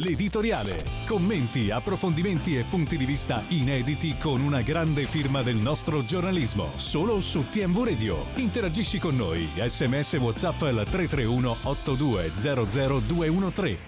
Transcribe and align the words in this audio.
L'editoriale. 0.00 0.82
Commenti, 1.06 1.70
approfondimenti 1.70 2.56
e 2.56 2.64
punti 2.64 2.96
di 2.96 3.04
vista 3.04 3.42
inediti 3.48 4.16
con 4.16 4.40
una 4.40 4.62
grande 4.62 5.02
firma 5.02 5.42
del 5.42 5.56
nostro 5.56 6.04
giornalismo. 6.04 6.70
Solo 6.76 7.20
su 7.20 7.50
TMV 7.50 7.84
Radio. 7.84 8.24
Interagisci 8.36 8.98
con 8.98 9.14
noi. 9.14 9.46
Sms 9.54 10.14
WhatsApp 10.14 10.62
al 10.62 10.86
331 10.88 11.56
8200 11.64 13.00
213. 13.00 13.78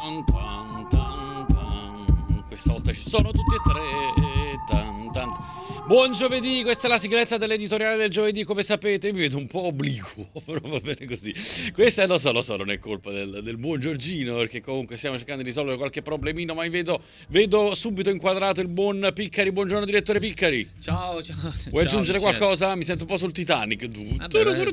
Tan, 0.00 0.24
tan, 0.24 0.88
tan, 0.88 1.46
tan. 1.48 2.44
Questa 2.46 2.72
volta 2.72 2.92
ci 2.92 3.08
sono 3.08 3.32
tutti 3.32 3.54
e 3.54 3.60
tre. 3.64 4.07
Buon 5.88 6.12
giovedì, 6.12 6.60
questa 6.64 6.86
è 6.86 6.90
la 6.90 6.98
sigletta 6.98 7.38
dell'editoriale 7.38 7.96
del 7.96 8.10
giovedì, 8.10 8.44
come 8.44 8.62
sapete 8.62 9.10
mi 9.10 9.20
vedo 9.20 9.38
un 9.38 9.46
po' 9.46 9.62
obliquo, 9.68 10.28
però 10.44 10.60
va 10.68 10.80
bene 10.80 11.06
così. 11.06 11.34
Questa 11.72 12.06
lo 12.06 12.18
so, 12.18 12.30
lo 12.30 12.42
so, 12.42 12.56
non 12.56 12.70
è 12.70 12.78
colpa 12.78 13.10
del, 13.10 13.40
del 13.42 13.56
buon 13.56 13.80
Giorgino, 13.80 14.36
perché 14.36 14.60
comunque 14.60 14.98
stiamo 14.98 15.16
cercando 15.16 15.40
di 15.40 15.48
risolvere 15.48 15.78
qualche 15.78 16.02
problemino, 16.02 16.52
ma 16.52 16.68
vedo, 16.68 17.00
vedo 17.28 17.74
subito 17.74 18.10
inquadrato 18.10 18.60
il 18.60 18.68
buon 18.68 19.10
Piccari. 19.14 19.50
Buongiorno 19.50 19.86
direttore 19.86 20.20
Piccari. 20.20 20.68
Ciao, 20.78 21.22
ciao. 21.22 21.36
Vuoi 21.70 21.84
ciao, 21.84 21.92
aggiungere 21.92 22.18
qualcosa? 22.18 22.74
Mi 22.74 22.84
sento 22.84 23.04
un 23.04 23.08
po' 23.08 23.16
sul 23.16 23.32
Titanic. 23.32 23.88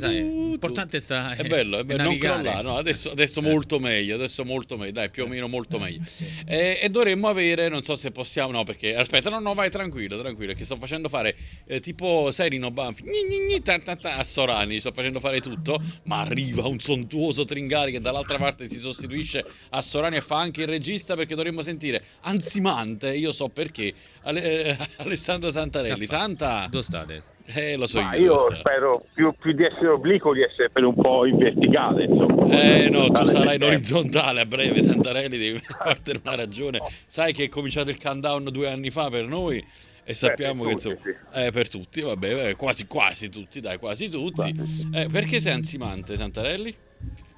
L'importante 0.09 0.99
sta 0.99 1.31
È 1.33 1.45
bello, 1.45 1.77
è 1.77 1.85
bello, 1.85 2.03
non 2.03 2.17
crollare, 2.17 2.61
no, 2.61 2.75
adesso, 2.75 3.11
adesso 3.11 3.39
Eh. 3.39 3.43
molto 3.43 3.79
meglio, 3.79 4.15
adesso 4.15 4.43
molto 4.43 4.75
meglio, 4.75 4.91
dai, 4.91 5.09
più 5.09 5.23
o 5.23 5.27
meno 5.27 5.47
molto 5.47 5.79
meglio. 5.79 6.01
Eh, 6.45 6.77
e 6.81 6.89
dovremmo 6.89 7.29
avere, 7.29 7.69
non 7.69 7.83
so 7.83 7.95
se 7.95 8.11
possiamo, 8.11 8.51
no, 8.51 8.65
perché 8.65 8.97
aspetta, 8.97 9.29
no, 9.29 9.39
no, 9.39 9.53
vai 9.53 9.71
tranquillo, 9.71 10.19
tranquillo, 10.19 10.51
che 10.51 10.65
sto 10.65 10.75
facendo 10.75 11.03
fare 11.09 11.35
eh, 11.67 11.79
tipo 11.79 12.31
Serino 12.31 12.71
Banfi, 12.71 13.03
gni, 13.03 13.25
gni, 13.27 13.45
gni, 13.47 13.61
ta, 13.61 13.79
ta, 13.79 13.95
ta, 13.95 14.17
a 14.17 14.23
Sorani, 14.23 14.79
sto 14.79 14.91
facendo 14.91 15.19
fare 15.19 15.39
tutto, 15.41 15.81
ma 16.03 16.21
arriva 16.21 16.67
un 16.67 16.79
sontuoso 16.79 17.45
Tringari 17.45 17.91
che 17.91 18.01
dall'altra 18.01 18.37
parte 18.37 18.67
si 18.69 18.75
sostituisce 18.77 19.43
a 19.69 19.81
Sorani 19.81 20.17
e 20.17 20.21
fa 20.21 20.37
anche 20.39 20.61
il 20.61 20.67
regista 20.67 21.15
perché 21.15 21.35
dovremmo 21.35 21.61
sentire 21.61 22.03
ansimante, 22.21 23.15
io 23.15 23.31
so 23.31 23.49
perché, 23.49 23.93
Ale- 24.23 24.63
eh, 24.65 24.77
Alessandro 24.97 25.49
Santarelli. 25.51 26.05
Santa, 26.05 26.67
Dove 26.69 26.83
state? 26.83 27.21
eh, 27.47 27.75
lo 27.75 27.85
so 27.85 28.01
Ma 28.01 28.15
io. 28.15 28.33
io 28.49 28.55
spero 28.55 29.05
più, 29.13 29.33
più 29.39 29.53
di 29.53 29.63
essere 29.63 29.89
obliquo 29.89 30.33
di 30.33 30.41
essere 30.41 30.69
per 30.71 30.83
un 30.83 30.95
po' 30.95 31.25
in 31.25 31.37
verticale. 31.37 32.05
Insomma. 32.05 32.47
Eh 32.49 32.89
no, 32.89 33.07
tu 33.09 33.23
sarai 33.25 33.53
in 33.55 33.59
tempo. 33.59 33.65
orizzontale 33.67 34.41
a 34.41 34.45
breve, 34.45 34.81
Santarelli, 34.81 35.37
devi 35.37 35.59
fartene 35.61 36.19
una 36.23 36.35
ragione. 36.35 36.79
Sai 37.05 37.33
che 37.33 37.43
è 37.45 37.49
cominciato 37.49 37.89
il 37.91 37.99
countdown 38.01 38.45
due 38.51 38.67
anni 38.69 38.89
fa 38.89 39.09
per 39.09 39.25
noi 39.27 39.63
e 40.05 40.13
sappiamo 40.13 40.63
per 40.63 40.75
che 40.75 40.81
tutti, 40.81 41.09
insomma, 41.09 41.45
eh, 41.45 41.51
per 41.51 41.69
tutti, 41.69 42.01
vabbè, 42.01 42.49
eh, 42.49 42.55
quasi 42.55 42.85
quasi 42.87 43.29
tutti, 43.29 43.59
dai, 43.59 43.77
quasi 43.79 44.07
tutti. 44.09 44.55
Eh, 44.93 45.07
perché 45.11 45.39
sei 45.41 45.53
ansimante, 45.53 46.15
Santarelli? 46.15 46.75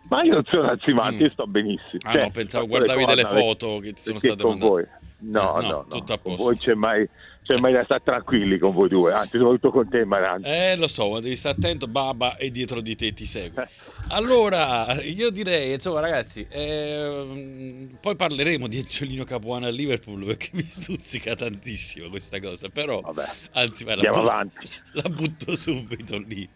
Ma 0.09 0.23
io 0.23 0.33
non 0.35 0.43
sono 0.45 0.69
ansimante, 0.69 1.17
Mm. 1.23 1.25
io 1.25 1.29
sto 1.31 1.47
benissimo. 1.47 1.99
Ah 2.03 2.11
Cioè, 2.11 2.21
no, 2.23 2.29
pensavo 2.31 2.67
guardavi 2.67 3.05
delle 3.05 3.25
foto 3.25 3.79
che 3.79 3.93
ti 3.93 4.01
sono 4.01 4.19
state 4.19 4.43
mandate. 4.43 4.65
voi. 4.69 4.85
No, 5.19 5.59
Eh, 5.59 5.61
no, 5.63 5.69
no, 5.71 5.85
tutto 5.87 6.13
a 6.13 6.17
posto. 6.17 6.43
voi 6.43 6.57
c'è 6.57 6.73
mai, 6.75 7.07
mai 7.55 7.71
da 7.73 7.83
stare 7.85 8.01
tranquilli 8.03 8.57
con 8.57 8.73
voi 8.73 8.89
due, 8.89 9.13
anzi 9.13 9.37
soprattutto 9.37 9.71
con 9.71 9.87
te 9.89 10.03
Marante. 10.05 10.71
Eh, 10.71 10.75
lo 10.75 10.87
so, 10.87 11.09
ma 11.11 11.19
devi 11.19 11.35
stare 11.35 11.55
attento, 11.57 11.87
Baba 11.87 12.35
è 12.35 12.49
dietro 12.49 12.81
di 12.81 12.95
te, 12.95 13.13
ti 13.13 13.25
segue. 13.25 13.67
Allora, 14.09 15.01
io 15.03 15.29
direi, 15.29 15.73
insomma, 15.73 15.99
ragazzi, 15.99 16.45
ehm, 16.49 17.97
poi 18.01 18.15
parleremo 18.15 18.67
di 18.67 18.79
Eziolino 18.79 19.23
Capuano 19.23 19.65
a 19.65 19.69
Liverpool 19.69 20.25
perché 20.25 20.49
mi 20.53 20.63
stuzzica 20.63 21.35
tantissimo 21.35 22.09
questa 22.09 22.39
cosa, 22.39 22.69
però, 22.69 23.01
Vabbè, 23.01 23.25
anzi, 23.53 23.83
vai, 23.83 23.95
la, 23.97 24.09
butto, 24.09 24.19
avanti. 24.19 24.67
la 24.93 25.09
butto 25.09 25.55
subito 25.55 26.17
lì. 26.17 26.47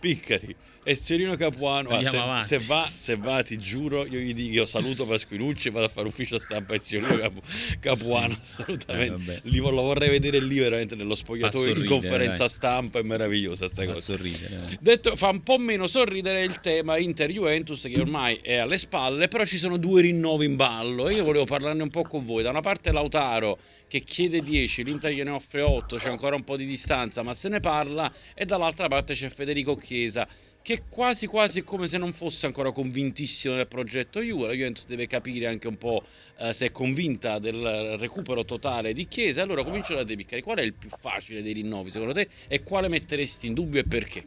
Piccari, 0.00 0.54
Eziolino 0.90 1.36
Capuano, 1.36 1.90
ah, 1.90 2.42
se, 2.42 2.56
se 2.56 2.66
va, 2.66 2.90
se 2.94 3.16
va, 3.16 3.42
ti 3.42 3.58
giuro, 3.58 4.06
io 4.06 4.18
gli 4.20 4.32
dico, 4.32 4.54
io 4.54 4.66
saluto 4.66 5.04
Pasquinucci 5.06 5.68
e 5.68 5.70
vado 5.70 5.84
a 5.84 5.88
fare 5.90 6.08
ufficio 6.08 6.38
stampa 6.40 6.74
Eziolino 6.74 7.18
Capu- 7.18 7.42
Capuano, 7.78 8.38
assolutamente. 8.42 9.34
Eh. 9.34 9.40
Li 9.44 9.58
lo 9.58 9.70
vorrei 9.70 10.08
vedere 10.08 10.40
lì 10.40 10.58
veramente 10.58 10.96
nello 10.96 11.14
spogliatoio 11.14 11.68
in 11.68 11.74
sorridere, 11.74 12.00
conferenza 12.00 12.38
dai. 12.38 12.48
stampa, 12.48 12.98
è 13.00 13.02
meravigliosa 13.02 13.68
sta 13.68 13.84
cosa. 13.84 14.00
sorridere. 14.00 14.56
eh. 14.70 14.78
Detto, 14.80 15.14
fa 15.16 15.28
un 15.28 15.42
po' 15.42 15.58
meno 15.58 15.86
sorridere 15.86 16.42
il 16.42 16.58
tema 16.60 16.96
Inter-Juventus 16.96 17.82
che 17.82 18.00
ormai 18.00 18.38
è 18.40 18.56
alle 18.56 18.78
spalle, 18.78 19.28
però 19.28 19.44
ci 19.44 19.58
sono 19.58 19.76
due 19.76 20.00
rinnovi 20.00 20.46
in 20.46 20.56
ballo 20.56 21.08
e 21.08 21.14
io 21.14 21.24
volevo 21.24 21.44
parlarne 21.44 21.82
un 21.82 21.90
po' 21.90 22.04
con 22.04 22.24
voi. 22.24 22.42
Da 22.42 22.48
una 22.48 22.62
parte 22.62 22.92
Lautaro 22.92 23.58
che 23.88 24.00
chiede 24.00 24.40
10, 24.42 24.84
l'Inter 24.84 25.12
gliene 25.12 25.30
offre 25.30 25.62
8, 25.62 25.96
c'è 25.96 26.08
ancora 26.10 26.36
un 26.36 26.44
po' 26.44 26.56
di 26.56 26.66
distanza 26.66 27.22
ma 27.22 27.32
se 27.32 27.48
ne 27.48 27.58
parla 27.60 28.12
e 28.34 28.44
dall'altra 28.44 28.86
parte 28.86 29.14
c'è 29.14 29.30
Federico 29.30 29.74
Chiesa 29.76 30.28
che 30.68 30.82
quasi 30.86 31.26
quasi 31.26 31.60
è 31.60 31.64
come 31.64 31.86
se 31.86 31.96
non 31.96 32.12
fosse 32.12 32.44
ancora 32.44 32.72
convintissimo 32.72 33.54
del 33.54 33.66
progetto 33.66 34.20
Juve. 34.20 34.48
La 34.48 34.52
Juventus 34.52 34.84
deve 34.84 35.06
capire 35.06 35.46
anche 35.46 35.66
un 35.66 35.78
po' 35.78 36.04
eh, 36.36 36.52
se 36.52 36.66
è 36.66 36.72
convinta 36.72 37.38
del 37.38 37.96
recupero 37.96 38.44
totale 38.44 38.92
di 38.92 39.08
Chiesa. 39.08 39.40
Allora 39.40 39.64
comincio 39.64 39.94
da 39.94 40.04
te 40.04 40.14
Piccari, 40.14 40.42
qual 40.42 40.58
è 40.58 40.60
il 40.60 40.74
più 40.74 40.90
facile 40.90 41.40
dei 41.42 41.54
rinnovi 41.54 41.88
secondo 41.88 42.12
te 42.12 42.28
e 42.48 42.62
quale 42.62 42.88
metteresti 42.88 43.46
in 43.46 43.54
dubbio 43.54 43.80
e 43.80 43.84
perché? 43.84 44.26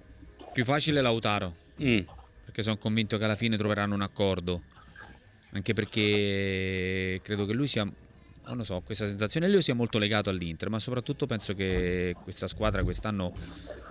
Più 0.51 0.65
facile 0.65 0.99
Lautaro, 1.01 1.55
Mm. 1.79 1.99
perché 2.45 2.63
sono 2.63 2.77
convinto 2.79 3.19
che 3.19 3.23
alla 3.23 3.35
fine 3.35 3.55
troveranno 3.55 3.93
un 3.93 4.01
accordo. 4.01 4.63
Anche 5.51 5.73
perché 5.73 7.19
credo 7.21 7.45
che 7.45 7.53
lui 7.53 7.67
sia, 7.67 7.83
non 7.83 8.57
lo 8.57 8.63
so, 8.63 8.81
questa 8.83 9.05
sensazione, 9.05 9.47
lui 9.47 9.61
sia 9.61 9.75
molto 9.75 9.99
legato 9.99 10.31
all'Inter, 10.31 10.69
ma 10.69 10.79
soprattutto 10.79 11.27
penso 11.27 11.53
che 11.53 12.15
questa 12.23 12.47
squadra 12.47 12.83
quest'anno, 12.83 13.31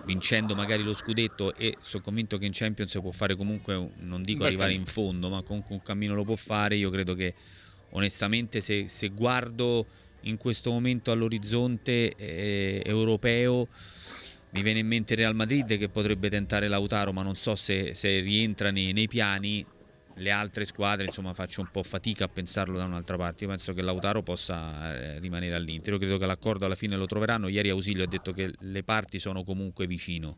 vincendo 0.03 0.55
magari 0.55 0.83
lo 0.83 0.93
scudetto 0.93 1.53
e 1.55 1.77
sono 1.81 2.03
convinto 2.03 2.37
che 2.37 2.45
in 2.45 2.51
Champions 2.53 2.97
può 3.01 3.11
fare 3.11 3.35
comunque, 3.35 3.75
un- 3.75 3.91
non 3.97 4.23
dico 4.23 4.39
Beh, 4.41 4.47
arrivare 4.47 4.73
in 4.73 4.85
fondo, 4.85 5.29
ma 5.29 5.41
comunque 5.43 5.75
un 5.75 5.81
cammino 5.81 6.13
lo 6.15 6.23
può 6.23 6.35
fare, 6.35 6.75
io 6.75 6.89
credo 6.89 7.13
che 7.13 7.33
onestamente 7.91 8.61
se, 8.61 8.87
se 8.87 9.09
guardo 9.09 9.87
in 10.21 10.37
questo 10.37 10.71
momento 10.71 11.11
all'orizzonte 11.11 12.15
eh, 12.15 12.81
europeo 12.85 13.67
mi 14.51 14.61
viene 14.61 14.79
in 14.79 14.87
mente 14.87 15.15
Real 15.15 15.33
Madrid 15.33 15.77
che 15.77 15.89
potrebbe 15.89 16.29
tentare 16.29 16.67
Lautaro 16.67 17.11
ma 17.13 17.23
non 17.23 17.35
so 17.35 17.55
se, 17.55 17.93
se 17.93 18.19
rientra 18.19 18.69
nei, 18.69 18.91
nei 18.93 19.07
piani 19.07 19.65
le 20.15 20.31
altre 20.31 20.65
squadre 20.65 21.05
insomma 21.05 21.33
faccio 21.33 21.61
un 21.61 21.69
po' 21.71 21.83
fatica 21.83 22.25
a 22.25 22.27
pensarlo 22.27 22.77
da 22.77 22.85
un'altra 22.85 23.17
parte. 23.17 23.43
Io 23.45 23.49
penso 23.49 23.73
che 23.73 23.81
Lautaro 23.81 24.21
possa 24.23 24.93
eh, 24.95 25.19
rimanere 25.19 25.55
all'Inter. 25.55 25.93
Io 25.93 25.99
credo 25.99 26.17
che 26.17 26.25
l'accordo 26.25 26.65
alla 26.65 26.75
fine 26.75 26.95
lo 26.95 27.05
troveranno. 27.05 27.47
Ieri 27.47 27.69
Ausilio 27.69 28.03
ha 28.03 28.07
detto 28.07 28.31
che 28.33 28.53
le 28.59 28.83
parti 28.83 29.19
sono 29.19 29.43
comunque 29.43 29.87
vicino 29.87 30.37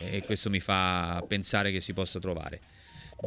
e 0.00 0.22
questo 0.22 0.48
mi 0.50 0.60
fa 0.60 1.24
pensare 1.26 1.72
che 1.72 1.80
si 1.80 1.92
possa 1.92 2.18
trovare. 2.20 2.60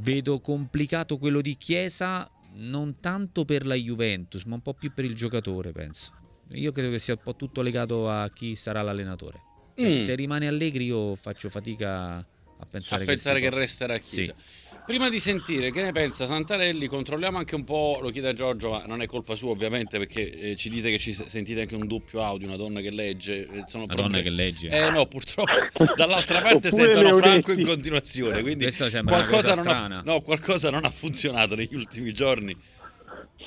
Vedo 0.01 0.39
complicato 0.39 1.17
quello 1.17 1.41
di 1.41 1.57
Chiesa 1.57 2.29
non 2.53 2.99
tanto 2.99 3.45
per 3.45 3.65
la 3.65 3.75
Juventus 3.75 4.43
ma 4.43 4.55
un 4.55 4.61
po' 4.61 4.73
più 4.73 4.91
per 4.93 5.05
il 5.05 5.15
giocatore 5.15 5.71
penso. 5.71 6.13
Io 6.49 6.71
credo 6.73 6.91
che 6.91 6.99
sia 6.99 7.13
un 7.13 7.21
po' 7.23 7.35
tutto 7.35 7.61
legato 7.61 8.09
a 8.09 8.29
chi 8.29 8.55
sarà 8.55 8.81
l'allenatore. 8.81 9.41
Cioè, 9.75 10.01
Mm. 10.01 10.05
se 10.05 10.15
rimane 10.15 10.47
Allegri 10.47 10.85
io 10.85 11.15
faccio 11.15 11.47
fatica 11.49 12.17
a 12.17 12.65
pensare, 12.69 13.03
a 13.03 13.05
pensare 13.07 13.39
che, 13.39 13.45
che, 13.45 13.47
si 13.47 13.49
può- 13.49 13.57
resterà 13.57 13.97
Chiesa. 13.97 14.35
Prima 14.83 15.09
di 15.09 15.19
sentire 15.19 15.71
che 15.71 15.81
ne 15.81 15.91
pensa 15.91 16.25
Santarelli, 16.25 16.87
controlliamo 16.87 17.37
anche 17.37 17.55
un 17.55 17.63
po', 17.63 17.99
lo 18.01 18.09
chiede 18.09 18.29
a 18.29 18.33
Giorgio, 18.33 18.71
ma 18.71 18.83
non 18.87 19.01
è 19.01 19.05
colpa 19.05 19.35
sua 19.35 19.51
ovviamente 19.51 19.97
perché 19.99 20.31
eh, 20.51 20.55
ci 20.57 20.69
dite 20.69 20.89
che 20.89 20.97
ci 20.97 21.13
se- 21.13 21.29
sentite 21.29 21.61
anche 21.61 21.75
un 21.75 21.87
doppio 21.87 22.21
audio, 22.23 22.47
una 22.47 22.57
donna 22.57 22.81
che 22.81 22.89
legge. 22.89 23.47
eh, 23.47 23.63
sono 23.67 23.85
Madonna 23.85 24.09
problemi. 24.09 24.23
che 24.23 24.29
legge 24.29 24.69
Eh 24.69 24.89
no, 24.89 25.05
purtroppo 25.05 25.51
dall'altra 25.95 26.41
parte 26.41 26.71
sentono. 26.71 27.15
Franco 27.17 27.53
in 27.53 27.63
continuazione, 27.63 28.41
quindi 28.41 28.63
Questo 28.63 28.89
sembra 28.89 29.15
una 29.15 29.25
qualcosa 29.25 29.55
cosa 29.55 29.71
non, 29.87 29.91
ha, 29.91 30.01
no, 30.03 30.19
qualcosa 30.21 30.69
non 30.71 30.83
ha 30.83 30.89
funzionato 30.89 31.55
negli 31.55 31.75
ultimi 31.75 32.11
giorni. 32.11 32.57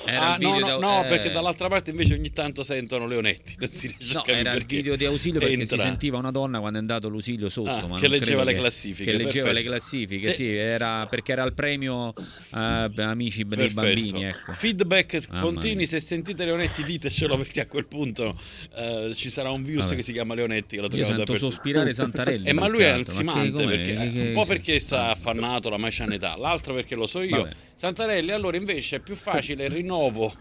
Ah, 0.07 0.37
no, 0.39 0.59
no, 0.59 0.77
no, 0.79 1.03
eh, 1.03 1.07
perché 1.07 1.31
dall'altra 1.31 1.67
parte 1.67 1.89
invece 1.89 2.13
ogni 2.13 2.29
tanto 2.31 2.63
sentono 2.63 3.07
Leonetti, 3.07 3.55
non 3.57 3.69
si 3.69 3.95
No, 4.13 4.23
era 4.25 4.53
il 4.53 4.65
video 4.65 4.95
di 4.95 5.05
Ausilio 5.05 5.39
perché 5.39 5.53
Entra. 5.55 5.77
si 5.77 5.83
sentiva 5.83 6.17
una 6.17 6.29
donna 6.31 6.59
quando 6.59 6.77
è 6.77 6.81
andato 6.81 7.09
l'Ausilio 7.09 7.49
sotto. 7.49 7.69
Ah, 7.71 7.87
ma 7.87 7.99
che 7.99 8.07
leggeva 8.07 8.43
le 8.43 8.53
classifiche, 8.53 9.11
Che 9.11 9.17
leggeva 9.17 9.45
perfetto. 9.47 9.53
le 9.53 9.63
classifiche, 9.63 10.25
Te- 10.27 10.33
sì, 10.33 10.47
era 10.53 11.07
perché 11.07 11.31
era 11.31 11.43
il 11.43 11.53
premio 11.53 12.13
eh, 12.53 12.91
amici 12.97 13.43
dei 13.45 13.57
Perfetto. 13.57 13.81
bambini. 13.81 14.25
Ecco. 14.25 14.51
Feedback 14.53 15.27
Mamma 15.29 15.41
continui, 15.41 15.75
mia. 15.77 15.85
se 15.87 15.99
sentite 15.99 16.45
Leonetti 16.45 16.83
ditecelo 16.83 17.37
perché 17.37 17.61
a 17.61 17.65
quel 17.65 17.85
punto 17.87 18.37
eh, 18.75 19.11
ci 19.15 19.29
sarà 19.29 19.49
un 19.51 19.63
virus 19.63 19.85
Vabbè. 19.85 19.95
che 19.95 20.01
si 20.03 20.11
chiama 20.11 20.35
Leonetti 20.35 20.75
che 20.75 20.81
lo 20.87 20.95
Io 20.95 21.05
sento 21.05 21.37
sospirare 21.37 21.93
Santarelli. 21.93 22.47
Eh, 22.47 22.53
ma 22.53 22.67
lui 22.67 22.79
che 22.79 22.89
è 22.89 22.93
che- 22.93 23.09
ansimante 23.09 23.65
perché, 23.65 23.93
Che- 23.95 24.21
un 24.27 24.31
po' 24.33 24.41
che- 24.41 24.47
perché 24.47 24.79
sta 24.79 25.09
affannato, 25.09 25.69
la 25.69 25.77
c'ha 25.89 26.03
in 26.03 26.11
età, 26.13 26.35
l'altro 26.37 26.73
perché 26.75 26.93
lo 26.95 27.07
so 27.07 27.21
io. 27.21 27.47
Santarelli, 27.75 28.31
allora 28.31 28.55
invece 28.57 28.97
è 28.97 28.99
più 28.99 29.15
facile 29.15 29.65
il 29.65 29.71
rinnovo 29.89 30.31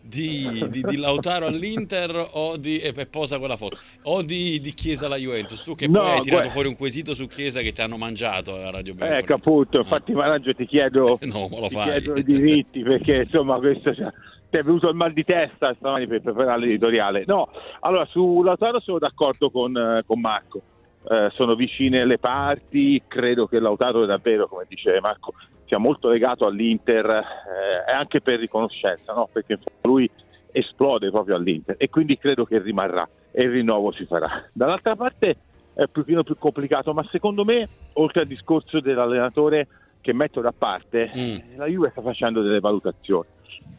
di, 0.00 0.66
di- 0.70 0.82
di 0.82 0.96
Lautaro 0.96 1.46
all'Inter 1.46 2.28
o 2.32 2.56
di 2.56 2.78
e 2.78 2.92
e 2.94 3.06
posa 3.06 3.38
quella 3.38 3.56
foto 3.56 3.78
o 4.04 4.22
di, 4.22 4.60
di 4.60 4.72
Chiesa 4.74 5.06
alla 5.06 5.16
Juventus. 5.16 5.62
Tu 5.62 5.74
che 5.74 5.86
No, 5.86 6.00
poi 6.00 6.06
hai 6.08 6.12
tirato 6.20 6.30
guarda- 6.30 6.50
fuori 6.50 6.68
un 6.68 6.76
quesito 6.76 7.14
su 7.14 7.26
Chiesa 7.26 7.60
che 7.60 7.72
ti 7.72 7.80
hanno 7.80 7.96
mangiato 7.96 8.54
a 8.54 8.70
Radio 8.70 8.94
Bianco. 8.94 9.14
Ecco 9.14 9.34
appunto, 9.34 9.78
infatti 9.78 10.12
Maraggio 10.12 10.54
ti 10.54 10.66
chiedo, 10.66 11.18
No, 11.24 11.48
ma 11.48 11.58
lo 11.60 11.68
ti 11.68 11.74
fai. 11.74 12.00
chiedo 12.02 12.14
i 12.18 12.24
diritti 12.24 12.82
perché 12.82 13.22
insomma 13.24 13.56
questo 13.58 13.94
cioè, 13.94 14.08
ti 14.50 14.56
è 14.58 14.62
venuto 14.62 14.88
il 14.88 14.94
mal 14.94 15.12
di 15.12 15.24
testa 15.24 15.74
stamani 15.78 16.06
per 16.06 16.20
preparare 16.22 16.60
l'editoriale. 16.60 17.24
No, 17.26 17.48
allora 17.80 18.06
su 18.06 18.42
Lautaro 18.42 18.80
sono 18.80 18.98
d'accordo 18.98 19.50
con, 19.50 19.76
eh, 19.76 20.02
con 20.06 20.20
Marco. 20.20 20.60
Eh, 21.06 21.28
sono 21.34 21.54
vicine 21.54 22.06
le 22.06 22.18
parti, 22.18 23.02
credo 23.06 23.46
che 23.46 23.58
Lautaro 23.58 24.06
davvero, 24.06 24.48
come 24.48 24.64
dice 24.68 24.98
Marco, 25.02 25.34
sia 25.74 25.78
molto 25.78 26.08
legato 26.08 26.46
all'Inter 26.46 27.06
eh, 27.06 27.92
anche 27.92 28.20
per 28.20 28.38
riconoscenza, 28.38 29.12
no? 29.12 29.28
perché 29.30 29.58
lui 29.82 30.08
esplode 30.52 31.10
proprio 31.10 31.34
all'Inter 31.34 31.74
e 31.78 31.90
quindi 31.90 32.16
credo 32.16 32.44
che 32.44 32.60
rimarrà 32.60 33.08
e 33.32 33.42
il 33.42 33.50
rinnovo 33.50 33.90
si 33.90 34.04
farà. 34.04 34.48
Dall'altra 34.52 34.94
parte 34.94 35.36
è 35.74 35.80
un 35.80 35.88
pochino 35.90 36.22
più 36.22 36.36
complicato, 36.38 36.94
ma 36.94 37.04
secondo 37.10 37.44
me, 37.44 37.68
oltre 37.94 38.20
al 38.20 38.28
discorso 38.28 38.78
dell'allenatore 38.78 39.66
che 40.00 40.12
metto 40.12 40.40
da 40.40 40.52
parte, 40.56 41.10
mm. 41.16 41.56
la 41.56 41.66
Juve 41.66 41.90
sta 41.90 42.02
facendo 42.02 42.42
delle 42.42 42.60
valutazioni 42.60 43.26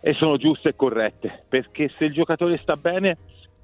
e 0.01 0.13
sono 0.13 0.35
giuste 0.35 0.69
e 0.69 0.75
corrette, 0.75 1.43
perché 1.47 1.89
se 1.97 2.05
il 2.05 2.13
giocatore 2.13 2.57
sta 2.57 2.75
bene, 2.75 3.17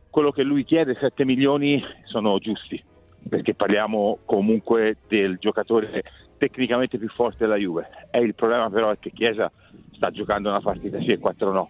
quello 0.09 0.31
che 0.31 0.43
lui 0.43 0.63
chiede, 0.63 0.95
7 0.97 1.25
milioni, 1.25 1.83
sono 2.05 2.37
giusti, 2.37 2.81
perché 3.27 3.55
parliamo 3.55 4.19
comunque 4.23 4.97
del 5.07 5.37
giocatore 5.37 6.03
tecnicamente 6.41 6.97
più 6.97 7.07
forte 7.09 7.45
della 7.45 7.55
Juve. 7.55 7.87
E 8.09 8.19
il 8.19 8.33
problema 8.33 8.67
però 8.71 8.89
è 8.89 8.97
che 8.97 9.11
Chiesa 9.11 9.51
sta 9.91 10.09
giocando 10.09 10.49
una 10.49 10.59
partita 10.59 10.99
sì 10.99 11.11
e 11.11 11.19
4 11.19 11.51
no. 11.51 11.69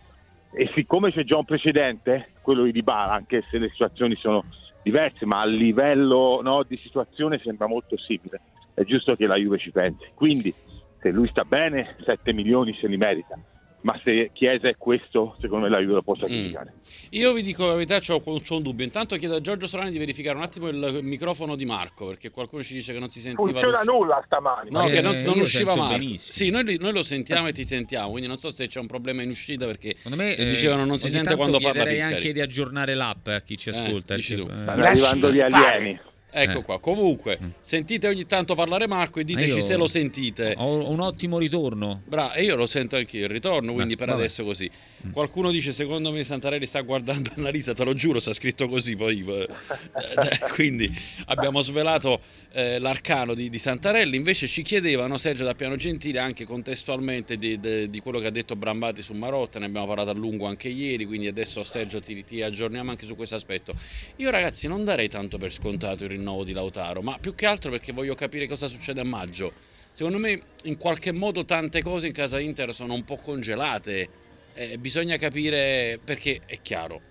E 0.53 0.71
siccome 0.73 1.11
c'è 1.11 1.25
già 1.25 1.35
un 1.35 1.43
precedente, 1.43 2.29
quello 2.41 2.63
di 2.63 2.71
Dybala, 2.71 3.11
anche 3.11 3.43
se 3.49 3.57
le 3.57 3.69
situazioni 3.69 4.15
sono 4.15 4.45
diverse, 4.81 5.25
ma 5.25 5.41
a 5.41 5.45
livello 5.45 6.39
no, 6.41 6.63
di 6.63 6.77
situazione 6.77 7.39
sembra 7.39 7.67
molto 7.67 7.97
simile. 7.97 8.39
È 8.73 8.83
giusto 8.83 9.15
che 9.15 9.27
la 9.27 9.35
Juve 9.35 9.57
ci 9.57 9.71
pensi. 9.71 10.05
Quindi, 10.13 10.53
se 11.01 11.11
lui 11.11 11.27
sta 11.27 11.43
bene, 11.43 11.97
7 12.05 12.31
milioni 12.31 12.73
se 12.75 12.87
li 12.87 12.95
merita 12.95 13.37
ma 13.81 13.99
se 14.03 14.29
Chiesa 14.33 14.67
è 14.67 14.75
questo, 14.77 15.35
secondo 15.39 15.65
me 15.65 15.71
la 15.71 15.79
Juve 15.79 15.93
lo 15.95 16.03
può 16.03 16.15
sacrificare. 16.15 16.73
Mm. 16.75 16.81
Io 17.11 17.33
vi 17.33 17.41
dico 17.41 17.65
la 17.65 17.73
verità, 17.73 17.99
ho, 18.07 18.21
un 18.25 18.61
dubbio. 18.61 18.85
Intanto 18.85 19.15
chiedo 19.15 19.35
a 19.35 19.41
Giorgio 19.41 19.67
Solani 19.67 19.91
di 19.91 19.97
verificare 19.97 20.37
un 20.37 20.43
attimo 20.43 20.67
il 20.67 20.99
microfono 21.01 21.55
di 21.55 21.65
Marco, 21.65 22.07
perché 22.07 22.29
qualcuno 22.29 22.63
ci 22.63 22.73
dice 22.73 22.93
che 22.93 22.99
non 22.99 23.09
si 23.09 23.19
sentiva. 23.19 23.43
Non 23.43 23.59
funziona 23.59 23.81
nulla 23.83 24.21
stamani. 24.25 24.69
No, 24.69 24.87
eh, 24.87 24.91
che 24.91 25.01
non, 25.01 25.21
non 25.21 25.39
usciva 25.39 25.75
Marco. 25.75 25.97
Benissimo. 25.97 26.33
Sì, 26.33 26.49
noi, 26.49 26.77
noi, 26.79 26.91
lo 26.91 27.03
sentiamo 27.03 27.47
e 27.47 27.53
ti 27.53 27.63
sentiamo, 27.63 28.11
quindi 28.11 28.27
non 28.27 28.37
so 28.37 28.51
se 28.51 28.67
c'è 28.67 28.79
un 28.79 28.87
problema 28.87 29.23
in 29.23 29.29
uscita 29.29 29.65
perché 29.65 29.95
secondo 29.95 30.17
me, 30.17 30.35
eh, 30.35 30.45
dicevano 30.45 30.85
non 30.85 30.99
si 30.99 31.09
sente 31.09 31.35
quando 31.35 31.59
parla 31.59 31.83
Piccari. 31.83 32.01
anche 32.01 32.33
di 32.33 32.41
aggiornare 32.41 32.93
l'app 32.93 33.27
a 33.27 33.41
chi 33.41 33.57
ci 33.57 33.69
eh, 33.69 33.71
ascolta. 33.71 34.15
Eh, 34.15 34.21
Stanno 34.21 34.83
arrivando 34.83 35.31
gli 35.31 35.39
alieni. 35.39 35.99
Ecco 36.33 36.59
eh. 36.59 36.63
qua, 36.63 36.79
comunque 36.79 37.37
mm. 37.41 37.49
sentite 37.59 38.07
ogni 38.07 38.25
tanto 38.25 38.55
parlare 38.55 38.87
Marco 38.87 39.19
e 39.19 39.25
diteci 39.25 39.57
io 39.57 39.61
se 39.61 39.75
lo 39.75 39.89
sentite. 39.89 40.53
Ho 40.57 40.89
un 40.89 41.01
ottimo 41.01 41.37
ritorno. 41.37 42.01
Bravo, 42.07 42.33
e 42.33 42.43
io 42.43 42.55
lo 42.55 42.67
sento 42.67 42.95
anch'io, 42.95 43.25
il 43.25 43.29
ritorno, 43.29 43.73
quindi 43.73 43.93
Beh, 43.93 43.99
per 43.99 44.07
vabbè. 44.07 44.19
adesso 44.19 44.45
così. 44.45 44.69
Mm. 45.07 45.11
Qualcuno 45.11 45.51
dice 45.51 45.73
secondo 45.73 46.09
me 46.11 46.23
Santarelli 46.23 46.65
sta 46.65 46.79
guardando 46.81 47.31
Annalisa, 47.35 47.73
te 47.73 47.83
lo 47.83 47.93
giuro, 47.93 48.21
sta 48.21 48.33
scritto 48.33 48.69
così 48.69 48.95
poi. 48.95 49.25
Eh, 49.27 49.41
eh, 49.41 50.39
quindi 50.55 50.89
abbiamo 51.25 51.61
svelato 51.61 52.21
eh, 52.53 52.79
l'arcano 52.79 53.33
di, 53.33 53.49
di, 53.49 53.59
Santarelli, 53.59 54.15
invece 54.15 54.47
ci 54.47 54.61
chiedevano 54.61 55.17
Sergio 55.17 55.43
da 55.43 55.53
Piano 55.53 55.75
Gentile 55.75 56.19
anche 56.19 56.45
contestualmente 56.45 57.35
di, 57.35 57.59
di, 57.59 57.89
di, 57.89 57.99
quello 57.99 58.19
che 58.19 58.27
ha 58.27 58.31
detto 58.31 58.55
Brambati 58.55 59.01
su 59.01 59.11
Marotta, 59.13 59.59
ne 59.59 59.65
abbiamo 59.65 59.87
parlato 59.87 60.11
a 60.11 60.13
lungo 60.13 60.45
anche 60.45 60.69
ieri, 60.69 61.05
quindi 61.05 61.27
adesso 61.27 61.61
Sergio 61.65 61.99
ti, 61.99 62.23
ti 62.23 62.41
aggiorniamo 62.41 62.89
anche 62.89 63.05
su 63.05 63.17
questo 63.17 63.35
aspetto. 63.35 63.73
Io 64.17 64.29
ragazzi 64.29 64.67
non 64.67 64.85
darei 64.85 65.09
tanto 65.09 65.37
per 65.37 65.51
scontato 65.51 66.05
il 66.05 66.11
rinnovo 66.11 66.20
rinnovo 66.21 66.43
di 66.43 66.53
Lautaro, 66.53 67.01
ma 67.01 67.17
più 67.19 67.35
che 67.35 67.45
altro 67.45 67.71
perché 67.71 67.91
voglio 67.91 68.15
capire 68.15 68.47
cosa 68.47 68.67
succede 68.67 69.01
a 69.01 69.03
maggio. 69.03 69.51
Secondo 69.91 70.19
me 70.19 70.41
in 70.63 70.77
qualche 70.77 71.11
modo 71.11 71.43
tante 71.43 71.81
cose 71.81 72.07
in 72.07 72.13
casa 72.13 72.39
Inter 72.39 72.73
sono 72.73 72.93
un 72.93 73.03
po' 73.03 73.17
congelate, 73.17 74.09
eh, 74.53 74.77
bisogna 74.77 75.17
capire 75.17 75.99
perché 76.01 76.41
è 76.45 76.61
chiaro. 76.61 77.01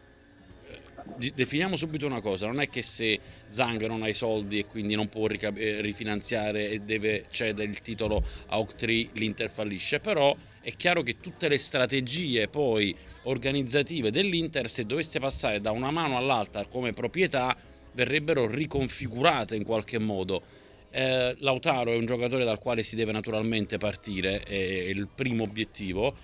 Eh, 1.18 1.32
definiamo 1.34 1.76
subito 1.76 2.06
una 2.06 2.22
cosa, 2.22 2.46
non 2.46 2.60
è 2.60 2.70
che 2.70 2.80
se 2.80 3.20
Zang 3.50 3.84
non 3.86 4.02
ha 4.02 4.08
i 4.08 4.14
soldi 4.14 4.60
e 4.60 4.66
quindi 4.66 4.94
non 4.94 5.10
può 5.10 5.26
rica- 5.26 5.52
eh, 5.54 5.82
rifinanziare 5.82 6.70
e 6.70 6.78
deve 6.78 7.26
cedere 7.30 7.68
il 7.68 7.80
titolo 7.82 8.24
a 8.46 8.58
Octree, 8.58 9.10
l'Inter 9.12 9.50
fallisce, 9.50 10.00
però 10.00 10.34
è 10.62 10.74
chiaro 10.74 11.02
che 11.02 11.20
tutte 11.20 11.48
le 11.48 11.58
strategie 11.58 12.48
poi 12.48 12.96
organizzative 13.24 14.10
dell'Inter 14.10 14.70
se 14.70 14.86
dovesse 14.86 15.18
passare 15.18 15.60
da 15.60 15.70
una 15.70 15.90
mano 15.90 16.16
all'altra 16.16 16.66
come 16.66 16.92
proprietà 16.92 17.56
verrebbero 17.92 18.46
riconfigurate 18.46 19.56
in 19.56 19.64
qualche 19.64 19.98
modo. 19.98 20.42
Eh, 20.90 21.36
Lautaro 21.38 21.92
è 21.92 21.96
un 21.96 22.06
giocatore 22.06 22.44
dal 22.44 22.58
quale 22.58 22.82
si 22.82 22.96
deve 22.96 23.12
naturalmente 23.12 23.78
partire, 23.78 24.42
è 24.42 24.54
il 24.54 25.08
primo 25.14 25.44
obiettivo. 25.44 26.14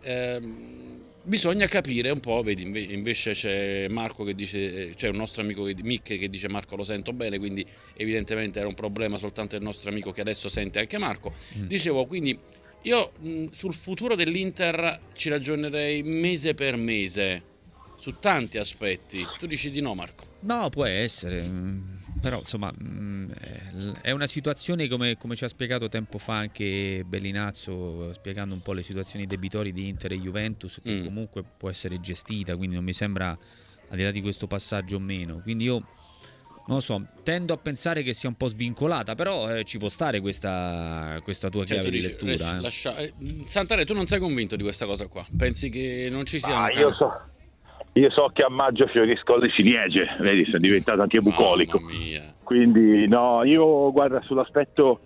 Eh, 0.00 0.40
bisogna 1.22 1.66
capire 1.66 2.10
un 2.10 2.20
po', 2.20 2.42
vedi, 2.42 2.62
invece 2.92 3.32
c'è 3.32 3.88
Marco 3.88 4.24
che 4.24 4.34
dice, 4.34 4.94
c'è 4.94 5.08
un 5.08 5.16
nostro 5.16 5.42
amico 5.42 5.64
che, 5.64 5.74
Mick 5.82 6.18
che 6.18 6.28
dice 6.28 6.48
Marco 6.48 6.76
lo 6.76 6.84
sento 6.84 7.12
bene, 7.12 7.38
quindi 7.38 7.66
evidentemente 7.96 8.58
era 8.58 8.68
un 8.68 8.74
problema 8.74 9.18
soltanto 9.18 9.56
del 9.56 9.64
nostro 9.64 9.90
amico 9.90 10.12
che 10.12 10.20
adesso 10.20 10.48
sente 10.48 10.78
anche 10.78 10.98
Marco. 10.98 11.32
Mm. 11.58 11.66
Dicevo, 11.66 12.06
quindi 12.06 12.38
io 12.82 13.12
mh, 13.18 13.46
sul 13.50 13.74
futuro 13.74 14.14
dell'Inter 14.14 15.00
ci 15.14 15.28
ragionerei 15.30 16.02
mese 16.02 16.54
per 16.54 16.76
mese 16.76 17.52
su 18.04 18.18
tanti 18.20 18.58
aspetti. 18.58 19.26
Tu 19.38 19.46
dici 19.46 19.70
di 19.70 19.80
no, 19.80 19.94
Marco? 19.94 20.26
No, 20.40 20.68
può 20.68 20.84
essere. 20.84 21.42
Mm, 21.42 21.80
però 22.20 22.40
insomma 22.40 22.70
mm, 22.70 23.30
è 24.02 24.10
una 24.10 24.26
situazione 24.26 24.88
come, 24.88 25.16
come, 25.16 25.34
ci 25.34 25.44
ha 25.44 25.48
spiegato 25.48 25.88
tempo 25.88 26.18
fa 26.18 26.36
anche 26.36 27.02
Bellinazzo 27.06 28.12
spiegando 28.12 28.52
un 28.52 28.60
po' 28.60 28.74
le 28.74 28.82
situazioni 28.82 29.24
debitori 29.24 29.72
di 29.72 29.88
Inter 29.88 30.12
e 30.12 30.18
Juventus 30.18 30.80
che 30.82 31.00
mm. 31.00 31.04
comunque 31.04 31.44
può 31.56 31.70
essere 31.70 31.98
gestita 31.98 32.56
quindi 32.56 32.74
non 32.74 32.84
mi 32.84 32.92
sembra 32.92 33.30
al 33.30 33.96
di 33.96 34.02
là 34.02 34.10
di 34.10 34.20
questo 34.20 34.46
passaggio 34.46 34.96
o 34.96 35.00
meno 35.00 35.40
quindi 35.40 35.64
io 35.64 35.86
non 36.66 36.76
lo 36.76 36.80
so, 36.80 37.06
tendo 37.22 37.54
a 37.54 37.58
pensare 37.58 38.02
che 38.02 38.14
sia 38.14 38.26
un 38.26 38.36
po' 38.36 38.46
svincolata, 38.46 39.14
però 39.14 39.54
eh, 39.54 39.64
ci 39.64 39.76
può 39.76 39.90
stare 39.90 40.20
questa, 40.20 41.20
questa 41.22 41.50
tua 41.50 41.66
cioè, 41.66 41.80
chiave 41.80 41.90
di 41.90 42.00
lettura. 42.00 42.30
Res, 42.30 42.40
eh. 42.40 42.60
Lascia... 42.60 42.96
Eh, 42.96 43.12
Santare, 43.44 43.84
tu 43.84 43.92
non 43.92 44.06
sei 44.06 44.18
convinto 44.18 44.56
di 44.56 44.62
questa 44.62 44.86
cosa 44.86 45.06
qua? 45.06 45.26
Pensi 45.36 45.68
che 45.68 46.08
non 46.10 46.24
ci 46.24 46.38
sia... 46.38 46.62
Ah, 46.62 46.72
io 46.72 46.94
so, 46.94 47.12
io 47.96 48.10
so 48.10 48.28
che 48.32 48.42
a 48.42 48.48
maggio 48.48 48.86
fiorisco 48.88 49.36
le 49.36 49.50
ciliegie, 49.50 50.16
vedi, 50.18 50.44
sono 50.46 50.58
diventato 50.58 51.02
anche 51.02 51.20
bucolico. 51.20 51.78
Quindi 52.42 53.06
no, 53.06 53.44
io 53.44 53.92
guarda 53.92 54.20
sull'aspetto 54.22 55.00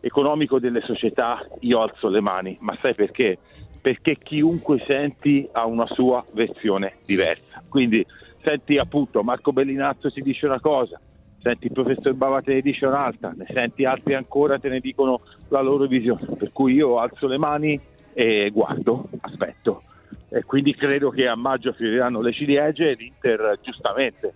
economico 0.00 0.58
delle 0.58 0.80
società 0.80 1.46
io 1.60 1.82
alzo 1.82 2.08
le 2.08 2.20
mani, 2.20 2.56
ma 2.60 2.76
sai 2.80 2.94
perché? 2.94 3.38
Perché 3.80 4.16
chiunque 4.16 4.82
senti 4.86 5.46
ha 5.52 5.66
una 5.66 5.86
sua 5.86 6.24
versione 6.32 6.96
diversa. 7.04 7.62
Quindi 7.68 8.04
senti 8.42 8.78
appunto 8.78 9.22
Marco 9.22 9.52
Bellinazzo 9.52 10.10
ti 10.10 10.22
dice 10.22 10.46
una 10.46 10.60
cosa, 10.60 10.98
senti 11.42 11.66
il 11.66 11.72
professor 11.72 12.14
Bava 12.14 12.40
te 12.40 12.54
ne 12.54 12.62
dice 12.62 12.86
un'altra, 12.86 13.34
ne 13.36 13.46
senti 13.52 13.84
altri 13.84 14.14
ancora 14.14 14.58
te 14.58 14.70
ne 14.70 14.80
dicono 14.80 15.20
la 15.48 15.60
loro 15.60 15.86
visione. 15.86 16.36
Per 16.38 16.52
cui 16.52 16.72
io 16.72 16.98
alzo 16.98 17.26
le 17.26 17.36
mani 17.36 17.78
e 18.14 18.50
guardo, 18.50 19.08
aspetto 19.20 19.82
e 20.28 20.44
quindi 20.44 20.74
credo 20.74 21.10
che 21.10 21.26
a 21.26 21.34
maggio 21.34 21.72
fioriranno 21.72 22.20
le 22.20 22.32
ciliegie 22.32 22.90
e 22.90 22.94
l'Inter 22.94 23.58
giustamente, 23.62 24.34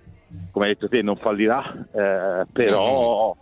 come 0.50 0.66
hai 0.66 0.72
detto 0.74 0.88
te, 0.88 1.02
non 1.02 1.16
fallirà, 1.16 1.86
eh, 1.92 2.46
però... 2.52 3.36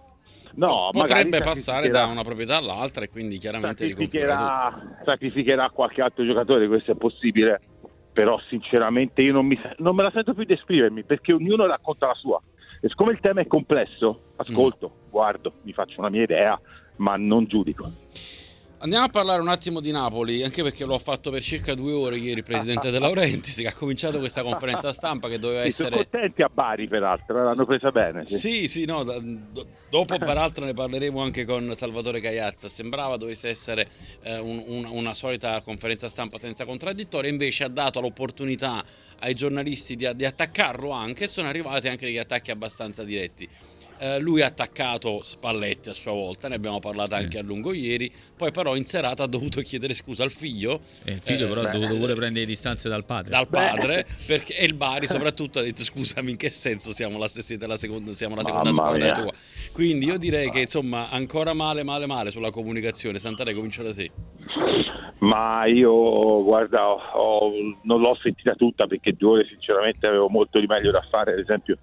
No, 0.54 0.90
potrebbe 0.92 1.40
passare 1.40 1.88
da 1.88 2.04
una 2.04 2.22
proprietà 2.22 2.58
all'altra 2.58 3.04
e 3.04 3.08
quindi 3.08 3.38
chiaramente 3.38 3.88
sacrificherà, 3.88 4.98
sacrificherà 5.02 5.70
qualche 5.70 6.02
altro 6.02 6.26
giocatore, 6.26 6.68
questo 6.68 6.92
è 6.92 6.94
possibile, 6.94 7.58
però 8.12 8.38
sinceramente 8.48 9.22
io 9.22 9.32
non, 9.32 9.46
mi, 9.46 9.58
non, 9.78 9.94
me 9.94 10.02
la 10.02 10.10
sento 10.10 10.34
più 10.34 10.44
di 10.44 10.52
esprimermi 10.52 11.04
perché 11.04 11.32
ognuno 11.32 11.64
racconta 11.66 12.06
la 12.06 12.14
sua. 12.14 12.38
E 12.82 12.88
siccome 12.88 13.12
il 13.12 13.20
tema 13.20 13.40
è 13.40 13.46
complesso, 13.46 14.34
ascolto, 14.36 14.92
mm. 15.06 15.10
guardo, 15.10 15.52
mi 15.62 15.72
faccio 15.72 16.00
una 16.00 16.10
mia 16.10 16.22
idea, 16.22 16.60
ma 16.96 17.16
non 17.16 17.46
giudico. 17.46 17.90
Andiamo 18.82 19.04
a 19.04 19.08
parlare 19.08 19.40
un 19.40 19.48
attimo 19.48 19.78
di 19.78 19.92
Napoli, 19.92 20.42
anche 20.42 20.64
perché 20.64 20.84
l'ho 20.84 20.98
fatto 20.98 21.30
per 21.30 21.40
circa 21.40 21.72
due 21.72 21.92
ore 21.92 22.16
ieri 22.16 22.38
il 22.38 22.42
presidente 22.42 22.90
De 22.90 22.98
Laurentiis, 22.98 23.58
che 23.58 23.68
ha 23.68 23.74
cominciato 23.74 24.18
questa 24.18 24.42
conferenza 24.42 24.92
stampa 24.92 25.28
che 25.28 25.38
doveva 25.38 25.62
essere... 25.62 25.90
Sono 25.90 26.02
contenti 26.02 26.42
a 26.42 26.50
Bari, 26.52 26.88
peraltro, 26.88 27.38
eh, 27.38 27.44
l'hanno 27.44 27.64
presa 27.64 27.92
bene. 27.92 28.26
Sì, 28.26 28.38
sì, 28.38 28.66
sì 28.66 28.84
no, 28.84 29.04
do, 29.04 29.22
dopo 29.88 30.18
peraltro 30.18 30.64
ne 30.64 30.74
parleremo 30.74 31.22
anche 31.22 31.44
con 31.44 31.72
Salvatore 31.76 32.20
Cagliazza. 32.20 32.66
Sembrava 32.66 33.16
dovesse 33.16 33.48
essere 33.50 33.88
eh, 34.22 34.40
un, 34.40 34.64
un, 34.66 34.84
una 34.86 35.14
solita 35.14 35.60
conferenza 35.60 36.08
stampa 36.08 36.38
senza 36.38 36.64
contraddittorio, 36.64 37.30
invece 37.30 37.62
ha 37.62 37.68
dato 37.68 38.00
l'opportunità 38.00 38.82
ai 39.20 39.34
giornalisti 39.34 39.94
di, 39.94 40.10
di 40.16 40.24
attaccarlo 40.24 40.90
anche 40.90 41.24
e 41.24 41.28
sono 41.28 41.46
arrivati 41.46 41.86
anche 41.86 42.06
degli 42.06 42.18
attacchi 42.18 42.50
abbastanza 42.50 43.04
diretti. 43.04 43.48
Eh, 44.02 44.18
lui 44.18 44.42
ha 44.42 44.46
attaccato 44.46 45.20
Spalletti 45.22 45.88
a 45.88 45.92
sua 45.92 46.10
volta, 46.10 46.48
ne 46.48 46.56
abbiamo 46.56 46.80
parlato 46.80 47.14
anche 47.14 47.38
a 47.38 47.42
lungo 47.42 47.72
ieri, 47.72 48.12
poi 48.36 48.50
però 48.50 48.74
in 48.74 48.84
serata 48.84 49.22
ha 49.22 49.26
dovuto 49.28 49.60
chiedere 49.60 49.94
scusa 49.94 50.24
al 50.24 50.32
figlio. 50.32 50.80
E 51.04 51.12
il 51.12 51.22
figlio 51.22 51.46
eh, 51.46 51.48
però 51.48 51.60
ha 51.60 51.70
dovuto 51.70 51.94
pure 51.94 52.14
prendere 52.14 52.44
distanze 52.44 52.88
dal 52.88 53.04
padre. 53.04 53.30
Dal 53.30 53.46
padre, 53.46 54.04
perché, 54.26 54.56
e 54.56 54.64
il 54.64 54.74
Bari 54.74 55.06
soprattutto 55.08 55.60
ha 55.60 55.62
detto 55.62 55.84
scusami 55.84 56.32
in 56.32 56.36
che 56.36 56.50
senso 56.50 56.92
siamo 56.92 57.16
la, 57.16 57.28
stessa, 57.28 57.64
la 57.64 57.76
seconda, 57.76 58.12
siamo 58.12 58.34
la 58.34 58.42
seconda 58.42 58.72
squadra 58.72 59.12
tua. 59.12 59.32
Quindi 59.70 60.06
io 60.06 60.18
direi 60.18 60.50
che 60.50 60.62
insomma 60.62 61.08
ancora 61.08 61.52
male 61.52 61.84
male 61.84 62.06
male 62.06 62.32
sulla 62.32 62.50
comunicazione. 62.50 63.20
Santare 63.20 63.54
comincia 63.54 63.84
da 63.84 63.94
te. 63.94 64.10
Ma 65.18 65.64
io 65.66 66.42
guarda, 66.42 66.88
ho, 66.88 67.52
non 67.82 68.00
l'ho 68.00 68.18
sentita 68.20 68.54
tutta 68.54 68.88
perché 68.88 69.12
due 69.12 69.30
ore 69.30 69.46
sinceramente 69.46 70.08
avevo 70.08 70.28
molto 70.28 70.58
di 70.58 70.66
meglio 70.66 70.90
da 70.90 71.06
fare, 71.08 71.34
ad 71.34 71.38
esempio 71.38 71.78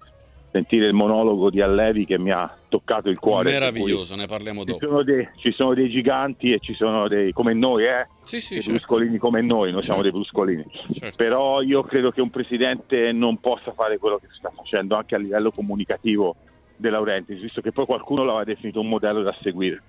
sentire 0.50 0.86
il 0.86 0.92
monologo 0.92 1.50
di 1.50 1.60
Allevi 1.60 2.04
che 2.04 2.18
mi 2.18 2.30
ha 2.30 2.52
toccato 2.68 3.08
il 3.08 3.18
cuore. 3.18 3.52
Meraviglioso, 3.52 4.14
ne 4.16 4.26
parliamo 4.26 4.64
dopo. 4.64 4.78
Ci 4.78 4.86
sono, 4.86 5.02
dei, 5.02 5.28
ci 5.36 5.52
sono, 5.52 5.74
dei, 5.74 5.90
giganti 5.90 6.52
e 6.52 6.58
ci 6.58 6.74
sono 6.74 7.08
dei 7.08 7.32
come 7.32 7.54
noi, 7.54 7.84
eh? 7.84 8.06
Sì, 8.22 8.40
sì, 8.40 8.54
dei 8.54 8.62
certo. 8.62 8.78
bruscolini 8.78 9.18
come 9.18 9.40
noi, 9.40 9.72
noi 9.72 9.82
siamo 9.82 10.02
Certo. 10.02 10.02
dei 10.02 10.10
bruscolini. 10.10 10.64
Certo. 10.92 11.16
Però 11.16 11.62
io 11.62 11.82
credo 11.82 12.10
che 12.10 12.20
un 12.20 12.30
presidente 12.30 13.12
non 13.12 13.38
possa 13.38 13.72
fare 13.72 13.98
quello 13.98 14.18
che 14.18 14.26
sta 14.30 14.50
facendo 14.54 14.96
anche 14.96 15.14
a 15.14 15.18
livello 15.18 15.50
comunicativo 15.50 16.36
De 16.76 16.90
Laurentiis, 16.90 17.40
visto 17.40 17.60
che 17.60 17.72
poi 17.72 17.86
qualcuno 17.86 18.24
l'aveva 18.24 18.44
definito 18.44 18.80
un 18.80 18.88
modello 18.88 19.22
da 19.22 19.36
seguire. 19.42 19.82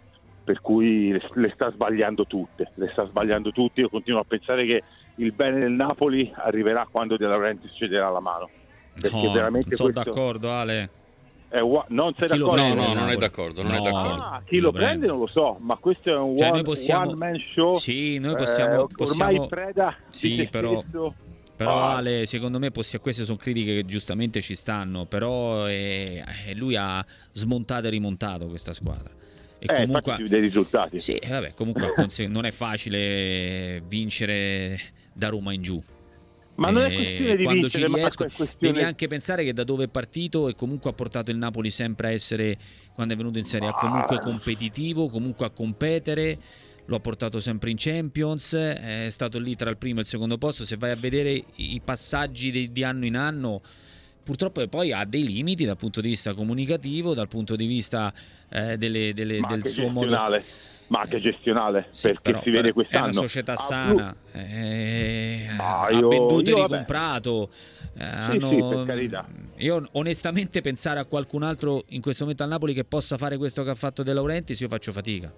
Per 0.43 0.59
cui 0.59 1.11
le, 1.11 1.21
le 1.35 1.51
sta 1.53 1.71
sbagliando 1.71 2.25
tutte, 2.25 2.71
le 2.75 2.89
sta 2.91 3.05
sbagliando 3.05 3.51
tutte. 3.51 3.81
Io 3.81 3.89
continuo 3.89 4.19
a 4.19 4.25
pensare 4.27 4.65
che 4.65 4.83
il 5.15 5.31
bene 5.33 5.59
del 5.59 5.71
Napoli 5.71 6.31
arriverà 6.35 6.87
quando 6.89 7.15
De 7.15 7.27
Laurentiis 7.27 7.73
cederà 7.75 8.09
la 8.09 8.19
mano. 8.19 8.49
Perché 8.99 9.15
No, 9.15 9.31
veramente 9.31 9.75
sono 9.75 9.91
questo 9.91 10.11
d'accordo, 10.11 10.51
Ale. 10.51 10.89
è 11.49 11.59
ua- 11.59 11.85
non 11.89 12.13
sei 12.17 12.27
d'accordo? 12.27 12.61
No, 12.61 12.73
no, 12.73 12.93
non 12.93 13.09
è 13.09 13.15
d'accordo, 13.15 13.63
non 13.63 13.73
è 13.73 13.77
No. 13.77 13.83
d'accordo. 13.83 14.21
Ah, 14.21 14.41
chi 14.45 14.59
lo 14.59 14.71
prende 14.71 15.07
non 15.07 15.19
lo 15.19 15.27
so, 15.27 15.57
ma 15.59 15.75
questo 15.77 16.09
è 16.09 16.17
un 16.17 16.37
Cioè, 16.37 16.49
one, 16.51 16.61
possiamo- 16.61 17.05
one 17.07 17.15
man 17.15 17.43
show. 17.53 17.75
Sì, 17.75 18.17
noi 18.19 18.33
eh, 18.33 18.35
possiamo- 18.37 18.87
possiamo- 18.87 19.29
ormai 19.31 19.47
preda 19.47 19.95
Sì, 20.09 20.47
però- 20.51 20.81
stesso. 20.81 21.15
Però 21.55 21.79
Ah. 21.79 21.97
Ale, 21.97 22.25
secondo 22.25 22.57
me 22.57 22.71
possi- 22.71 22.97
queste 22.97 23.23
sono 23.23 23.37
critiche 23.37 23.75
che 23.75 23.85
giustamente 23.85 24.41
ci 24.41 24.55
stanno, 24.55 25.05
però 25.05 25.67
eh, 25.69 26.23
eh, 26.47 26.55
lui 26.55 26.75
ha 26.75 27.05
smontato 27.33 27.85
e 27.85 27.89
rimontato 27.91 28.47
questa 28.47 28.73
squadra. 28.73 29.11
E 29.59 29.65
Eh, 29.65 29.67
comunque 29.67 29.97
infatti 29.99 30.15
si 30.15 30.23
vede 30.23 30.37
i 30.37 30.41
risultati. 30.41 30.99
Sì, 30.99 31.13
eh, 31.17 31.29
vabbè, 31.29 31.53
comunque 31.53 31.93
non 32.27 32.45
è 32.45 32.51
facile 32.51 33.79
vincere 33.87 34.79
da 35.13 35.29
Roma 35.29 35.53
in 35.53 35.61
giù. 35.61 35.79
Ma 36.61 36.71
non 36.71 36.83
è 36.83 36.91
Eh, 36.91 36.95
questione 36.95 37.35
di 37.35 37.43
quando 37.43 37.61
vincere, 37.61 37.87
ci 37.87 37.93
riesco, 37.93 38.23
questione... 38.25 38.55
devi 38.59 38.81
anche 38.81 39.07
pensare 39.07 39.43
che 39.43 39.53
da 39.53 39.63
dove 39.63 39.85
è 39.85 39.87
partito 39.87 40.47
e 40.47 40.55
comunque 40.55 40.89
ha 40.89 40.93
portato 40.93 41.31
il 41.31 41.37
Napoli 41.37 41.71
sempre 41.71 42.07
a 42.07 42.11
essere, 42.11 42.57
quando 42.93 43.13
è 43.13 43.17
venuto 43.17 43.37
in 43.39 43.45
Serie 43.45 43.67
A, 43.67 43.73
comunque 43.73 44.19
competitivo, 44.19 45.09
comunque 45.09 45.45
a 45.45 45.49
competere. 45.49 46.37
Lo 46.85 46.95
ha 46.95 46.99
portato 46.99 47.39
sempre 47.39 47.69
in 47.69 47.77
Champions, 47.77 48.53
è 48.53 49.07
stato 49.09 49.39
lì 49.39 49.55
tra 49.55 49.69
il 49.69 49.77
primo 49.77 49.99
e 49.99 50.01
il 50.01 50.07
secondo 50.07 50.37
posto. 50.37 50.65
Se 50.65 50.75
vai 50.77 50.91
a 50.91 50.95
vedere 50.95 51.43
i 51.55 51.79
passaggi 51.83 52.51
di, 52.51 52.71
di 52.71 52.83
anno 52.83 53.05
in 53.05 53.15
anno, 53.15 53.61
purtroppo 54.23 54.67
poi 54.67 54.91
ha 54.91 55.05
dei 55.05 55.23
limiti 55.25 55.63
dal 55.63 55.77
punto 55.77 56.01
di 56.01 56.09
vista 56.09 56.33
comunicativo, 56.33 57.13
dal 57.13 57.27
punto 57.27 57.55
di 57.55 57.65
vista 57.67 58.11
eh, 58.49 58.77
delle- 58.77 59.13
delle- 59.13 59.39
del 59.47 59.67
suo 59.67 59.87
modo 59.89 60.17
ma 60.91 60.99
anche 61.01 61.21
gestionale, 61.21 61.87
sì, 61.91 62.07
perché 62.09 62.21
però- 62.31 62.41
si 62.43 62.49
vede 62.49 62.73
quest'anno. 62.73 63.05
È 63.07 63.11
una 63.11 63.21
società 63.21 63.53
Ah, 63.53 63.55
sana, 63.55 64.15
eh, 64.33 65.45
Ma 65.57 65.81
ha 65.83 65.89
io- 65.91 66.09
venduto 66.09 66.49
e 66.49 66.53
ricomprato. 66.53 67.49
eh, 67.49 67.99
Sì, 67.99 68.03
hanno- 68.03 68.49
sì, 68.49 68.75
per 68.75 68.85
carità. 68.85 69.25
Io 69.57 69.87
onestamente 69.93 70.59
pensare 70.59 70.99
a 70.99 71.05
qualcun 71.05 71.43
altro 71.43 71.81
in 71.89 72.01
questo 72.01 72.23
momento 72.23 72.43
al 72.43 72.49
Napoli 72.49 72.73
che 72.73 72.83
possa 72.83 73.15
fare 73.17 73.37
questo 73.37 73.63
che 73.63 73.69
ha 73.69 73.75
fatto 73.75 74.03
De 74.03 74.11
Laurentiis, 74.13 74.59
io 74.59 74.67
faccio 74.67 74.91
fatica. 74.91 75.31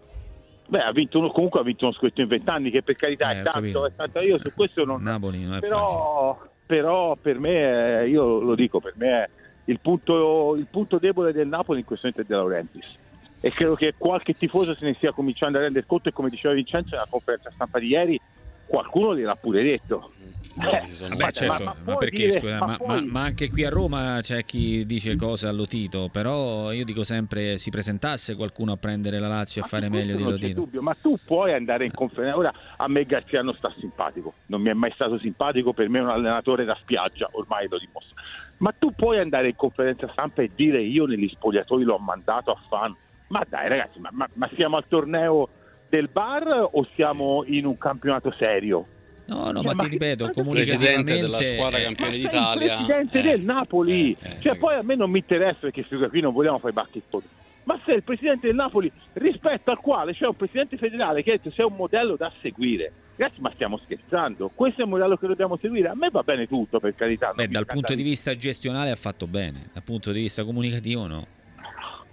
Beh, 0.65 0.81
ha 0.81 0.91
vinto 0.91 1.19
uno, 1.19 1.29
comunque 1.29 1.59
ha 1.59 1.63
vinto 1.63 1.85
uno 1.85 1.93
scudetto 1.93 2.21
in 2.21 2.27
vent'anni, 2.29 2.71
che 2.71 2.81
per 2.81 2.95
carità 2.95 3.31
Eh, 3.31 3.41
è 3.41 3.43
tanto, 3.43 3.85
è 3.85 3.91
tanto. 3.95 4.19
Io 4.21 4.39
su 4.39 4.51
questo 4.55 4.83
non... 4.85 5.01
Napoli 5.03 5.43
non 5.43 5.57
è 5.57 5.59
facile. 5.59 5.69
però, 5.69 6.41
però 6.65 7.15
per 7.15 7.37
me, 7.37 8.07
io 8.07 8.39
lo 8.39 8.55
dico, 8.55 8.79
per 8.79 8.93
me 8.95 9.23
è 9.23 9.29
il 9.65 9.79
punto, 9.79 10.55
il 10.55 10.65
punto 10.71 10.97
debole 10.97 11.31
del 11.31 11.47
Napoli 11.47 11.79
in 11.81 11.85
questo 11.85 12.07
momento 12.07 12.25
è 12.25 12.35
De 12.35 12.39
Laurentiis. 12.41 13.01
E 13.45 13.51
credo 13.51 13.75
che 13.75 13.93
qualche 13.97 14.35
tifoso 14.35 14.73
se 14.73 14.85
ne 14.85 14.93
stia 14.93 15.11
cominciando 15.11 15.57
a 15.57 15.61
rendere 15.61 15.85
conto 15.85 16.07
e 16.07 16.13
come 16.13 16.29
diceva 16.29 16.53
Vincenzo 16.53 16.95
nella 16.95 17.07
conferenza 17.09 17.51
stampa 17.51 17.77
di 17.77 17.87
ieri, 17.87 18.17
qualcuno 18.65 19.13
gliel'ha 19.13 19.35
pure 19.35 19.61
detto. 19.63 20.13
Eh, 20.17 20.31
Vabbè, 20.55 21.15
Ma- 21.17 21.31
certo, 21.31 21.63
ma 21.65 21.73
ma, 21.73 21.83
puoi 21.83 21.97
perché 21.97 22.25
dire- 22.27 22.39
scusa, 22.39 22.65
ma 22.65 22.77
poi- 22.77 23.09
anche 23.15 23.49
qui 23.49 23.65
a 23.65 23.69
Roma 23.69 24.19
c'è 24.21 24.45
chi 24.45 24.85
dice 24.85 25.17
cose 25.17 25.47
all'Otito, 25.47 26.07
però 26.09 26.71
io 26.71 26.85
dico 26.85 27.03
sempre 27.03 27.57
si 27.57 27.69
presentasse 27.69 28.35
qualcuno 28.35 28.71
a 28.71 28.77
prendere 28.77 29.19
la 29.19 29.27
Lazio 29.27 29.59
e 29.59 29.63
Ma 29.63 29.67
fare 29.69 29.89
meglio 29.89 30.15
di 30.15 30.23
Lotito. 30.23 30.61
dubbio, 30.61 30.81
ma 30.81 30.93
tu 30.93 31.17
puoi 31.21 31.51
andare 31.53 31.83
in 31.83 31.91
conferenza. 31.91 32.37
Ora 32.37 32.53
a 32.77 32.87
me 32.87 33.03
Garziano 33.03 33.51
sta 33.55 33.73
simpatico, 33.77 34.35
non 34.45 34.61
mi 34.61 34.69
è 34.69 34.73
mai 34.73 34.91
stato 34.93 35.17
simpatico, 35.19 35.73
per 35.73 35.89
me 35.89 35.99
è 35.99 36.01
un 36.03 36.09
allenatore 36.11 36.63
da 36.63 36.77
spiaggia, 36.79 37.27
ormai 37.33 37.67
lo 37.67 37.77
dimostra. 37.77 38.15
Ma 38.59 38.73
tu 38.77 38.91
puoi 38.95 39.19
andare 39.19 39.49
in 39.49 39.55
conferenza 39.55 40.07
stampa 40.13 40.43
e 40.43 40.51
dire 40.55 40.81
io 40.81 41.05
negli 41.05 41.27
spogliatoi 41.27 41.83
l'ho 41.83 41.97
mandato 41.99 42.51
a 42.51 42.57
fan. 42.69 42.95
Ma 43.33 43.43
dai 43.49 43.67
ragazzi, 43.67 43.99
ma, 43.99 44.09
ma- 44.11 44.29
ma 44.33 44.47
siamo 44.55 44.77
al 44.77 44.85
torneo 44.87 45.49
del 45.89 46.07
bar 46.07 46.69
o 46.71 46.87
siamo 46.93 47.43
in 47.47 47.65
un 47.65 47.77
campionato 47.79 48.31
serio? 48.37 48.85
No, 49.25 49.49
no, 49.51 49.61
Cioè, 49.61 49.63
ma 49.63 49.73
ma 49.73 49.83
ti 49.85 49.89
ripeto, 49.89 50.29
cosa- 50.29 50.49
Presidente 50.49 51.13
della 51.15 51.37
comunicativamente 51.39 51.55
squadra 51.55 51.77
eh, 51.79 51.83
campione 51.83 52.11
Ma 52.11 52.15
sei 52.15 52.21
d'Italia. 52.21 52.63
il 52.65 52.85
presidente 52.85 53.19
eh, 53.19 53.21
del 53.23 53.41
Napoli. 53.41 54.17
eh, 54.21 54.29
eh, 54.29 54.41
cioè, 54.41 54.57
poi 54.57 54.75
a 54.75 54.83
me 54.83 54.95
non 54.95 55.09
mi 55.09 55.17
interessa 55.19 55.57
perché 55.61 55.83
qui 56.09 56.21
non 56.21 56.31
vogliamo 56.33 56.59
fare 56.59 56.69
i 56.71 56.75
battitoni. 56.75 57.25
Ma 57.63 57.79
sei 57.85 57.95
il 57.95 58.03
presidente 58.03 58.45
del 58.47 58.55
Napoli 58.55 58.91
rispetto 59.13 59.71
al 59.71 59.79
quale 59.79 60.13
c'è 60.13 60.27
un 60.27 60.35
presidente 60.35 60.77
federale 60.77 61.23
che 61.23 61.31
ha 61.31 61.33
detto 61.37 61.49
sei 61.49 61.65
un 61.65 61.75
modello 61.75 62.15
da 62.15 62.31
seguire. 62.41 62.91
Ragazzi, 63.15 63.41
ma 63.41 63.49
stiamo 63.55 63.77
scherzando? 63.77 64.51
Questo 64.53 64.81
è 64.81 64.83
il 64.83 64.89
modello 64.89 65.15
che 65.17 65.25
dobbiamo 65.25 65.57
seguire. 65.57 65.87
A 65.87 65.95
me 65.95 66.09
va 66.11 66.21
bene 66.21 66.45
tutto, 66.45 66.79
per 66.79 66.93
carità. 66.93 67.31
Beh, 67.33 67.47
dal 67.47 67.65
punto 67.65 67.95
di 67.95 68.03
vista 68.03 68.35
gestionale 68.35 68.91
ha 68.91 68.95
fatto 68.95 69.25
bene, 69.25 69.69
dal 69.73 69.83
punto 69.83 70.11
di 70.11 70.19
vista 70.21 70.43
comunicativo 70.43 71.07
no. 71.07 71.25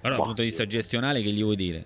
Però 0.01 0.15
dal 0.15 0.25
punto 0.25 0.43
di 0.43 0.49
vista 0.49 0.65
gestionale 0.67 1.23
che 1.23 1.31
gli 1.31 1.43
vuoi 1.43 1.57
dire? 1.57 1.85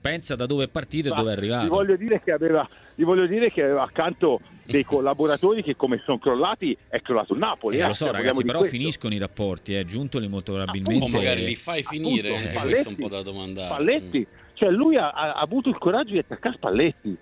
Pensa 0.00 0.34
da 0.34 0.46
dove 0.46 0.64
è 0.64 0.68
partito 0.68 1.12
e 1.12 1.14
dove 1.14 1.32
è 1.32 1.34
Gli 1.34 1.38
arrivato. 1.38 1.68
voglio, 1.68 1.96
dire 1.96 2.22
che 2.22 2.32
aveva, 2.32 2.66
gli 2.94 3.04
voglio 3.04 3.26
dire 3.26 3.50
che 3.52 3.62
aveva 3.62 3.82
accanto 3.82 4.40
dei 4.64 4.84
collaboratori 4.84 5.62
che 5.62 5.76
come 5.76 6.00
sono 6.04 6.18
crollati 6.18 6.76
è 6.88 7.00
crollato 7.02 7.34
il 7.34 7.38
Napoli. 7.38 7.76
Eh, 7.76 7.82
eh, 7.82 7.86
lo 7.88 7.92
so 7.92 8.10
ragazzi, 8.10 8.44
però 8.44 8.58
questo. 8.60 8.76
finiscono 8.76 9.14
i 9.14 9.18
rapporti, 9.18 9.76
eh. 9.76 9.84
Giuntoli 9.84 10.28
molto 10.28 10.52
O 10.52 10.56
probabilmente... 10.56 11.16
magari 11.16 11.44
li 11.44 11.54
fai 11.54 11.82
finire, 11.82 12.30
Appunto, 12.30 12.48
anche 12.48 12.60
questo 12.60 12.88
è 12.88 12.92
un 12.92 12.94
Spalletti, 12.96 13.02
po' 13.02 13.08
da 13.08 13.22
domandare. 13.22 13.74
Spalletti, 13.74 14.26
cioè 14.54 14.70
lui 14.70 14.96
ha, 14.96 15.10
ha 15.10 15.32
avuto 15.34 15.68
il 15.68 15.78
coraggio 15.78 16.12
di 16.12 16.18
attaccare 16.18 16.54
Spalletti. 16.56 17.16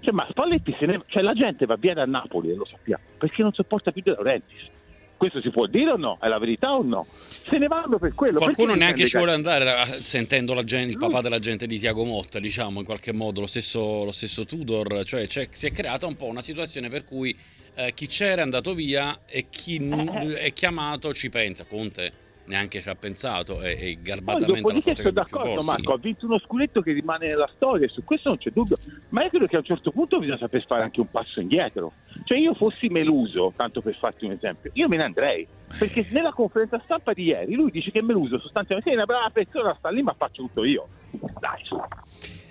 Cioè, 0.00 0.12
ma 0.12 0.26
Spalletti 0.30 0.76
se 0.78 0.86
ne, 0.86 1.02
cioè, 1.06 1.22
la 1.22 1.32
gente 1.32 1.64
va 1.64 1.76
via 1.76 1.94
da 1.94 2.04
Napoli 2.04 2.50
e 2.50 2.54
lo 2.54 2.64
sappiamo 2.64 3.02
perché 3.18 3.42
non 3.42 3.52
sopporta 3.52 3.90
più 3.92 4.02
De 4.02 4.10
Laurentiis. 4.10 4.68
Questo 5.22 5.40
si 5.40 5.50
può 5.50 5.66
dire 5.66 5.92
o 5.92 5.96
no? 5.96 6.18
È 6.20 6.26
la 6.26 6.40
verità 6.40 6.72
o 6.74 6.82
no? 6.82 7.06
Se 7.46 7.56
ne 7.56 7.68
vanno 7.68 7.96
per 8.00 8.12
quello. 8.12 8.38
Qualcuno 8.40 8.74
neanche 8.74 9.06
ci 9.06 9.16
vuole 9.16 9.30
andare 9.30 9.64
da- 9.64 9.86
sentendo 10.00 10.52
la 10.52 10.64
gente, 10.64 10.90
il 10.90 10.98
papà 10.98 11.20
della 11.20 11.38
gente 11.38 11.68
di 11.68 11.78
Tiago 11.78 12.04
Motta, 12.04 12.40
diciamo 12.40 12.80
in 12.80 12.84
qualche 12.84 13.12
modo, 13.12 13.38
lo 13.38 13.46
stesso, 13.46 14.02
lo 14.02 14.10
stesso 14.10 14.44
Tudor, 14.44 15.04
cioè 15.04 15.28
c'è- 15.28 15.46
si 15.52 15.66
è 15.66 15.70
creata 15.70 16.06
un 16.06 16.16
po' 16.16 16.26
una 16.26 16.42
situazione 16.42 16.88
per 16.88 17.04
cui 17.04 17.38
eh, 17.76 17.92
chi 17.94 18.08
c'era 18.08 18.40
è 18.40 18.42
andato 18.42 18.74
via 18.74 19.20
e 19.24 19.46
chi 19.48 19.78
n- 19.78 20.34
è 20.36 20.52
chiamato 20.52 21.14
ci 21.14 21.30
pensa. 21.30 21.66
Conte 21.66 22.12
neanche 22.44 22.80
ci 22.80 22.88
ha 22.88 22.94
pensato 22.94 23.60
e, 23.62 23.70
e 23.70 23.76
Poi 23.76 24.02
garbatamente 24.02 24.50
l'ha 24.50 24.56
dopodiché 24.60 24.96
sono 24.96 25.10
d'accordo. 25.10 25.62
Marco, 25.62 25.92
ha 25.92 25.98
vinto 25.98 26.26
uno 26.26 26.38
scudetto 26.38 26.80
che 26.80 26.92
rimane 26.92 27.28
nella 27.28 27.48
storia 27.54 27.86
e 27.86 27.88
su 27.88 28.02
questo 28.04 28.30
non 28.30 28.38
c'è 28.38 28.50
dubbio, 28.50 28.78
ma 29.10 29.22
io 29.22 29.30
credo 29.30 29.46
che 29.46 29.56
a 29.56 29.58
un 29.60 29.64
certo 29.64 29.90
punto 29.90 30.18
bisogna 30.18 30.38
saper 30.38 30.64
fare 30.66 30.82
anche 30.82 31.00
un 31.00 31.10
passo 31.10 31.40
indietro. 31.40 31.92
Cioè 32.24 32.38
io 32.38 32.54
fossi 32.54 32.88
Meluso, 32.88 33.52
tanto 33.56 33.80
per 33.80 33.96
farti 33.96 34.24
un 34.24 34.32
esempio, 34.32 34.70
io 34.74 34.88
me 34.88 34.96
ne 34.96 35.04
andrei, 35.04 35.46
perché 35.78 36.06
nella 36.10 36.32
conferenza 36.32 36.80
stampa 36.84 37.12
di 37.12 37.24
ieri 37.24 37.54
lui 37.54 37.70
dice 37.70 37.90
che 37.90 38.02
Meluso 38.02 38.38
sostanzialmente 38.38 38.90
è 38.90 38.94
una 38.94 39.06
brava 39.06 39.30
persona, 39.30 39.74
sta 39.78 39.90
lì 39.90 40.02
ma 40.02 40.14
faccio 40.16 40.42
tutto 40.42 40.64
io. 40.64 40.88
Dai 41.10 41.64
su. 41.64 41.80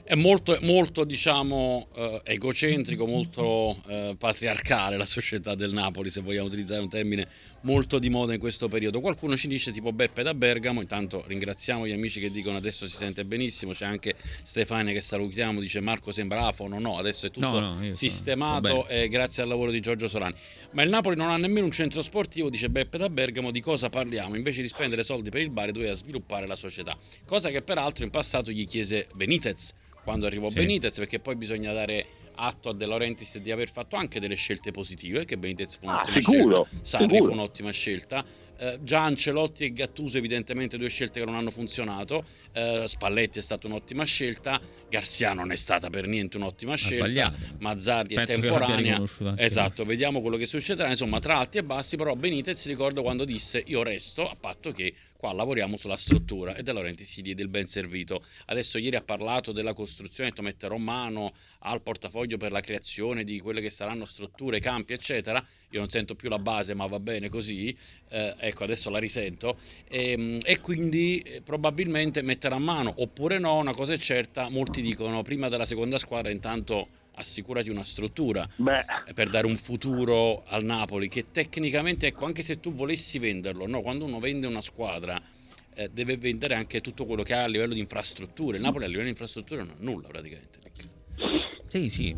È 0.04 0.16
molto, 0.16 0.58
molto 0.64 1.06
diciamo, 1.06 1.88
eh, 1.96 2.22
egocentrico, 2.26 3.06
molto 3.06 3.78
eh, 3.88 4.16
patriarcale 4.18 4.98
la 4.98 5.06
società 5.06 5.56
del 5.56 5.72
Napoli, 5.72 6.10
se 6.10 6.22
vogliamo 6.22 6.48
utilizzare 6.48 6.82
un 6.82 6.90
termine 6.90 7.28
molto 7.62 8.00
di 8.00 8.10
moda 8.10 8.34
in 8.34 8.40
questo 8.40 8.68
periodo. 8.68 9.00
Qualcuno 9.02 9.36
ci 9.36 9.48
dice 9.48 9.72
tipo 9.72 9.92
Beppe 9.94 10.24
da 10.24 10.34
Bergamo, 10.34 10.82
intanto 10.82 11.24
ringraziamo 11.28 11.86
gli 11.88 11.92
amici 11.92 12.20
che 12.20 12.32
dicono 12.32 12.58
adesso 12.58 12.88
si 12.88 12.96
sente 12.96 13.26
benissimo, 13.26 13.74
c'è 13.74 13.86
anche 13.86 14.16
Stefania 14.44 14.94
che 14.94 15.02
salutiamo, 15.02 15.60
dice 15.60 15.80
Marco 15.80 16.12
sembra 16.12 16.48
afono, 16.48 16.80
no, 16.80 16.98
adesso 16.98 17.28
è 17.28 17.32
tutto 17.32 17.60
No, 17.60 17.76
no, 17.80 17.94
sistemato 17.94 18.88
eh, 18.88 19.08
grazie 19.08 19.44
al 19.44 19.50
lavoro 19.50 19.72
di 19.72 19.80
Giorgio 19.80 20.08
Solani. 20.08 20.36
Ma 20.72 20.84
il 20.84 20.90
Napoli 20.90 21.16
non 21.16 21.30
ha 21.30 21.38
nemmeno 21.38 21.66
un 21.66 21.72
centro 21.72 22.02
sportivo, 22.02 22.50
dice 22.50 22.70
Beppe 22.70 22.98
da 22.98 23.10
Bergamo, 23.10 23.52
di 23.52 23.62
cosa 23.62 23.90
parliamo? 23.90 24.36
Invece 24.36 24.62
di 24.62 24.68
spendere 24.68 25.04
soldi 25.04 25.30
per 25.30 25.42
il 25.42 25.50
bar 25.50 25.72
doveva 25.72 25.94
sviluppare 25.94 26.48
la 26.48 26.56
società, 26.56 26.98
cosa 27.26 27.50
che 27.50 27.62
peraltro 27.62 28.04
in 28.04 28.10
passato 28.10 28.52
gli 28.52 28.66
chiese 28.66 29.08
Benitez 29.14 29.74
quando 30.04 30.26
arrivò 30.26 30.50
Sì. 30.50 30.56
Benitez, 30.56 30.98
perché 30.98 31.20
poi 31.20 31.36
bisogna 31.36 31.72
dare 31.74 32.06
atto 32.36 32.70
a 32.70 32.74
De 32.74 32.86
Laurentiis 32.86 33.38
di 33.40 33.52
aver 33.52 33.70
fatto 33.70 33.96
anche 33.96 34.20
delle 34.20 34.36
scelte 34.36 34.72
positive, 34.72 35.26
che 35.26 35.38
Benitez 35.38 35.78
fu 35.78 35.88
Ah, 35.88 35.94
un'ottima 35.94 36.20
sicuro, 36.20 36.64
scelta, 36.66 36.86
Sarri 36.86 37.04
sicuro. 37.10 37.26
fu 37.26 37.32
un'ottima 37.32 37.72
scelta, 37.72 38.26
eh, 38.62 38.78
già 38.84 39.04
Ancelotti 39.04 39.66
e 39.66 39.74
Gattuso 39.74 40.18
evidentemente 40.18 40.78
due 40.78 40.88
scelte 40.88 41.20
che 41.20 41.26
non 41.26 41.34
hanno 41.34 41.50
funzionato, 41.50 42.24
eh, 42.52 42.84
Spalletti 42.86 43.40
è 43.40 43.42
stata 43.42 43.66
un'ottima 43.66 44.04
scelta, 44.04 44.62
Garcia 44.88 45.34
non 45.34 45.52
è 45.52 45.56
stata 45.56 45.90
per 45.90 46.06
niente 46.06 46.38
un'ottima 46.38 46.76
scelta. 46.76 47.34
Mazzardi 47.58 48.14
è 48.14 48.24
Penso 48.24 48.42
temporanea, 48.42 49.04
esatto, 49.38 49.84
vediamo 49.84 50.22
quello 50.22 50.38
che 50.38 50.46
succederà, 50.46 50.92
insomma 50.92 51.20
tra 51.20 51.40
alti 51.40 51.58
e 51.58 51.64
bassi, 51.64 51.98
però 51.98 52.14
Benitez 52.14 52.68
ricordo 52.68 53.02
quando 53.02 53.26
disse 53.26 53.64
io 53.66 53.82
resto 53.82 54.30
a 54.30 54.36
patto 54.40 54.72
che 54.72 54.94
qua 55.22 55.34
lavoriamo 55.34 55.78
sulla 55.78 55.98
struttura 55.98 56.56
e 56.56 56.64
De 56.64 56.74
Laurenti 56.74 57.06
si 57.06 57.22
diede 57.22 57.44
il 57.44 57.48
ben 57.48 57.68
servito. 57.68 58.24
Adesso 58.48 58.80
ieri 58.80 58.96
ha 58.96 59.04
parlato 59.04 59.52
della 59.52 59.74
costruzione, 59.74 60.30
detto 60.30 60.42
metterò 60.42 60.78
mano 60.78 61.32
al 61.60 61.84
portafoglio 61.84 62.38
per 62.38 62.52
la 62.52 62.60
creazione 62.60 63.24
di 63.24 63.40
quelle 63.40 63.62
che 63.62 63.70
saranno 63.70 64.06
strutture, 64.06 64.60
campi, 64.60 64.94
eccetera. 64.94 65.46
Io 65.70 65.80
non 65.80 65.90
sento 65.90 66.16
più 66.16 66.28
la 66.28 66.40
base, 66.40 66.74
ma 66.74 66.88
va 66.88 67.00
bene 67.00 67.30
così. 67.30 67.76
Eh, 68.10 68.36
ecco, 68.52 68.64
adesso 68.64 68.90
la 68.90 69.00
risento. 69.00 69.58
E, 69.90 70.12
ehm, 70.12 70.40
e 70.44 70.60
quindi 70.60 71.20
eh, 71.20 71.42
probabilmente 71.42 72.22
metterà 72.22 72.58
mano, 72.58 72.94
oppure 72.98 73.40
no, 73.40 73.58
una 73.58 73.74
cosa 73.74 73.94
è 73.94 73.98
certa, 73.98 74.50
molti 74.50 74.82
dicono 74.82 75.22
prima 75.24 75.50
della 75.50 75.66
seconda 75.66 75.98
squadra 75.98 76.32
intanto 76.32 77.00
assicurati 77.16 77.70
una 77.70 77.84
struttura 77.84 78.48
Beh. 78.56 78.86
per 79.14 79.30
dare 79.30 79.46
un 79.46 79.58
futuro 79.58 80.44
al 80.48 80.64
Napoli 80.64 81.10
che 81.10 81.26
tecnicamente, 81.32 82.08
ecco, 82.08 82.26
anche 82.26 82.42
se 82.42 82.60
tu 82.60 82.74
volessi 82.74 83.20
venderlo, 83.20 83.68
no, 83.68 83.82
quando 83.82 84.06
uno 84.06 84.20
vende 84.20 84.48
una 84.48 84.62
squadra 84.62 85.22
eh, 85.74 85.90
deve 85.92 86.18
vendere 86.18 86.56
anche 86.56 86.82
tutto 86.82 87.06
quello 87.06 87.24
che 87.24 87.34
ha 87.34 87.44
a 87.44 87.48
livello 87.48 87.74
di 87.74 87.80
infrastrutture. 87.80 88.58
Il 88.58 88.64
Napoli 88.64 88.86
a 88.86 88.88
livello 88.88 89.06
di 89.06 89.12
infrastrutture 89.12 89.64
non 89.64 89.76
ha 89.78 89.82
nulla 89.82 90.08
praticamente. 90.08 90.60
Sì, 91.72 91.88
sì, 91.88 92.14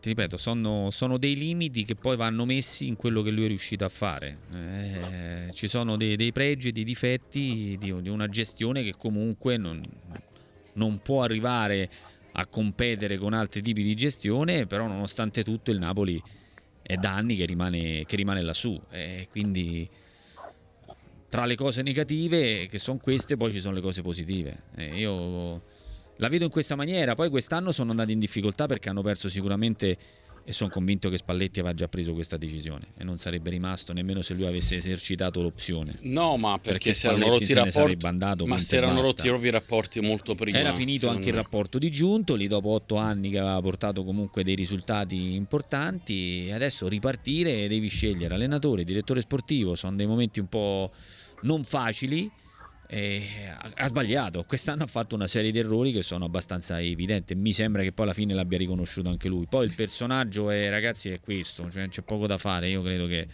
ti 0.00 0.10
ripeto, 0.10 0.36
sono, 0.36 0.90
sono, 0.90 1.16
dei 1.16 1.34
limiti 1.34 1.86
che 1.86 1.94
poi 1.94 2.14
vanno 2.14 2.44
messi 2.44 2.86
in 2.86 2.94
quello 2.94 3.22
che 3.22 3.30
lui 3.30 3.46
è 3.46 3.48
riuscito 3.48 3.86
a 3.86 3.88
fare. 3.88 4.40
Eh, 4.52 5.50
ci 5.54 5.66
sono 5.66 5.96
dei, 5.96 6.14
dei 6.14 6.30
pregi 6.30 6.68
e 6.68 6.72
dei 6.72 6.84
difetti 6.84 7.78
di, 7.80 8.02
di, 8.02 8.08
una 8.10 8.28
gestione 8.28 8.82
che 8.82 8.92
comunque 8.98 9.56
non, 9.56 9.82
non 10.74 11.00
può 11.00 11.22
arrivare 11.22 11.88
a 12.32 12.44
competere 12.48 13.16
con 13.16 13.32
altri 13.32 13.62
tipi 13.62 13.82
di 13.82 13.94
gestione, 13.94 14.66
però 14.66 14.86
nonostante 14.86 15.42
tutto 15.42 15.70
il 15.70 15.78
Napoli 15.78 16.22
è 16.82 16.96
da 16.96 17.14
anni 17.14 17.34
che 17.34 17.46
rimane, 17.46 18.04
che 18.04 18.14
rimane 18.14 18.42
lassù 18.42 18.78
e 18.90 19.26
quindi 19.30 19.88
tra 21.30 21.46
le 21.46 21.54
cose 21.54 21.80
negative 21.80 22.66
che 22.66 22.78
sono 22.78 22.98
queste 22.98 23.38
poi 23.38 23.52
ci 23.52 23.60
sono 23.60 23.72
le 23.72 23.80
cose 23.80 24.02
positive. 24.02 24.64
E 24.76 24.98
io 24.98 25.62
la 26.18 26.28
vedo 26.28 26.44
in 26.44 26.50
questa 26.50 26.76
maniera, 26.76 27.14
poi 27.14 27.30
quest'anno 27.30 27.72
sono 27.72 27.90
andati 27.90 28.12
in 28.12 28.18
difficoltà 28.18 28.66
perché 28.66 28.88
hanno 28.88 29.02
perso 29.02 29.28
sicuramente 29.28 29.98
e 30.48 30.52
sono 30.52 30.70
convinto 30.70 31.10
che 31.10 31.18
Spalletti 31.18 31.60
aveva 31.60 31.74
già 31.74 31.88
preso 31.88 32.14
questa 32.14 32.38
decisione 32.38 32.92
e 32.96 33.04
non 33.04 33.18
sarebbe 33.18 33.50
rimasto 33.50 33.92
nemmeno 33.92 34.22
se 34.22 34.32
lui 34.32 34.46
avesse 34.46 34.76
esercitato 34.76 35.42
l'opzione. 35.42 35.98
No, 36.04 36.38
ma 36.38 36.52
perché, 36.52 36.70
perché 36.70 36.94
si 36.94 37.06
erano 37.06 37.28
rotti 37.28 37.50
i 37.50 37.52
rapporti. 37.52 37.96
Bandato, 37.96 38.46
ma 38.46 38.58
si 38.58 38.74
erano 38.74 39.02
rotti 39.02 39.26
i 39.26 39.50
rapporti 39.50 40.00
molto 40.00 40.34
prima. 40.34 40.56
Era 40.56 40.72
finito 40.72 41.10
anche 41.10 41.24
me. 41.24 41.28
il 41.28 41.34
rapporto 41.34 41.76
di 41.76 41.90
Giuntoli 41.90 42.46
dopo 42.46 42.70
otto 42.70 42.96
anni 42.96 43.28
che 43.28 43.38
aveva 43.38 43.60
portato 43.60 44.04
comunque 44.04 44.42
dei 44.42 44.54
risultati 44.54 45.34
importanti. 45.34 46.48
Adesso 46.50 46.88
ripartire 46.88 47.68
devi 47.68 47.88
scegliere 47.88 48.32
allenatore, 48.32 48.84
direttore 48.84 49.20
sportivo, 49.20 49.74
sono 49.74 49.96
dei 49.96 50.06
momenti 50.06 50.40
un 50.40 50.48
po' 50.48 50.90
non 51.42 51.62
facili 51.62 52.30
eh, 52.90 53.22
ha 53.74 53.86
sbagliato. 53.86 54.44
Quest'anno 54.44 54.84
ha 54.84 54.86
fatto 54.86 55.14
una 55.14 55.26
serie 55.26 55.50
di 55.50 55.58
errori 55.58 55.92
che 55.92 56.02
sono 56.02 56.24
abbastanza 56.24 56.80
evidenti. 56.80 57.34
Mi 57.34 57.52
sembra 57.52 57.82
che 57.82 57.92
poi 57.92 58.06
alla 58.06 58.14
fine 58.14 58.32
l'abbia 58.32 58.56
riconosciuto 58.56 59.10
anche 59.10 59.28
lui. 59.28 59.46
Poi 59.46 59.66
il 59.66 59.74
personaggio, 59.74 60.48
è, 60.50 60.70
ragazzi, 60.70 61.10
è 61.10 61.20
questo: 61.20 61.70
cioè, 61.70 61.88
c'è 61.88 62.02
poco 62.02 62.26
da 62.26 62.38
fare. 62.38 62.68
Io 62.68 62.80
credo 62.82 63.06
che 63.06 63.28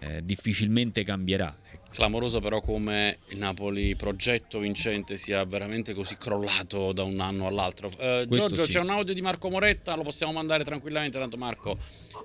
eh, 0.00 0.24
difficilmente 0.24 1.02
cambierà. 1.02 1.56
Clamoroso 1.90 2.40
però 2.40 2.60
come 2.60 3.18
il 3.28 3.38
Napoli 3.38 3.96
progetto 3.96 4.58
vincente 4.58 5.16
sia 5.16 5.42
veramente 5.44 5.94
così 5.94 6.16
crollato 6.16 6.92
da 6.92 7.02
un 7.02 7.18
anno 7.18 7.46
all'altro. 7.46 7.90
Eh, 7.98 8.26
Giorgio, 8.28 8.66
sì. 8.66 8.72
c'è 8.72 8.80
un 8.80 8.90
audio 8.90 9.14
di 9.14 9.22
Marco 9.22 9.48
Moretta, 9.48 9.96
lo 9.96 10.02
possiamo 10.02 10.32
mandare 10.32 10.64
tranquillamente, 10.64 11.18
tanto 11.18 11.36
Marco 11.38 11.78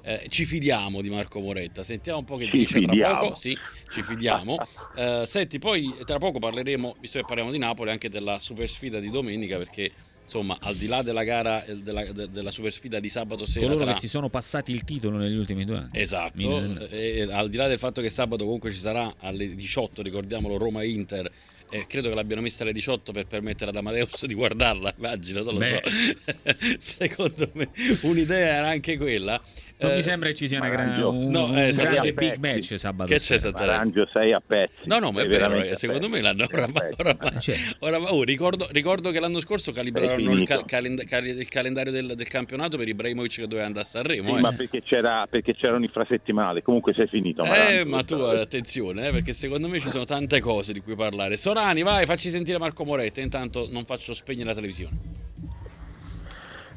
eh, 0.03 0.25
ci 0.29 0.45
fidiamo 0.45 1.01
di 1.01 1.09
Marco 1.09 1.39
Moretta. 1.39 1.81
Sentiamo 1.83 2.19
un 2.19 2.25
po' 2.25 2.35
che 2.35 2.45
ci 2.45 2.57
dice 2.57 2.79
fidiamo. 2.79 3.13
tra 3.13 3.19
poco. 3.19 3.35
Sì, 3.35 3.57
ci 3.91 4.01
fidiamo. 4.01 4.57
Eh, 4.95 5.23
senti, 5.25 5.57
poi 5.57 5.91
tra 6.05 6.19
poco 6.19 6.37
parleremo, 6.37 6.97
visto 6.99 7.17
che 7.17 7.25
parliamo 7.25 7.49
di 7.51 7.57
Napoli, 7.57 7.89
anche 7.89 8.09
della 8.09 8.37
super 8.37 8.67
sfida 8.67 8.99
di 8.99 9.09
domenica 9.09 9.57
perché 9.57 9.91
insomma, 10.23 10.57
al 10.59 10.75
di 10.75 10.87
là 10.87 11.01
della 11.01 11.23
gara 11.23 11.63
della, 11.67 12.11
della 12.11 12.51
super 12.51 12.71
sfida 12.71 12.99
di 12.99 13.09
sabato 13.09 13.45
sera, 13.45 13.65
coloro 13.65 13.83
tra... 13.83 13.93
che 13.93 13.99
si 13.99 14.07
sono 14.07 14.29
passati 14.29 14.71
il 14.71 14.83
titolo 14.83 15.17
negli 15.17 15.35
ultimi 15.35 15.65
due 15.65 15.77
anni. 15.77 15.89
Esatto, 15.93 16.87
e, 16.89 17.17
e, 17.17 17.21
al 17.31 17.49
di 17.49 17.57
là 17.57 17.67
del 17.67 17.79
fatto 17.79 18.01
che 18.01 18.09
sabato 18.09 18.43
comunque 18.43 18.71
ci 18.71 18.79
sarà 18.79 19.15
alle 19.19 19.53
18, 19.53 20.01
ricordiamolo, 20.01 20.57
Roma-Inter. 20.57 21.31
Eh, 21.69 21.85
credo 21.87 22.09
che 22.09 22.15
l'abbiano 22.15 22.41
messa 22.41 22.63
alle 22.63 22.73
18 22.73 23.11
per 23.11 23.25
permettere 23.25 23.69
ad 23.69 23.75
Amadeus 23.75 24.25
di 24.25 24.33
guardarla, 24.33 24.93
immagino, 24.97 25.41
non 25.43 25.53
lo 25.53 25.59
Beh. 25.59 25.81
so. 25.83 26.75
Secondo 26.79 27.49
me 27.53 27.69
un'idea 28.03 28.55
era 28.55 28.67
anche 28.67 28.97
quella. 28.97 29.41
Non 29.83 29.91
eh, 29.91 29.95
mi 29.95 30.03
sembra 30.03 30.29
che 30.29 30.35
ci 30.35 30.47
sia 30.47 30.59
una 30.59 30.69
grande 30.69 31.01
un, 31.03 31.29
no, 31.29 31.53
eh, 31.57 31.69
un 31.69 31.75
grande 31.75 32.13
big 32.13 32.37
match 32.37 32.79
sabato. 32.79 33.11
Che 33.11 33.19
c'è 33.19 33.37
Sant'Arangio? 33.37 34.01
Arangio 34.03 34.09
6 34.13 34.33
a 34.33 34.41
pezzi. 34.45 34.73
No, 34.85 34.99
no, 34.99 35.11
ma 35.11 35.21
è 35.21 35.27
vero, 35.27 35.75
secondo 35.75 36.07
me 36.07 36.21
l'hanno 36.21 36.45
oramai, 36.51 36.93
oramai, 36.97 37.31
oramai 37.79 38.07
oh, 38.11 38.23
ricordo, 38.23 38.67
ricordo, 38.71 39.11
che 39.11 39.19
l'anno 39.19 39.41
scorso 39.41 39.71
calibrarono 39.71 40.31
il, 40.31 40.45
cal- 40.45 40.65
calend- 40.65 41.03
cal- 41.05 41.25
il, 41.25 41.47
calendario 41.49 41.91
del, 41.91 42.13
del, 42.15 42.27
campionato 42.27 42.77
per 42.77 42.87
Ibrahimovic 42.87 43.33
che 43.33 43.47
doveva 43.47 43.65
andare 43.65 43.85
a 43.85 43.87
Sanremo. 43.87 44.31
Sì, 44.31 44.37
eh. 44.37 44.41
ma 44.41 44.51
perché, 44.53 44.81
c'era, 44.83 45.25
perché 45.29 45.55
c'erano 45.55 45.83
infrasettimanali, 45.83 46.61
comunque 46.61 46.93
sei 46.93 47.07
finito. 47.07 47.43
Eh, 47.43 47.83
ma 47.83 48.03
tu 48.03 48.15
attenzione, 48.15 49.07
eh, 49.07 49.11
perché 49.11 49.33
secondo 49.33 49.67
me 49.67 49.79
ci 49.79 49.89
sono 49.89 50.05
tante 50.05 50.39
cose 50.39 50.71
di 50.71 50.79
cui 50.79 50.95
parlare. 50.95 51.35
Sorani, 51.63 51.81
vai, 51.81 52.05
facci 52.05 52.29
sentire 52.29 52.57
Marco 52.57 52.83
Moretta, 52.83 53.21
intanto 53.21 53.67
non 53.71 53.85
faccio 53.85 54.13
spegnere 54.13 54.49
la 54.49 54.53
televisione. 54.53 54.97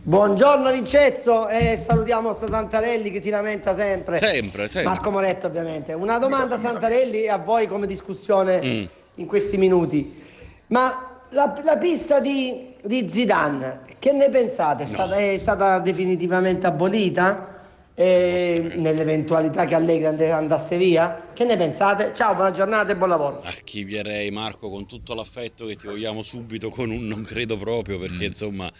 Buongiorno 0.00 0.70
Vincezzo 0.70 1.48
e 1.48 1.82
salutiamo 1.84 2.38
Santarelli 2.38 3.10
che 3.10 3.20
si 3.20 3.28
lamenta 3.28 3.74
sempre. 3.74 4.16
Sempre, 4.16 4.68
sempre. 4.68 4.92
Marco 4.92 5.10
Moretto 5.10 5.48
ovviamente. 5.48 5.92
Una 5.92 6.18
domanda 6.18 6.56
Santarelli 6.56 7.22
e 7.22 7.28
a 7.28 7.38
voi 7.38 7.66
come 7.66 7.88
discussione 7.88 8.62
mm. 8.62 8.84
in 9.16 9.26
questi 9.26 9.56
minuti. 9.56 10.22
Ma 10.68 11.20
la, 11.30 11.58
la 11.64 11.76
pista 11.78 12.20
di, 12.20 12.74
di, 12.80 13.10
Zidane, 13.10 13.80
che 13.98 14.12
ne 14.12 14.30
pensate? 14.30 14.84
È, 14.84 14.86
no. 14.86 14.92
stata, 14.92 15.16
è 15.16 15.36
stata, 15.36 15.78
definitivamente 15.80 16.68
abolita? 16.68 17.55
E 17.98 18.72
nell'eventualità 18.74 19.64
che 19.64 19.74
Allegri 19.74 20.04
andasse 20.30 20.76
via? 20.76 21.30
Che 21.32 21.44
ne 21.44 21.56
pensate? 21.56 22.12
Ciao, 22.14 22.34
buona 22.34 22.50
giornata 22.50 22.92
e 22.92 22.96
buon 22.96 23.08
lavoro. 23.08 23.40
Archivierei 23.40 24.30
Marco 24.30 24.68
con 24.68 24.86
tutto 24.86 25.14
l'affetto 25.14 25.64
che 25.64 25.76
ti 25.76 25.86
vogliamo 25.86 26.22
subito 26.22 26.68
con 26.68 26.90
un 26.90 27.06
non 27.06 27.22
credo 27.22 27.56
proprio 27.56 27.98
perché 27.98 28.24
mm. 28.24 28.28
insomma 28.28 28.70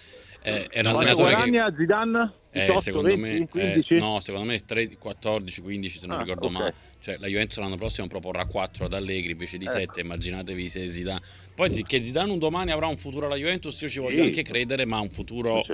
eh, 0.42 0.66
è 0.66 0.80
un 0.80 0.86
allenatore 0.88 1.50
che... 1.50 1.58
a 1.58 1.74
Zidane? 1.74 2.32
18, 2.52 2.72
eh, 2.72 2.80
secondo 2.82 3.08
20, 3.08 3.48
me, 3.56 3.74
eh, 3.74 3.98
no, 3.98 4.20
secondo 4.20 4.46
me 4.46 4.58
3, 4.60 4.98
14, 4.98 5.60
15 5.62 5.98
se 5.98 6.06
non 6.06 6.18
ah, 6.18 6.22
ricordo 6.22 6.46
okay. 6.46 6.58
male. 6.58 6.74
Cioè, 7.00 7.16
la 7.18 7.26
Juventus 7.26 7.56
l'anno 7.56 7.76
prossimo 7.76 8.06
proporrà 8.08 8.44
4 8.44 8.84
ad 8.84 8.92
Allegri 8.92 9.32
invece 9.32 9.56
di 9.56 9.66
7. 9.66 9.98
Eh. 9.98 10.02
Immaginatevi 10.02 10.68
se 10.68 10.88
Zidane. 10.88 11.20
Poi 11.54 11.72
sì, 11.72 11.84
che 11.84 12.02
Zidane 12.02 12.30
un 12.32 12.38
domani 12.38 12.70
avrà 12.70 12.86
un 12.86 12.98
futuro 12.98 13.26
alla 13.26 13.36
Juventus, 13.36 13.80
io 13.80 13.88
ci 13.88 13.98
voglio 13.98 14.22
sì. 14.22 14.28
anche 14.28 14.42
credere, 14.42 14.84
ma 14.84 15.00
un 15.00 15.08
futuro 15.08 15.64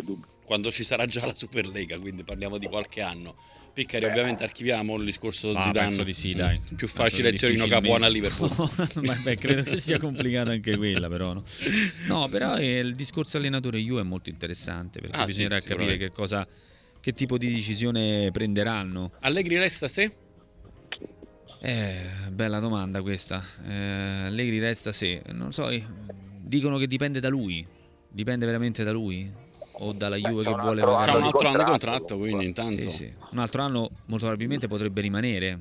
quando 0.45 0.71
ci 0.71 0.85
sarà 0.85 1.07
già 1.07 1.25
la 1.25 1.35
Superlega, 1.35 1.99
quindi 1.99 2.25
parliamo 2.25 2.59
di 2.59 2.67
qualche 2.67 3.01
anno. 3.01 3.35
Piccari, 3.73 4.05
ovviamente 4.05 4.45
archiviamo 4.45 4.97
il 4.97 5.05
discorso 5.05 5.51
di 5.51 5.57
ah, 5.57 5.63
Zidane. 5.63 6.05
di 6.05 6.13
sì, 6.13 6.35
dai. 6.35 6.61
Più 6.77 6.87
facile 6.87 7.31
Ezionino 7.31 7.67
Capuano 7.67 8.05
a 8.05 8.09
Liverpool. 8.09 8.51
beh, 9.23 9.37
credo 9.37 9.63
che 9.63 9.79
sia 9.79 9.99
complicata 9.99 10.51
anche 10.51 10.77
quella, 10.77 11.09
però. 11.09 11.33
No, 11.33 11.43
no 12.07 12.29
però 12.29 12.59
eh, 12.59 12.81
il 12.81 12.95
discorso 12.95 13.39
allenatore 13.39 13.79
Ju 13.79 13.99
è 13.99 14.03
molto 14.03 14.29
interessante 14.29 15.01
perché 15.01 15.17
ah, 15.17 15.25
bisognerà 15.25 15.59
sì, 15.61 15.69
capire 15.69 15.97
che 15.97 16.11
cosa 16.11 16.47
che 17.01 17.13
tipo 17.15 17.39
di 17.39 17.51
decisione 17.51 18.31
prenderanno. 18.31 19.13
Allegri 19.21 19.57
resta 19.57 19.89
se? 19.89 20.13
Eh, 21.63 22.03
bella 22.31 22.59
domanda 22.59 23.01
questa. 23.01 23.43
Eh, 23.67 23.75
Allegri 24.27 24.59
resta 24.59 24.93
se, 24.93 25.23
non 25.33 25.51
so, 25.53 25.71
eh, 25.71 25.83
dicono 26.43 26.77
che 26.77 26.87
dipende 26.87 27.21
da 27.21 27.31
lui. 27.31 27.67
Dipende 28.07 28.45
veramente 28.45 28.85
da 28.85 28.93
lui 28.93 29.42
o 29.83 29.93
dalla 29.93 30.17
Juve 30.17 30.45
che 30.45 30.55
vuole 30.55 30.81
pagare. 30.81 31.07
C'ha 31.07 31.17
un 31.17 31.23
altro 31.25 31.49
anno 31.49 31.59
di 31.59 31.65
contratto, 31.65 32.19
quindi 32.19 32.45
intanto. 32.45 32.83
Sì, 32.83 32.91
sì. 32.91 33.13
Un 33.31 33.39
altro 33.39 33.63
anno 33.63 33.91
molto 34.07 34.27
probabilmente 34.27 34.69
potrebbe 34.69 35.01
rimanere. 35.01 35.59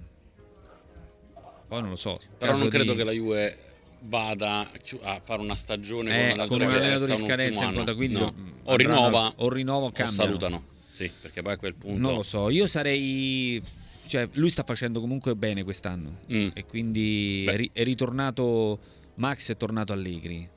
Poi 1.68 1.82
non 1.82 1.90
lo 1.90 1.96
so. 1.96 2.18
Però 2.38 2.56
non 2.56 2.68
credo 2.68 2.92
di... 2.92 2.98
che 2.98 3.04
la 3.04 3.12
Juve 3.12 3.58
vada 4.04 4.70
a 5.04 5.22
fare 5.24 5.42
una 5.42 5.56
stagione 5.56 6.34
eh, 6.34 6.48
con 6.48 6.62
un 6.62 6.70
allenatore 6.70 7.14
in 7.14 7.26
scadenza 7.26 7.66
in 7.66 7.94
quindi 7.96 8.20
no. 8.20 8.34
o 8.64 8.76
rinnova 8.76 9.34
o 9.38 9.50
rinnova 9.50 9.86
o 9.86 9.92
cambiano. 9.92 10.12
salutano. 10.12 10.64
Sì, 10.92 11.10
perché 11.22 11.42
poi 11.42 11.54
a 11.54 11.58
quel 11.58 11.76
punto 11.76 12.00
Non 12.00 12.16
lo 12.16 12.24
so, 12.24 12.50
io 12.50 12.68
sarei 12.68 13.62
cioè 14.06 14.28
lui 14.34 14.50
sta 14.50 14.64
facendo 14.64 15.00
comunque 15.00 15.36
bene 15.36 15.64
quest'anno 15.64 16.18
mm. 16.32 16.50
e 16.54 16.66
quindi 16.66 17.46
è, 17.46 17.70
è 17.72 17.84
ritornato 17.84 18.80
Max 19.16 19.52
è 19.52 19.58
tornato 19.58 19.94
Allegri 19.94 20.50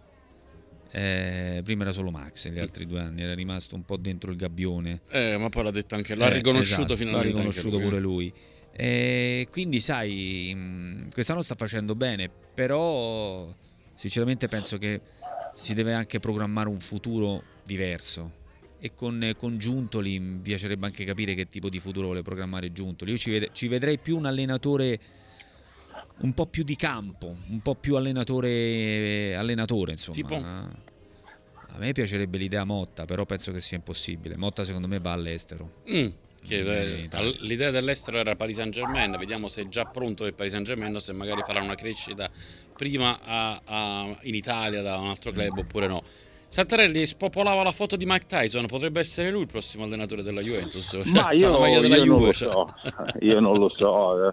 eh, 0.96 1.60
prima 1.64 1.82
era 1.82 1.92
solo 1.92 2.12
Max, 2.12 2.48
gli 2.48 2.60
altri 2.60 2.86
due 2.86 3.00
anni 3.00 3.22
era 3.22 3.34
rimasto 3.34 3.74
un 3.74 3.84
po' 3.84 3.96
dentro 3.96 4.30
il 4.30 4.36
gabbione. 4.36 5.00
Eh, 5.08 5.36
ma 5.36 5.48
poi 5.48 5.64
l'ha 5.64 5.72
detto 5.72 5.96
anche, 5.96 6.14
l'ha 6.14 6.28
eh, 6.28 6.34
riconosciuto 6.34 6.92
esatto, 6.92 6.96
finalmente. 6.96 7.32
L'ha 7.32 7.34
riconosciuto 7.34 7.80
pure 7.80 7.98
lui. 7.98 8.32
Eh, 8.70 9.48
quindi, 9.50 9.80
sai, 9.80 10.52
mm, 10.54 11.08
quest'anno 11.08 11.42
sta 11.42 11.56
facendo 11.56 11.96
bene, 11.96 12.30
però 12.54 13.52
sinceramente 13.96 14.46
penso 14.46 14.78
che 14.78 15.00
si 15.56 15.74
deve 15.74 15.94
anche 15.94 16.20
programmare 16.20 16.68
un 16.68 16.78
futuro 16.78 17.42
diverso. 17.64 18.42
E 18.78 18.94
con, 18.94 19.32
con 19.36 19.58
Giuntoli 19.58 20.20
mi 20.20 20.38
piacerebbe 20.38 20.86
anche 20.86 21.04
capire 21.04 21.34
che 21.34 21.48
tipo 21.48 21.68
di 21.68 21.80
futuro 21.80 22.06
vuole 22.06 22.22
programmare 22.22 22.70
Giuntoli. 22.70 23.10
Io 23.10 23.18
ci, 23.18 23.30
ved- 23.30 23.50
ci 23.50 23.66
vedrei 23.66 23.98
più 23.98 24.16
un 24.16 24.26
allenatore 24.26 25.00
un 26.18 26.32
po' 26.32 26.46
più 26.46 26.62
di 26.62 26.76
campo, 26.76 27.36
un 27.48 27.60
po' 27.60 27.74
più 27.74 27.96
allenatore, 27.96 29.34
allenatore 29.36 29.92
insomma. 29.92 30.16
Tipo? 30.16 30.34
A 30.36 31.78
me 31.78 31.92
piacerebbe 31.92 32.38
l'idea 32.38 32.64
Motta, 32.64 33.04
però 33.04 33.24
penso 33.26 33.50
che 33.50 33.60
sia 33.60 33.76
impossibile. 33.76 34.36
Motta 34.36 34.64
secondo 34.64 34.86
me 34.86 34.98
va 35.00 35.12
all'estero. 35.12 35.70
Mm, 35.90 36.06
che, 36.46 36.58
eh, 37.00 37.08
l'idea 37.40 37.70
dell'estero 37.70 38.18
era 38.18 38.36
Paris 38.36 38.56
Saint 38.56 38.72
Germain, 38.72 39.16
vediamo 39.18 39.48
se 39.48 39.62
è 39.62 39.68
già 39.68 39.84
pronto 39.84 40.22
per 40.22 40.34
Paris 40.34 40.52
Saint 40.52 40.66
Germain 40.66 40.94
o 40.94 41.00
se 41.00 41.12
magari 41.12 41.42
farà 41.44 41.60
una 41.60 41.74
crescita 41.74 42.30
prima 42.76 43.18
a- 43.22 43.60
a- 43.64 44.18
in 44.22 44.34
Italia 44.34 44.82
da 44.82 44.98
un 44.98 45.08
altro 45.08 45.32
club 45.32 45.58
oppure 45.58 45.88
no. 45.88 46.02
Santarelli 46.54 47.04
spopolava 47.04 47.64
la 47.64 47.72
foto 47.72 47.96
di 47.96 48.04
Mike 48.06 48.26
Tyson, 48.28 48.66
potrebbe 48.66 49.00
essere 49.00 49.32
lui 49.32 49.40
il 49.40 49.48
prossimo 49.48 49.82
allenatore 49.82 50.22
della 50.22 50.40
Juventus. 50.40 50.92
Ma 51.12 51.24
C'ha 51.26 51.32
io, 51.32 51.66
io 51.66 51.80
non 51.80 51.90
Juve, 52.04 52.26
lo 52.26 52.32
cioè. 52.32 52.48
so, 52.52 52.74
io 53.22 53.40
non 53.40 53.56
lo 53.58 53.68
so. 53.76 54.28
eh. 54.28 54.32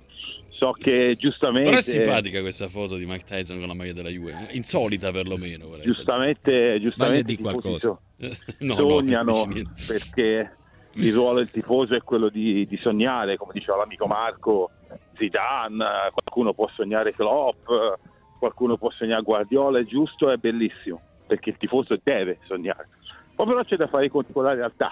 So 0.51 0.71
che 0.73 1.15
giustamente, 1.17 1.67
Però 1.69 1.79
è 1.79 1.81
simpatica 1.81 2.41
questa 2.41 2.67
foto 2.67 2.95
di 2.97 3.07
Mike 3.07 3.23
Tyson 3.25 3.57
con 3.57 3.67
la 3.67 3.73
maglia 3.73 3.93
della 3.93 4.09
Juve, 4.09 4.49
insolita 4.51 5.11
perlomeno. 5.11 5.65
giustamente, 5.81 6.77
giustamente 6.79 7.23
di 7.23 7.37
qualcosa. 7.41 7.97
No, 8.59 8.75
no, 8.75 8.81
sognano 8.87 9.33
non 9.37 9.49
niente. 9.49 9.71
perché 9.87 10.51
il 10.91 11.11
ruolo 11.15 11.39
del 11.39 11.49
tifoso 11.49 11.95
è 11.95 12.03
quello 12.03 12.29
di, 12.29 12.67
di 12.67 12.77
sognare, 12.83 13.35
come 13.35 13.53
diceva 13.55 13.77
l'amico 13.77 14.05
Marco, 14.05 14.69
Zidane, 15.17 15.83
eh, 15.83 16.11
qualcuno 16.11 16.53
può 16.53 16.69
sognare 16.75 17.13
Klopp, 17.15 17.67
eh, 17.67 17.97
qualcuno 18.37 18.77
può 18.77 18.91
sognare 18.91 19.23
Guardiola, 19.23 19.79
è 19.79 19.85
giusto, 19.85 20.29
è 20.29 20.35
bellissimo, 20.37 21.01
perché 21.31 21.51
il 21.51 21.57
tifoso 21.57 21.97
deve 22.03 22.39
sognare. 22.43 22.89
Poi 23.33 23.47
però 23.47 23.63
c'è 23.63 23.77
da 23.77 23.87
fare 23.87 24.07
i 24.07 24.09
conti 24.09 24.33
con 24.33 24.43
la 24.43 24.53
realtà. 24.53 24.91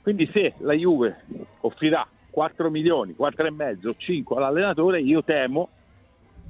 Quindi 0.00 0.26
se 0.32 0.54
la 0.60 0.72
Juve 0.72 1.24
offrirà 1.60 2.08
4 2.30 2.70
milioni, 2.70 3.14
4 3.14 3.46
e 3.46 3.50
mezzo, 3.50 3.94
5 3.94 4.34
all'allenatore, 4.34 5.02
io 5.02 5.22
temo 5.22 5.68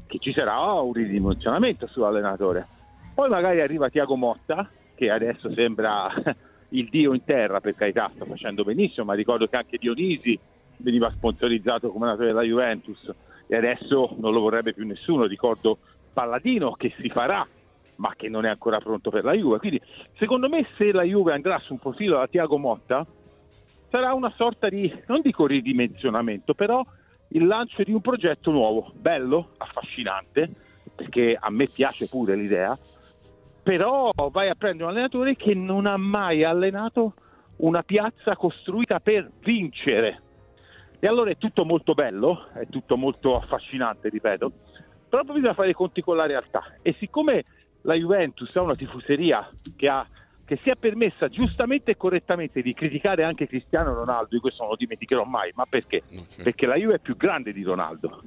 che 0.06 0.18
ci 0.20 0.32
sarà 0.32 0.60
un 0.60 0.92
ridimensionamento 0.92 1.88
sull'allenatore. 1.88 2.64
Poi 3.12 3.28
magari 3.28 3.60
arriva 3.60 3.88
Tiago 3.88 4.14
Motta, 4.14 4.70
che 4.94 5.10
adesso 5.10 5.52
sembra 5.52 6.12
il 6.70 6.88
dio 6.88 7.12
in 7.12 7.24
terra, 7.24 7.60
per 7.60 7.74
carità, 7.74 8.12
sta 8.14 8.24
facendo 8.24 8.62
benissimo, 8.62 9.06
ma 9.06 9.14
ricordo 9.14 9.48
che 9.48 9.56
anche 9.56 9.78
Dionisi 9.78 10.38
veniva 10.76 11.10
sponsorizzato 11.10 11.90
come 11.90 12.04
allenatore 12.04 12.28
della 12.28 12.42
Juventus 12.42 13.12
e 13.48 13.56
adesso 13.56 14.14
non 14.18 14.32
lo 14.32 14.42
vorrebbe 14.42 14.74
più 14.74 14.86
nessuno. 14.86 15.24
Ricordo 15.24 15.78
Palladino 16.12 16.74
che 16.74 16.94
si 17.00 17.08
farà, 17.08 17.44
ma 17.96 18.14
che 18.16 18.28
non 18.28 18.44
è 18.44 18.48
ancora 18.48 18.78
pronto 18.78 19.10
per 19.10 19.24
la 19.24 19.32
Juve. 19.32 19.58
Quindi 19.58 19.80
secondo 20.18 20.48
me 20.48 20.66
se 20.76 20.92
la 20.92 21.02
Juve 21.02 21.32
andrà 21.32 21.58
su 21.60 21.72
un 21.72 21.78
profilo 21.78 22.18
da 22.18 22.26
Tiago 22.26 22.58
Motta, 22.58 23.06
sarà 23.90 24.12
una 24.12 24.32
sorta 24.36 24.68
di, 24.68 24.92
non 25.06 25.20
dico 25.20 25.46
ridimensionamento, 25.46 26.54
però 26.54 26.84
il 27.28 27.46
lancio 27.46 27.82
di 27.82 27.92
un 27.92 28.00
progetto 28.00 28.50
nuovo, 28.50 28.92
bello, 28.94 29.50
affascinante, 29.58 30.50
perché 30.94 31.36
a 31.38 31.50
me 31.50 31.68
piace 31.68 32.08
pure 32.08 32.34
l'idea, 32.34 32.76
però 33.62 34.10
vai 34.30 34.48
a 34.48 34.54
prendere 34.54 34.84
un 34.84 34.90
allenatore 34.90 35.36
che 35.36 35.54
non 35.54 35.86
ha 35.86 35.96
mai 35.96 36.44
allenato 36.44 37.14
una 37.56 37.82
piazza 37.82 38.36
costruita 38.36 39.00
per 39.00 39.30
vincere. 39.40 40.20
E 40.98 41.06
allora 41.06 41.30
è 41.30 41.36
tutto 41.36 41.64
molto 41.64 41.94
bello, 41.94 42.48
è 42.54 42.66
tutto 42.68 42.96
molto 42.96 43.36
affascinante, 43.36 44.08
ripeto, 44.08 44.52
però 45.08 45.22
bisogna 45.22 45.54
fare 45.54 45.70
i 45.70 45.74
conti 45.74 46.02
con 46.02 46.16
la 46.16 46.26
realtà. 46.26 46.76
E 46.82 46.94
siccome 46.98 47.44
la 47.84 47.94
Juventus 47.94 48.54
ha 48.56 48.62
una 48.62 48.74
tifoseria 48.74 49.48
che, 49.76 49.88
ha, 49.88 50.06
che 50.44 50.58
si 50.62 50.70
è 50.70 50.76
permessa 50.76 51.28
giustamente 51.28 51.92
e 51.92 51.96
correttamente 51.96 52.62
di 52.62 52.74
criticare 52.74 53.24
anche 53.24 53.46
Cristiano 53.46 53.94
Ronaldo, 53.94 54.34
io 54.34 54.40
questo 54.40 54.62
non 54.62 54.72
lo 54.72 54.76
dimenticherò 54.76 55.24
mai, 55.24 55.52
ma 55.54 55.66
perché? 55.66 56.02
Certo. 56.08 56.42
Perché 56.42 56.66
la 56.66 56.76
Juve 56.76 56.94
è 56.94 56.98
più 56.98 57.16
grande 57.16 57.52
di 57.52 57.62
Ronaldo. 57.62 58.22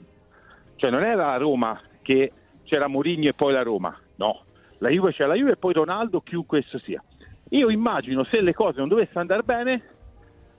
Cioè 0.76 0.92
non 0.92 1.04
era 1.04 1.28
la 1.28 1.38
Roma 1.38 1.80
che 2.02 2.32
c'era 2.64 2.88
Mourinho 2.88 3.30
e 3.30 3.34
poi 3.34 3.54
la 3.54 3.64
Roma, 3.64 3.98
no. 4.16 4.44
La 4.80 4.90
Juve 4.90 5.12
c'è 5.12 5.26
la 5.26 5.34
Juve 5.34 5.54
e 5.54 5.58
poi 5.58 5.74
Ronaldo, 5.74 6.22
chiunque 6.22 6.60
esso 6.60 6.78
sia. 6.80 7.04
Io 7.50 7.70
immagino 7.70 8.24
se 8.26 8.42
le 8.42 8.54
cose 8.54 8.78
non 8.78 8.90
dovessero 8.90 9.22
andare 9.22 9.42
bene, 9.42 9.84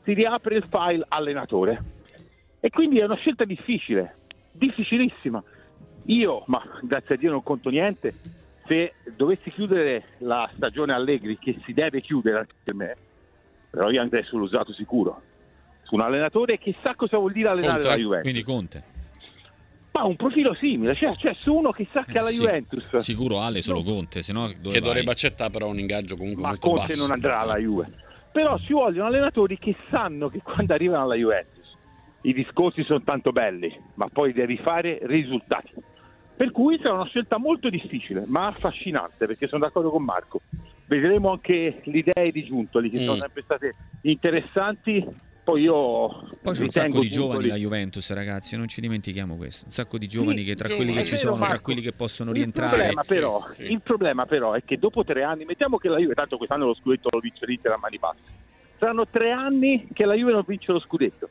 si 0.02 0.12
riapre 0.12 0.56
il 0.56 0.66
file 0.68 1.04
allenatore. 1.06 1.96
E 2.58 2.70
quindi 2.70 2.98
è 2.98 3.04
una 3.04 3.14
scelta 3.14 3.44
difficile, 3.44 4.16
difficilissima. 4.50 5.40
Io, 6.06 6.42
ma 6.46 6.60
grazie 6.82 7.14
a 7.14 7.18
Dio 7.18 7.30
non 7.30 7.44
conto 7.44 7.68
niente, 7.68 8.12
se 8.68 8.92
dovessi 9.16 9.50
chiudere 9.50 10.04
la 10.18 10.48
stagione 10.54 10.92
Allegri, 10.92 11.38
che 11.38 11.58
si 11.64 11.72
deve 11.72 12.00
chiudere 12.00 12.38
anche 12.38 12.54
per 12.62 12.74
me, 12.74 12.96
però 13.70 13.90
io 13.90 14.00
andrei 14.00 14.22
sull'usato 14.24 14.72
sicuro, 14.72 15.22
su 15.82 15.94
un 15.94 16.02
allenatore 16.02 16.58
che 16.58 16.74
sa 16.82 16.94
cosa 16.94 17.16
vuol 17.16 17.32
dire 17.32 17.48
allenare 17.48 17.80
Conte, 17.80 17.88
la 17.88 17.96
Juventus. 17.96 18.22
Quindi 18.30 18.42
Conte. 18.42 18.82
Ma 19.92 20.04
un 20.04 20.16
profilo 20.16 20.54
simile, 20.54 20.94
cioè, 20.94 21.16
cioè 21.16 21.34
su 21.40 21.52
uno 21.52 21.72
che 21.72 21.88
sa 21.92 22.04
che 22.04 22.12
Eh, 22.12 22.18
alla 22.18 22.28
sì. 22.28 22.36
Juventus, 22.38 22.96
Sicuro 22.98 23.40
Ale 23.40 23.62
solo 23.62 23.78
No. 23.80 23.84
Conte, 23.84 24.22
se 24.22 24.32
no 24.32 24.46
dove 24.46 24.74
che 24.74 24.80
vai? 24.80 24.80
dovrebbe 24.88 25.10
accettare 25.10 25.50
però 25.50 25.66
un 25.68 25.78
ingaggio 25.78 26.16
comunque 26.16 26.42
ma 26.42 26.48
molto 26.50 26.68
Conte 26.68 26.86
basso. 26.88 27.00
non 27.02 27.10
andrà 27.10 27.40
alla 27.40 27.56
Juve. 27.56 27.90
Però 28.30 28.56
ci 28.58 28.72
vogliono 28.74 29.08
allenatori 29.08 29.58
che 29.58 29.74
sanno 29.90 30.28
che 30.28 30.40
quando 30.42 30.72
arrivano 30.74 31.02
alla 31.04 31.14
Juventus 31.16 31.56
i 32.22 32.32
discorsi 32.34 32.84
sono 32.84 33.02
tanto 33.02 33.32
belli, 33.32 33.74
ma 33.94 34.08
poi 34.08 34.32
devi 34.32 34.56
fare 34.58 34.98
risultati. 35.02 35.72
Per 36.38 36.52
cui 36.52 36.78
sarà 36.80 36.94
una 36.94 37.06
scelta 37.06 37.36
molto 37.36 37.68
difficile, 37.68 38.22
ma 38.28 38.46
affascinante, 38.46 39.26
perché 39.26 39.48
sono 39.48 39.64
d'accordo 39.64 39.90
con 39.90 40.04
Marco. 40.04 40.40
Vedremo 40.86 41.32
anche 41.32 41.80
le 41.82 41.98
idee 41.98 42.30
di 42.30 42.44
Giuntoli, 42.44 42.90
che 42.90 43.00
Mm. 43.00 43.04
sono 43.04 43.16
sempre 43.18 43.42
state 43.42 43.74
interessanti. 44.02 45.04
Poi 45.42 45.62
io 45.62 45.74
Poi 46.42 46.54
c'è 46.54 46.62
un 46.62 46.68
sacco 46.68 47.00
di 47.00 47.08
giovani 47.08 47.30
Giuntoli- 47.40 47.48
la 47.48 47.56
Juventus, 47.56 48.12
ragazzi, 48.12 48.56
non 48.56 48.68
ci 48.68 48.80
dimentichiamo 48.80 49.34
questo. 49.36 49.64
Un 49.64 49.72
sacco 49.72 49.98
di 49.98 50.06
giovani 50.06 50.38
Sì, 50.40 50.44
che 50.44 50.54
tra 50.54 50.68
giovani, 50.68 50.84
quelli 50.84 51.00
che 51.00 51.06
ci 51.08 51.16
sono, 51.16 51.34
tra 51.36 51.46
Marco. 51.48 51.62
quelli 51.62 51.80
che 51.80 51.92
possono 51.92 52.30
Il 52.30 52.36
rientrare. 52.36 52.68
problema, 52.70 53.02
però, 53.02 53.44
Sì, 53.48 53.64
sì. 53.64 53.72
il 53.72 53.80
problema 53.82 54.26
però 54.26 54.52
è 54.52 54.62
che 54.64 54.78
dopo 54.78 55.02
tre 55.04 55.22
anni, 55.24 55.44
mettiamo 55.44 55.78
che 55.78 55.88
la 55.88 55.96
Juve, 55.98 56.14
tanto 56.14 56.36
quest'anno 56.36 56.66
lo 56.66 56.74
scudetto 56.74 57.08
lo 57.10 57.18
vince 57.18 57.46
l'Inter 57.46 57.72
a 57.72 57.78
mani 57.78 57.98
basse, 57.98 58.20
saranno 58.78 59.08
tre 59.08 59.32
anni 59.32 59.88
che 59.92 60.04
la 60.04 60.14
Juve 60.14 60.32
non 60.32 60.44
vince 60.46 60.70
lo 60.70 60.78
scudetto. 60.80 61.28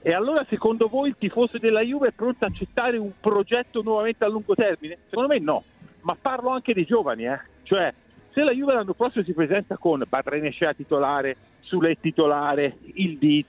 E 0.00 0.12
allora 0.12 0.46
secondo 0.48 0.86
voi 0.86 1.08
il 1.08 1.16
tifoso 1.18 1.58
della 1.58 1.80
Juve 1.80 2.08
è 2.08 2.12
pronto 2.12 2.44
a 2.44 2.48
accettare 2.48 2.96
un 2.96 3.12
progetto 3.20 3.82
nuovamente 3.82 4.24
a 4.24 4.28
lungo 4.28 4.54
termine? 4.54 4.98
Secondo 5.08 5.34
me 5.34 5.38
no, 5.40 5.64
ma 6.02 6.16
parlo 6.20 6.50
anche 6.50 6.72
dei 6.72 6.84
giovani, 6.84 7.26
eh. 7.26 7.40
Cioè, 7.64 7.92
se 8.32 8.42
la 8.42 8.52
Juve 8.52 8.74
l'anno 8.74 8.94
prossimo 8.94 9.24
si 9.24 9.32
presenta 9.32 9.76
con 9.76 10.02
Badrenecea 10.08 10.72
titolare, 10.72 11.36
Sule 11.60 11.98
titolare, 12.00 12.76
il 12.94 13.18
Diz, 13.18 13.46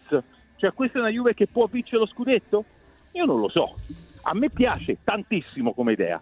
cioè 0.56 0.74
questa 0.74 0.98
è 0.98 1.02
una 1.02 1.12
Juve 1.12 1.34
che 1.34 1.48
può 1.48 1.68
vincere 1.68 2.00
lo 2.00 2.08
scudetto? 2.08 2.66
Io 3.12 3.26
non 3.26 3.40
lo 3.40 3.50
so. 3.50 3.76
A 4.24 4.34
me 4.34 4.50
piace 4.50 4.98
tantissimo 5.04 5.74
come 5.74 5.94
idea, 5.94 6.22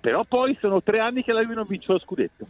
però 0.00 0.24
poi 0.24 0.56
sono 0.60 0.82
tre 0.82 1.00
anni 1.00 1.24
che 1.24 1.32
la 1.32 1.40
Juve 1.40 1.54
non 1.54 1.66
vince 1.66 1.90
lo 1.90 1.98
scudetto. 1.98 2.46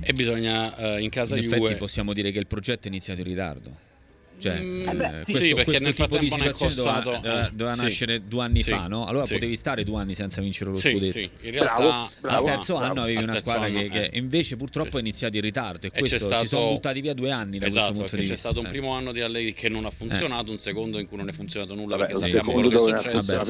E 0.00 0.12
bisogna 0.12 0.74
eh, 0.76 1.02
in 1.02 1.10
casa 1.10 1.36
In 1.36 1.44
effetti 1.44 1.60
Juve 1.60 1.76
possiamo 1.76 2.12
dire 2.12 2.30
che 2.30 2.38
il 2.38 2.46
progetto 2.46 2.86
è 2.86 2.88
iniziato 2.88 3.20
in 3.20 3.26
ritardo. 3.26 3.92
Cioè, 4.36 4.60
Mm, 4.60 4.88
Eh 4.88 4.94
beh, 4.94 5.20
eh, 5.20 5.22
sì, 5.26 5.32
questo, 5.32 5.38
perché 5.54 5.64
questo 5.64 5.84
nel 5.84 5.94
frattempo 5.94 6.36
ne 6.36 6.48
è 6.48 6.52
situazione 6.52 6.74
doveva, 6.74 6.92
costato, 7.02 7.16
doveva- 7.16 7.46
eh, 7.46 7.50
doveva 7.52 7.72
sì. 7.76 7.82
nascere 7.82 8.28
due 8.28 8.42
anni 8.44 8.60
Sì, 8.60 8.70
fa, 8.70 8.86
no? 8.88 9.06
Allora 9.06 9.24
sì. 9.24 9.34
potevi 9.34 9.56
stare 9.56 9.84
due 9.84 10.00
anni 10.00 10.14
senza 10.14 10.40
vincere 10.40 10.70
lo 10.70 10.76
Sì, 10.76 10.90
scudetto. 10.90 11.12
sì, 11.12 11.30
in 11.42 11.50
realtà 11.52 11.74
Bravo, 11.76 11.90
Al 11.90 12.08
bravo. 12.20 12.44
terzo 12.44 12.74
anno 12.76 13.02
avevi 13.02 13.16
al 13.18 13.22
una 13.24 13.36
squadra 13.36 13.64
anno, 13.66 13.78
che, 13.80 13.88
che 13.88 14.04
eh. 14.06 14.18
invece 14.18 14.56
purtroppo 14.56 14.88
Sì, 14.90 14.94
è 14.96 14.98
sì. 14.98 15.04
iniziato 15.06 15.36
in 15.36 15.42
ritardo 15.42 15.86
e, 15.86 15.90
E 15.94 15.98
questo 15.98 16.18
si 16.18 16.24
stato- 16.24 16.46
sono 16.46 16.68
buttati 16.72 17.00
via 17.00 17.14
due 17.14 17.30
anni 17.30 17.58
da 17.58 17.66
Esatto, 17.66 17.70
questo 17.86 17.92
punto 17.92 18.10
perché 18.10 18.16
di 18.16 18.22
c'è 18.26 18.32
vista. 18.34 18.48
stato 18.48 18.60
un 18.60 18.66
Eh. 18.66 18.70
primo 18.70 18.92
anno 18.92 19.12
di 19.12 19.20
Allegri 19.20 19.52
che 19.54 19.68
non 19.68 19.84
ha 19.86 19.90
funzionato, 19.90 20.50
un 20.50 20.58
secondo 20.58 20.98
in 20.98 21.06
cui 21.06 21.16
non 21.16 21.28
è 21.28 21.32
funzionato 21.32 21.74
nulla 21.74 21.96
Vabbè, 21.96 22.10
perché 22.12 22.26
sì, 22.26 22.32
sappiamo 22.32 22.48
sì. 22.48 22.52
quello 22.52 22.68
che 22.68 22.92
è 22.92 22.98
successo. 22.98 23.44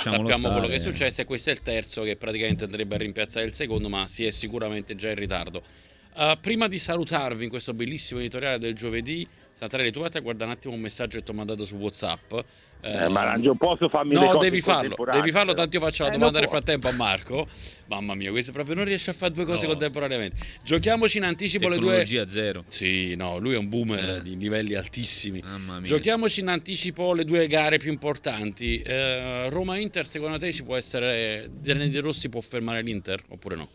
Sappiamo 0.00 0.50
quello 0.52 0.66
che 0.68 0.74
è 0.74 0.78
successo 0.78 1.20
e 1.20 1.24
questo 1.24 1.50
è 1.50 1.52
il 1.52 1.60
terzo 1.62 2.02
che 2.02 2.16
praticamente 2.16 2.64
andrebbe 2.64 2.94
a 2.94 2.98
rimpiazzare 2.98 3.44
il 3.46 3.54
secondo, 3.54 3.88
ma 3.88 4.06
si 4.08 4.24
è 4.24 4.30
sicuramente 4.30 4.94
già 4.96 5.08
in 5.08 5.16
ritardo. 5.16 5.62
Prima 6.40 6.68
di 6.68 6.78
salutarvi 6.78 7.44
in 7.44 7.50
questo 7.50 7.74
bellissimo 7.74 8.20
editoriale 8.20 8.58
del 8.58 8.74
giovedì, 8.74 9.26
Santarelli, 9.60 9.90
tu 9.92 10.00
vai 10.00 10.08
a 10.10 10.20
guardare 10.20 10.50
un 10.50 10.56
attimo 10.56 10.72
un 10.72 10.80
messaggio 10.80 11.18
che 11.18 11.22
ti 11.24 11.30
ho 11.32 11.34
mandato 11.34 11.66
su 11.66 11.74
WhatsApp. 11.76 12.32
Eh, 12.80 13.08
ma 13.10 13.36
non 13.36 13.58
posso 13.58 13.90
farmi 13.90 14.14
le 14.14 14.20
No, 14.20 14.26
cose 14.28 14.38
devi 14.48 14.62
farlo, 14.62 14.96
devi 15.12 15.30
farlo, 15.30 15.52
tanto 15.52 15.76
io 15.76 15.82
faccio 15.82 16.02
la 16.04 16.08
Eh, 16.08 16.12
domanda 16.12 16.38
nel 16.40 16.48
frattempo 16.48 16.88
a 16.88 16.92
Marco. 16.92 17.46
Mamma 17.88 18.14
mia, 18.14 18.30
questo 18.30 18.52
proprio 18.52 18.74
non 18.74 18.86
riesce 18.86 19.10
a 19.10 19.12
fare 19.12 19.32
due 19.34 19.44
cose 19.44 19.66
No. 19.66 19.72
contemporaneamente. 19.72 20.36
Giochiamoci 20.64 21.18
in 21.18 21.24
anticipo 21.24 21.68
le 21.68 21.76
due. 21.76 22.02
Tecnologia 22.02 22.26
zero. 22.26 22.64
Sì, 22.68 23.14
no, 23.16 23.36
lui 23.36 23.52
è 23.52 23.58
un 23.58 23.68
boomer 23.68 24.08
Eh. 24.08 24.22
di 24.22 24.38
livelli 24.38 24.72
altissimi. 24.72 25.42
Mamma 25.42 25.78
mia. 25.80 25.86
Giochiamoci 25.86 26.40
in 26.40 26.48
anticipo 26.48 27.12
le 27.12 27.24
due 27.24 27.46
gare 27.46 27.76
più 27.76 27.90
importanti. 27.92 28.80
Eh, 28.80 29.50
Roma-Inter, 29.50 30.06
secondo 30.06 30.38
te 30.38 30.52
ci 30.54 30.62
può 30.62 30.74
essere. 30.74 31.50
Di 31.60 31.98
Rossi 31.98 32.30
può 32.30 32.40
fermare 32.40 32.80
l'Inter 32.80 33.22
oppure 33.28 33.56
no? 33.56 33.68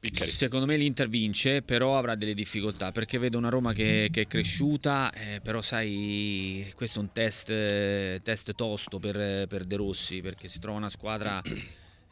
Piccari. 0.00 0.30
Secondo 0.30 0.64
me 0.66 0.76
l'Inter 0.76 1.08
vince, 1.08 1.62
però 1.62 1.98
avrà 1.98 2.14
delle 2.14 2.34
difficoltà 2.34 2.92
perché 2.92 3.18
vedo 3.18 3.36
una 3.36 3.48
Roma 3.48 3.72
che, 3.72 4.08
che 4.12 4.22
è 4.22 4.26
cresciuta, 4.28 5.12
eh, 5.12 5.40
però 5.40 5.60
sai, 5.60 6.70
questo 6.76 7.00
è 7.00 7.02
un 7.02 7.12
test, 7.12 7.50
eh, 7.50 8.20
test 8.22 8.54
tosto 8.54 8.98
per, 8.98 9.46
per 9.48 9.64
De 9.64 9.74
Rossi 9.76 10.20
perché 10.20 10.46
si 10.46 10.60
trova 10.60 10.78
una 10.78 10.88
squadra 10.88 11.42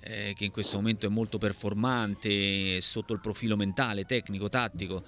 eh, 0.00 0.32
che 0.36 0.44
in 0.44 0.50
questo 0.50 0.76
momento 0.76 1.06
è 1.06 1.08
molto 1.08 1.38
performante 1.38 2.80
sotto 2.80 3.12
il 3.12 3.20
profilo 3.20 3.56
mentale, 3.56 4.04
tecnico, 4.04 4.48
tattico. 4.48 5.04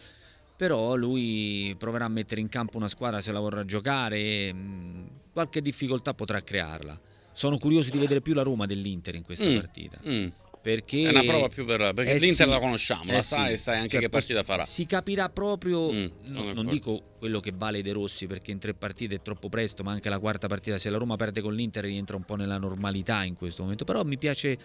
Però 0.57 0.95
lui 0.97 1.75
proverà 1.79 2.05
a 2.07 2.09
mettere 2.09 2.41
in 2.41 2.49
campo 2.49 2.77
una 2.77 2.88
squadra 2.88 3.21
se 3.21 3.31
la 3.33 3.38
vorrà 3.41 3.64
giocare, 3.64 4.19
e, 4.19 4.53
mh, 4.53 5.09
qualche 5.33 5.62
difficoltà 5.62 6.14
potrà 6.14 6.43
crearla. 6.43 7.01
sono 7.33 7.59
curioso 7.59 7.91
di 7.91 7.99
vedere 7.99 8.21
più 8.21 8.35
la 8.35 8.43
Roma 8.43 8.67
dell'Inter 8.67 9.14
in 9.14 9.23
questa 9.23 9.49
Mm, 9.49 9.55
partita. 9.57 9.99
mm. 10.05 10.27
Perché 10.68 11.07
È 11.07 11.09
una 11.09 11.22
prova 11.22 11.48
più 11.48 11.64
per 11.64 11.94
perché 11.94 12.11
Eh 12.12 12.18
l'Inter 12.18 12.46
sì, 12.46 12.52
la 12.52 12.59
conosciamo, 12.59 13.11
la 13.12 13.18
eh 13.18 13.22
sai 13.22 13.46
sì. 13.46 13.52
e 13.52 13.57
sai 13.57 13.76
anche 13.76 13.88
Cioè, 13.88 14.00
che 14.00 14.09
partita 14.11 14.42
farà. 14.42 14.64
Si 14.64 14.85
capirà 14.85 15.31
proprio, 15.31 15.90
Mm, 15.90 15.94
no- 15.94 16.11
non 16.24 16.44
d'accordo. 16.44 16.70
dico 16.70 17.02
quello 17.18 17.40
che 17.40 17.52
vale 17.57 17.81
De 17.81 17.92
Rossi 17.92 18.26
perché 18.26 18.50
in 18.50 18.59
tre 18.59 18.74
partite 18.74 19.14
è 19.14 19.22
troppo 19.22 19.48
presto, 19.48 19.83
ma 19.83 19.92
anche 19.92 20.11
la 20.11 20.18
quarta 20.18 20.46
partita, 20.46 20.76
se 20.76 20.90
la 20.90 20.98
Roma 20.98 21.16
perde 21.16 21.40
con 21.40 21.54
l'Inter 21.54 21.85
rientra 21.85 22.16
un 22.16 22.24
po' 22.24 22.35
nella 22.35 22.59
normalità 22.59 23.24
in 23.24 23.35
questo 23.35 23.62
momento, 23.62 23.85
però 23.85 24.04
mi 24.04 24.18
piace, 24.18 24.59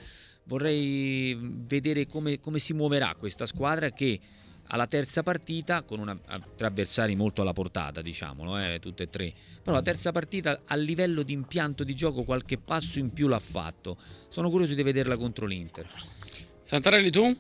vorrei 0.44 1.38
vedere 1.40 2.06
come, 2.06 2.40
come 2.42 2.60
si 2.60 2.74
muoverà 2.74 3.16
questa 3.18 3.46
squadra 3.46 3.92
che 3.92 4.20
alla 4.68 4.88
terza 4.88 5.24
partita, 5.24 5.84
con 5.84 6.00
una, 6.00 6.18
tre 6.56 6.68
avversari 6.68 7.16
molto 7.16 7.42
alla 7.42 7.54
portata, 7.54 8.02
diciamolo, 8.02 8.58
eh, 8.58 8.80
tutte 8.80 9.04
e 9.04 9.10
tre, 9.10 9.32
però 9.62 9.76
la 9.76 9.82
terza 9.84 10.12
partita 10.12 10.62
a 10.66 10.76
livello 10.76 11.24
di 11.24 11.34
impianto 11.34 11.84
di 11.84 11.94
gioco 11.94 12.24
qualche 12.24 12.58
passo 12.58 13.00
in 13.00 13.12
più 13.14 13.28
l'ha 13.28 13.40
fatto. 13.40 13.98
Sono 14.30 14.50
curioso 14.50 14.74
di 14.74 14.84
vederla 14.84 15.16
contro 15.18 15.46
l'Inter. 15.46 15.88
Santarelli 16.62 17.10
tu? 17.12 17.38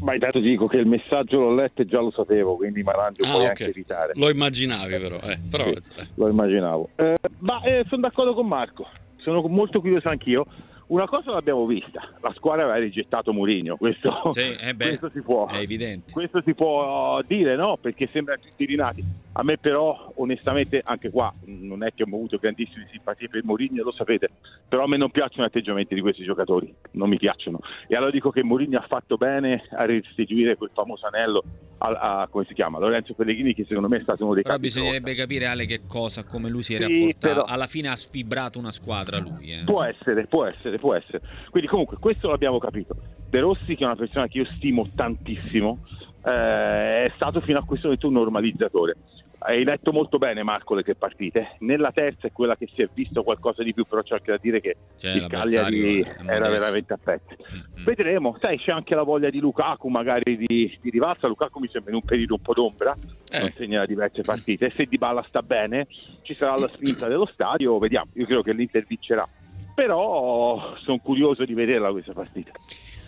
Ma 0.00 0.14
intanto 0.14 0.40
ti 0.40 0.48
dico 0.48 0.66
che 0.66 0.76
il 0.78 0.86
messaggio 0.86 1.38
l'ho 1.40 1.54
letto 1.54 1.82
e 1.82 1.86
già 1.86 2.00
lo 2.00 2.10
sapevo, 2.10 2.56
quindi 2.56 2.82
Marangio 2.82 3.22
Ah, 3.24 3.30
puoi 3.32 3.42
ok. 3.42 3.48
anche 3.48 3.66
evitare. 3.68 4.12
Lo 4.14 4.30
immaginavi 4.30 4.98
però, 4.98 5.18
eh. 5.20 5.38
però 5.50 5.64
Sì. 5.64 5.92
eh. 5.98 6.08
Lo 6.14 6.28
immaginavo. 6.28 6.90
Eh, 6.96 7.16
ma 7.40 7.60
eh, 7.62 7.84
sono 7.88 8.02
d'accordo 8.02 8.32
con 8.32 8.46
Marco, 8.46 8.88
sono 9.18 9.42
molto 9.48 9.80
curioso 9.80 10.08
anch'io. 10.08 10.46
Una 10.90 11.06
cosa 11.06 11.30
l'abbiamo 11.30 11.66
vista, 11.66 12.00
la 12.20 12.32
squadra 12.34 12.64
aveva 12.64 12.78
rigettato 12.78 13.32
Mourinho, 13.32 13.76
questo, 13.76 14.10
Sì, 14.34 14.56
eh 14.60 14.74
beh, 14.74 14.88
questo 14.98 15.10
si 15.14 15.22
può. 15.22 15.46
È 15.46 15.58
evidente. 15.58 16.10
Questo 16.10 16.42
si 16.44 16.52
può 16.52 17.20
dire, 17.28 17.54
no? 17.54 17.76
Perché 17.80 18.08
sembra 18.12 18.36
tutti 18.36 18.64
rinati. 18.64 19.04
A 19.34 19.44
me 19.44 19.56
però, 19.56 20.12
onestamente, 20.16 20.80
anche 20.84 21.10
qua 21.10 21.32
non 21.44 21.84
è 21.84 21.92
che 21.94 22.02
ho 22.02 22.06
avuto 22.06 22.38
grandissime 22.38 22.88
simpatie 22.90 23.28
per 23.28 23.44
Mourinho, 23.44 23.84
lo 23.84 23.92
sapete, 23.92 24.30
però 24.68 24.82
a 24.82 24.88
me 24.88 24.96
non 24.96 25.12
piacciono 25.12 25.44
gli 25.44 25.46
atteggiamenti 25.46 25.94
di 25.94 26.00
questi 26.00 26.24
giocatori, 26.24 26.74
non 26.92 27.08
mi 27.08 27.18
piacciono. 27.18 27.60
E 27.86 27.94
allora 27.94 28.10
dico 28.10 28.30
che 28.30 28.42
Mourinho 28.42 28.76
ha 28.78 28.84
fatto 28.88 29.16
bene 29.16 29.62
a 29.70 29.84
restituire 29.84 30.56
quel 30.56 30.70
famoso 30.74 31.06
anello 31.06 31.44
a, 31.78 32.22
a- 32.22 32.28
come 32.28 32.44
si 32.48 32.54
chiama, 32.54 32.80
Lorenzo 32.80 33.14
Pellegrini, 33.14 33.54
che 33.54 33.64
secondo 33.68 33.88
me 33.88 33.98
è 33.98 34.02
stato 34.02 34.24
uno 34.24 34.34
dei 34.34 34.42
Però 34.42 34.58
bisognerebbe 34.58 35.14
capire 35.14 35.46
Ale 35.46 35.66
che 35.66 35.82
cosa, 35.86 36.24
come 36.24 36.48
lui 36.50 36.64
si 36.64 36.74
era 36.74 36.86
Sì, 36.86 36.98
portato. 37.00 37.18
però- 37.34 37.42
Alla 37.44 37.66
fine 37.66 37.88
ha 37.88 37.96
sfibrato 37.96 38.58
una 38.58 38.72
squadra 38.72 39.18
lui. 39.18 39.52
eh. 39.52 39.62
Può 39.64 39.84
essere, 39.84 40.26
può 40.26 40.44
essere, 40.44 40.78
può 40.80 40.94
essere. 40.94 41.20
Quindi 41.50 41.68
comunque 41.68 41.98
questo 41.98 42.28
l'abbiamo 42.28 42.58
capito. 42.58 42.96
De 43.28 43.38
Rossi, 43.38 43.76
che 43.76 43.84
è 43.84 43.86
una 43.86 43.94
persona 43.96 44.26
che 44.26 44.38
io 44.38 44.46
stimo 44.56 44.88
tantissimo, 44.94 45.78
eh, 46.24 47.04
è 47.04 47.12
stato 47.14 47.40
fino 47.40 47.58
a 47.58 47.64
questo 47.64 47.86
momento 47.86 48.08
un 48.08 48.14
normalizzatore. 48.14 48.96
Hai 49.42 49.64
letto 49.64 49.90
molto 49.90 50.18
bene 50.18 50.42
Marco 50.42 50.74
le 50.74 50.82
tre 50.82 50.96
partite. 50.96 51.52
Nella 51.60 51.92
terza 51.92 52.26
è 52.26 52.32
quella 52.32 52.56
che 52.56 52.68
si 52.74 52.82
è 52.82 52.88
visto 52.92 53.22
qualcosa 53.22 53.62
di 53.62 53.72
più, 53.72 53.86
però 53.86 54.02
c'è 54.02 54.16
anche 54.16 54.32
da 54.32 54.38
dire 54.38 54.60
che 54.60 54.76
Cioè, 54.98 55.12
il 55.12 55.26
Cagliari 55.28 56.00
era 56.26 56.50
veramente 56.50 56.92
a 56.92 56.98
pezzi. 57.02 57.36
Mm, 57.38 57.80
mm. 57.80 57.84
Vedremo, 57.84 58.36
sai, 58.38 58.58
c'è 58.58 58.70
anche 58.70 58.94
la 58.94 59.02
voglia 59.02 59.30
di 59.30 59.40
Lukaku 59.40 59.88
magari 59.88 60.36
di, 60.36 60.78
di 60.82 60.90
rivalsa. 60.90 61.26
Lukaku 61.26 61.58
mi 61.58 61.68
sembra 61.68 61.90
in 61.90 61.96
un 61.96 62.04
periodo 62.04 62.34
un 62.34 62.42
po' 62.42 62.52
d'ombra, 62.52 62.94
non 62.94 63.42
Eh. 63.44 63.54
segna 63.56 63.78
da 63.78 63.86
diverse 63.86 64.20
partite. 64.20 64.72
Se 64.76 64.84
Di 64.84 64.98
Balla 64.98 65.24
sta 65.26 65.40
bene, 65.40 65.86
ci 66.20 66.34
sarà 66.34 66.56
la 66.56 66.68
spinta 66.68 67.08
dello 67.08 67.24
stadio, 67.32 67.78
vediamo. 67.78 68.10
Io 68.16 68.26
credo 68.26 68.42
che 68.42 68.52
l'Inter 68.52 68.84
vincerà. 68.86 69.26
Però 69.74 70.74
sono 70.78 70.98
curioso 70.98 71.44
di 71.44 71.54
vederla 71.54 71.90
questa 71.90 72.12
partita. 72.12 72.52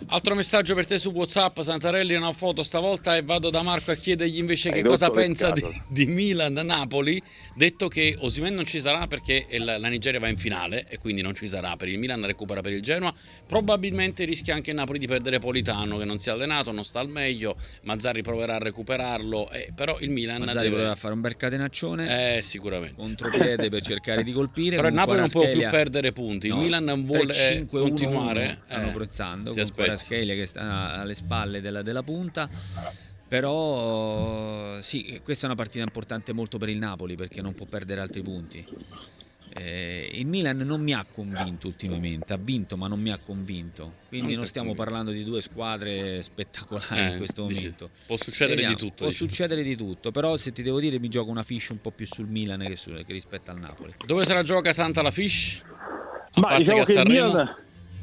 Altro 0.07 0.35
messaggio 0.35 0.75
per 0.75 0.85
te 0.85 0.99
su 0.99 1.11
WhatsApp, 1.11 1.61
Santarelli, 1.61 2.13
una 2.13 2.31
foto 2.33 2.61
stavolta 2.61 3.15
e 3.15 3.21
vado 3.23 3.49
da 3.49 3.61
Marco 3.61 3.91
a 3.91 3.95
chiedergli 3.95 4.37
invece 4.37 4.69
Hai 4.69 4.75
che 4.75 4.83
cosa 4.83 5.09
pensa 5.09 5.51
di, 5.51 5.63
di 5.87 6.05
Milan-Napoli, 6.05 7.21
detto 7.55 7.87
che 7.87 8.15
Osimen 8.19 8.53
non 8.53 8.65
ci 8.65 8.79
sarà 8.81 9.07
perché 9.07 9.45
il- 9.49 9.63
la 9.63 9.87
Nigeria 9.87 10.19
va 10.19 10.27
in 10.27 10.37
finale 10.37 10.85
e 10.89 10.97
quindi 10.97 11.21
non 11.21 11.33
ci 11.33 11.47
sarà 11.47 11.75
per 11.77 11.87
il 11.87 11.97
Milan, 11.97 12.25
recupera 12.25 12.61
per 12.61 12.73
il 12.73 12.81
Genoa, 12.81 13.13
probabilmente 13.47 14.25
rischia 14.25 14.53
anche 14.53 14.71
il 14.71 14.75
Napoli 14.75 14.99
di 14.99 15.07
perdere 15.07 15.39
Politano 15.39 15.97
che 15.97 16.05
non 16.05 16.19
si 16.19 16.29
è 16.29 16.31
allenato, 16.33 16.71
non 16.71 16.83
sta 16.83 16.99
al 16.99 17.09
meglio, 17.09 17.55
Mazzarri 17.83 18.21
proverà 18.21 18.55
a 18.55 18.59
recuperarlo, 18.59 19.49
eh, 19.51 19.71
però 19.73 19.97
il 19.99 20.09
Milan 20.09 20.41
Mazzari 20.41 20.65
deve... 20.65 20.75
poteva 20.75 20.95
fare 20.95 21.13
un 21.13 21.21
bel 21.21 21.37
catenaccione 21.37 22.37
Eh, 22.37 22.41
sicuramente. 22.41 22.95
contropiede 23.01 23.69
per 23.69 23.81
cercare 23.81 24.23
di 24.23 24.31
colpire. 24.33 24.75
Però 24.75 24.87
il 24.89 24.93
Napoli 24.93 25.19
non 25.19 25.29
può 25.29 25.49
più 25.49 25.61
perdere 25.69 26.11
punti, 26.11 26.47
il 26.47 26.53
No, 26.53 26.59
Milan 26.59 26.83
non 26.83 27.05
vuole 27.05 27.33
3-5-1-1 27.33 27.67
continuare. 27.69 28.59
Stanno 28.65 28.89
eh, 28.89 28.91
prezzando 28.91 29.51
ti 29.51 29.57
con 29.57 29.65
Kvaratskhelia 29.83 30.35
che 30.35 30.45
sta 30.45 30.93
alle 31.01 31.13
spalle 31.13 31.61
della, 31.61 31.81
della 31.81 32.03
punta. 32.03 32.49
Però 33.27 34.79
sì, 34.81 35.19
questa 35.23 35.43
è 35.43 35.45
una 35.47 35.55
partita 35.55 35.83
importante 35.83 36.33
molto 36.33 36.57
per 36.57 36.69
il 36.69 36.77
Napoli 36.77 37.15
perché 37.15 37.41
non 37.41 37.53
può 37.55 37.65
perdere 37.65 38.01
altri 38.01 38.21
punti. 38.21 38.63
Eh, 39.55 40.09
il 40.13 40.25
Milan 40.25 40.57
non 40.57 40.81
mi 40.81 40.93
ha 40.93 41.05
convinto 41.11 41.67
ultimamente, 41.67 42.33
ha 42.33 42.37
vinto 42.37 42.75
ma 42.77 42.87
non 42.87 42.99
mi 42.99 43.11
ha 43.11 43.17
convinto. 43.19 43.93
Quindi 44.07 44.29
Non 44.29 44.37
non 44.37 44.45
stiamo 44.47 44.69
convinto. 44.69 44.91
parlando 44.91 45.11
di 45.11 45.23
due 45.23 45.41
squadre 45.41 46.21
spettacolari 46.23 46.99
Eh, 46.99 47.11
in 47.11 47.17
questo 47.17 47.45
dici, 47.45 47.59
momento. 47.59 47.89
Può 48.07 48.17
succedere 48.17 48.55
Vediamo, 48.55 48.73
di 48.75 48.79
tutto. 48.79 48.95
Può 48.97 49.07
dici. 49.07 49.17
succedere 49.17 49.63
di 49.63 49.75
tutto, 49.75 50.11
però 50.11 50.37
se 50.37 50.51
ti 50.51 50.63
devo 50.63 50.79
dire 50.79 50.99
mi 50.99 51.07
gioco 51.09 51.29
una 51.29 51.43
fish 51.43 51.69
un 51.69 51.81
po' 51.81 51.91
più 51.91 52.07
sul 52.07 52.27
Milan 52.27 52.61
che, 52.61 52.75
su- 52.75 52.91
che 52.93 53.03
rispetto 53.13 53.51
al 53.51 53.59
Napoli. 53.59 53.93
Dove 54.05 54.25
se 54.25 54.33
la 54.33 54.43
gioca 54.43 54.73
Santa 54.73 55.01
la 55.03 55.11
Fish? 55.11 55.61
A 56.35 56.39
Ma 56.39 56.47
parte 56.47 56.63
diciamo 56.63 56.81
a 56.81 56.85
che 56.85 56.91
il 56.91 56.97
Sanremo- 56.97 57.27
Milan, 57.27 57.55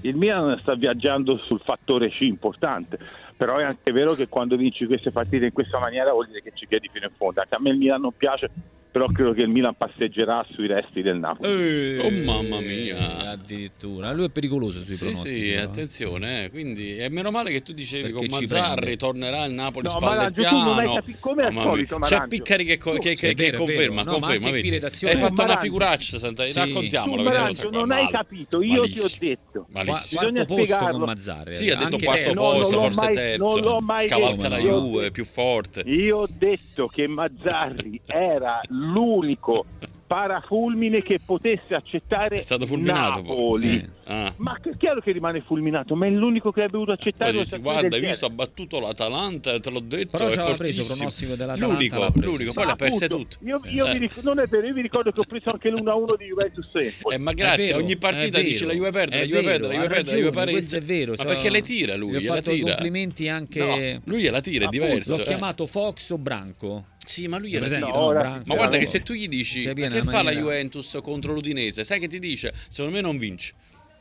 il 0.03 0.17
Milan 0.17 0.59
sta 0.61 0.75
viaggiando 0.75 1.37
sul 1.39 1.61
fattore 1.61 2.11
C 2.11 2.21
importante, 2.21 2.99
però 3.37 3.57
è 3.57 3.65
anche 3.65 3.93
vero 3.93 4.15
che 4.15 4.29
quando 4.29 4.57
vinci 4.57 4.87
queste 4.87 5.11
partite 5.11 5.47
in 5.47 5.53
questa 5.53 5.79
maniera 5.79 6.13
vuol 6.13 6.27
dire 6.27 6.43
che 6.43 6.53
ci 6.55 6.67
chiedi 6.67 6.89
fino 6.93 7.07
in 7.07 7.13
fondo. 7.17 7.41
Anche 7.41 7.55
a 7.55 7.61
me 7.61 7.71
il 7.71 7.79
Milan 7.79 8.01
non 8.01 8.13
piace, 8.17 8.51
però 8.91 9.07
credo 9.07 9.33
che 9.33 9.43
il 9.43 9.49
Milan 9.49 9.75
passeggerà 9.77 10.45
sui 10.53 10.67
resti 10.67 11.03
del 11.03 11.19
Napoli. 11.19 11.99
Oh, 11.99 12.11
mamma 12.11 12.61
mia. 12.61 13.29
Addirittura, 13.31 14.13
lui 14.13 14.27
è 14.27 14.31
pericoloso 14.31 14.81
sui 14.83 14.95
Sì, 14.95 15.05
pronostici. 15.05 15.43
sì, 15.43 15.51
però. 15.51 15.63
attenzione, 15.65 16.45
eh. 16.45 16.51
quindi 16.51 16.97
è 16.97 17.09
meno 17.09 17.31
male 17.31 17.51
che 17.51 17.63
tu 17.63 17.73
dicevi 17.73 18.11
Perché 18.13 18.29
con 18.29 18.39
Mazzarri 18.41 18.97
tornerà 18.97 19.45
il 19.45 19.53
Napoli 19.53 19.87
No, 19.87 19.93
tu 19.93 19.99
spallettiano. 19.99 20.65
non 20.65 20.79
hai 20.79 20.95
capito- 20.95 21.19
come 21.21 21.43
al 21.45 21.53
solito, 21.55 21.99
C'è. 21.99 22.27
Piccari 22.29 22.65
che, 22.65 22.79
co- 22.79 22.93
Tu- 22.95 23.01
che- 23.01 23.15
che- 23.15 23.35
che 23.35 23.35
vero, 23.35 23.57
è 23.57 23.59
conferma. 23.59 24.03
No, 24.03 24.13
ma 24.13 24.19
conferma, 24.19 24.51
vedi. 24.51 24.69
Hai 24.75 24.81
Tu, 24.91 25.19
fatto 25.19 25.43
una 25.43 25.57
figuraccia, 25.57 26.19
Santa, 26.19 26.47
Sì. 26.47 26.53
Tu, 26.53 26.59
raccontiamola 26.59 27.23
cosa 27.23 27.63
qua. 27.69 27.71
non 27.79 27.91
hai 27.91 28.09
capito, 28.11 28.63
io 28.63 28.85
ti 28.85 29.01
ho 29.01 29.09
detto. 29.19 29.67
Malissimo. 29.71 30.21
Bisogna 30.21 30.45
quarto 30.45 30.55
posto 30.55 30.75
spiegarlo. 30.75 30.99
con 30.99 31.07
Mazzarri. 31.07 31.55
Sì, 31.55 31.71
ha 31.71 31.77
detto 31.77 31.99
quarto 31.99 32.33
posto, 32.35 32.81
forse 32.81 33.11
terzo. 33.11 33.45
non 33.55 33.61
l'ho 33.65 33.81
mai 33.81 34.07
Scavalca 34.09 34.49
la. 34.49 34.59
Juve, 34.59 35.11
più 35.11 35.25
forte. 35.25 35.83
Io 35.87 36.19
ho 36.19 36.29
detto 36.31 36.87
che 36.89 37.07
Mazzarri 37.07 38.01
era 38.07 38.61
l'unico 38.81 39.67
parafulmine 40.11 41.03
che 41.03 41.21
potesse 41.25 41.73
accettare 41.73 42.39
È 42.39 42.43
stato 42.43 42.67
fulminato 42.67 43.23
poi. 43.23 43.31
Napoli. 43.31 43.79
Sì. 43.79 43.89
Ah. 44.07 44.35
Ma 44.39 44.59
è 44.61 44.77
chiaro 44.77 45.01
che 45.01 45.13
rimane 45.13 45.39
fulminato, 45.39 45.95
ma 45.95 46.07
è 46.07 46.11
l'unico 46.11 46.51
che 46.51 46.63
avrebbe 46.63 46.79
dovuto 46.79 46.91
accettare 46.91 47.31
dici, 47.31 47.59
guarda, 47.59 47.95
hai 47.95 48.03
visto, 48.03 48.27
ha 48.27 48.31
battuto 48.31 48.81
l'Atalanta, 48.81 49.61
te 49.61 49.71
l'ho 49.71 49.79
detto, 49.79 50.17
Però 50.17 50.27
è 50.27 50.31
ci 50.33 50.37
preso 50.37 50.55
fortissimo. 50.57 50.95
pronostico 50.97 51.35
dell'Atalanta, 51.37 51.73
L'unico, 51.73 51.99
l'ha 52.01 52.11
preso, 52.11 52.29
l'unico, 52.29 52.53
poi 52.53 52.65
le 52.65 52.71
ha 52.73 52.77
perse 52.77 53.05
Appunto, 53.05 53.37
tutte. 53.37 53.45
Io, 53.49 53.61
io 53.67 53.87
Eh. 53.87 53.93
mi 53.93 53.99
ric- 54.01 54.23
non 54.25 54.41
è 54.41 54.47
vero, 54.49 54.67
io 54.67 54.75
mi 54.75 54.83
ricordo 54.83 55.13
che 55.13 55.21
ho 55.21 55.25
preso 55.29 55.51
anche 55.51 55.71
l'1-1 55.71 56.17
di 56.19 56.25
Juventus 56.25 56.67
Empoli. 56.75 57.15
Eh, 57.15 57.19
ma 57.19 57.33
grazie, 57.33 57.67
vero, 57.67 57.79
ogni 57.79 57.97
partita 57.97 58.41
dice 58.41 58.67
la 58.67 58.73
Juve 58.73 58.91
perde, 58.91 59.17
la 59.19 59.25
Juve 59.25 59.43
perde, 59.43 59.67
la 59.69 59.73
Juve 59.75 59.85
ha 59.85 59.89
perde, 59.89 60.11
la 60.11 60.17
Juve 60.17 60.31
pareggia. 60.31 60.51
questo 60.59 60.77
è 60.77 60.83
vero, 60.83 61.15
Ma 61.17 61.25
perché 61.25 61.51
le 61.51 61.63
tira 61.63 61.95
lui? 61.95 62.11
Gli 62.11 62.27
ho 62.27 62.35
fatto 62.35 62.51
complimenti 62.59 63.29
anche... 63.29 64.01
Lui 64.07 64.23
gliela 64.23 64.41
tira, 64.41 64.65
è 64.65 64.69
diverso. 64.69 65.15
L'ho 65.15 65.23
eh. 65.23 65.25
chiamato 65.25 65.67
Fox 65.67 66.11
o 66.11 66.19
Branco? 66.19 66.87
Sì, 67.11 67.27
ma 67.27 67.39
lui 67.39 67.51
esempio, 67.65 67.87
tira. 67.89 67.99
No, 67.99 68.05
ora- 68.05 68.21
Branco, 68.21 68.43
Ma 68.47 68.55
guarda 68.55 68.77
no. 68.77 68.83
che 68.83 68.87
se 68.89 69.03
tu 69.03 69.15
gli 69.15 69.27
dici 69.27 69.63
che 69.63 70.03
fa 70.05 70.23
la 70.23 70.31
Juventus 70.31 70.97
contro 71.03 71.33
l'Udinese, 71.33 71.83
sai 71.83 71.99
che 71.99 72.07
ti 72.07 72.21
dice? 72.21 72.55
Secondo 72.69 72.95
me 72.97 73.03
non 73.03 73.19
vince. 73.19 73.53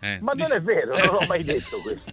Eh. 0.01 0.17
Ma 0.21 0.31
non 0.33 0.47
è 0.53 0.61
vero, 0.61 0.95
non 0.97 1.07
l'ho 1.19 1.25
mai 1.27 1.43
detto 1.43 1.77
questo. 1.83 2.03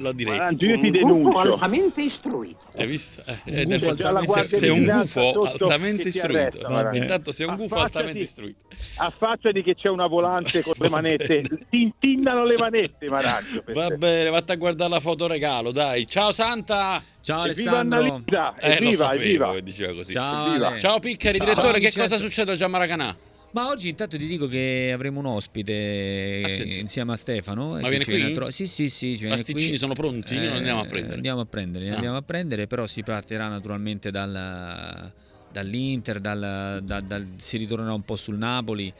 Lo 0.00 0.12
direi. 0.12 0.36
Marangio, 0.36 0.64
io 0.66 0.80
ti 0.80 0.90
denuncio. 0.90 1.38
altamente 1.38 2.02
istruito. 2.02 2.58
Hai 2.76 2.86
visto? 2.86 3.22
Eh, 3.44 3.62
Un 3.64 3.78
gufo 3.78 3.94
Già 3.94 4.10
la 4.10 4.22
se- 4.42 4.58
di 4.60 4.68
un 4.68 4.84
gufo 4.84 5.42
altamente 5.44 6.02
che 6.02 6.08
istruito. 6.08 6.38
arresta, 6.38 6.68
Marangio. 6.68 7.00
Intanto 7.00 7.32
sei 7.32 7.46
un 7.46 7.56
gufo 7.56 7.74
Affacciati- 7.76 7.96
altamente 7.96 8.18
istruito. 8.24 8.58
Affacciati 8.96 9.62
che 9.62 9.74
c'è 9.74 9.88
una 9.88 10.06
volante 10.06 10.62
con 10.62 10.74
le 10.78 10.88
manette, 10.90 11.42
ti 11.70 11.80
intinnano 11.82 12.44
le 12.44 12.56
manette, 12.58 13.08
Marangio. 13.08 13.62
per 13.62 13.74
Va 13.74 13.86
te. 13.88 13.96
bene, 13.96 14.30
vatti 14.30 14.52
a 14.52 14.56
guardare 14.56 14.90
la 14.90 15.00
foto 15.00 15.26
regalo, 15.26 15.70
dai. 15.72 16.06
Ciao 16.06 16.32
Santa! 16.32 17.02
Ciao 17.22 17.44
Evviva 17.46 17.78
Alessandro. 17.80 17.98
Annalisa, 17.98 18.54
Eh, 18.58 18.68
lo 18.68 18.74
evviva, 18.74 19.04
sapevo 19.04 19.22
evviva. 19.22 19.52
che 19.52 19.62
diceva 19.62 19.92
così. 19.94 20.12
Ciao, 20.12 20.46
Evviva. 20.48 20.78
Ciao 20.78 20.98
Piccari, 20.98 21.38
Ciao, 21.38 21.46
direttore, 21.46 21.72
che 21.74 21.78
Vincenzo. 21.80 22.14
cosa 22.14 22.16
succede 22.24 22.52
a 22.52 22.56
Gian 22.56 22.70
Maracanà? 22.70 23.16
Ma 23.52 23.66
oggi 23.68 23.88
intanto 23.88 24.16
ti 24.16 24.28
dico 24.28 24.46
che 24.46 24.90
avremo 24.94 25.18
un 25.18 25.26
ospite 25.26 26.40
Attenzione. 26.44 26.80
insieme 26.82 27.12
a 27.12 27.16
Stefano. 27.16 27.70
Ma 27.80 27.88
viene 27.88 28.04
qui? 28.04 28.32
tro- 28.32 28.50
Sì, 28.50 28.66
sì, 28.66 28.88
sì, 28.88 29.16
viene 29.16 29.34
Pasticcini 29.34 29.68
qui. 29.70 29.78
sono 29.78 29.92
pronti? 29.94 30.36
Eh, 30.36 30.46
andiamo 30.46 30.80
a 30.82 30.84
prendere. 30.84 31.14
Andiamo 31.16 31.40
a 31.40 31.46
prendere, 31.46 31.90
Ah. 31.90 31.94
andiamo 31.94 32.16
a 32.16 32.22
prendere, 32.22 32.66
però 32.68 32.86
si 32.86 33.02
partirà 33.02 33.48
naturalmente 33.48 34.12
dal- 34.12 35.12
dall'Inter, 35.50 36.20
dal- 36.20 36.80
da- 36.84 37.00
dal- 37.00 37.26
si 37.38 37.56
ritornerà 37.56 37.92
un 37.92 38.02
po' 38.04 38.14
sul 38.14 38.36
Napoli 38.36 38.92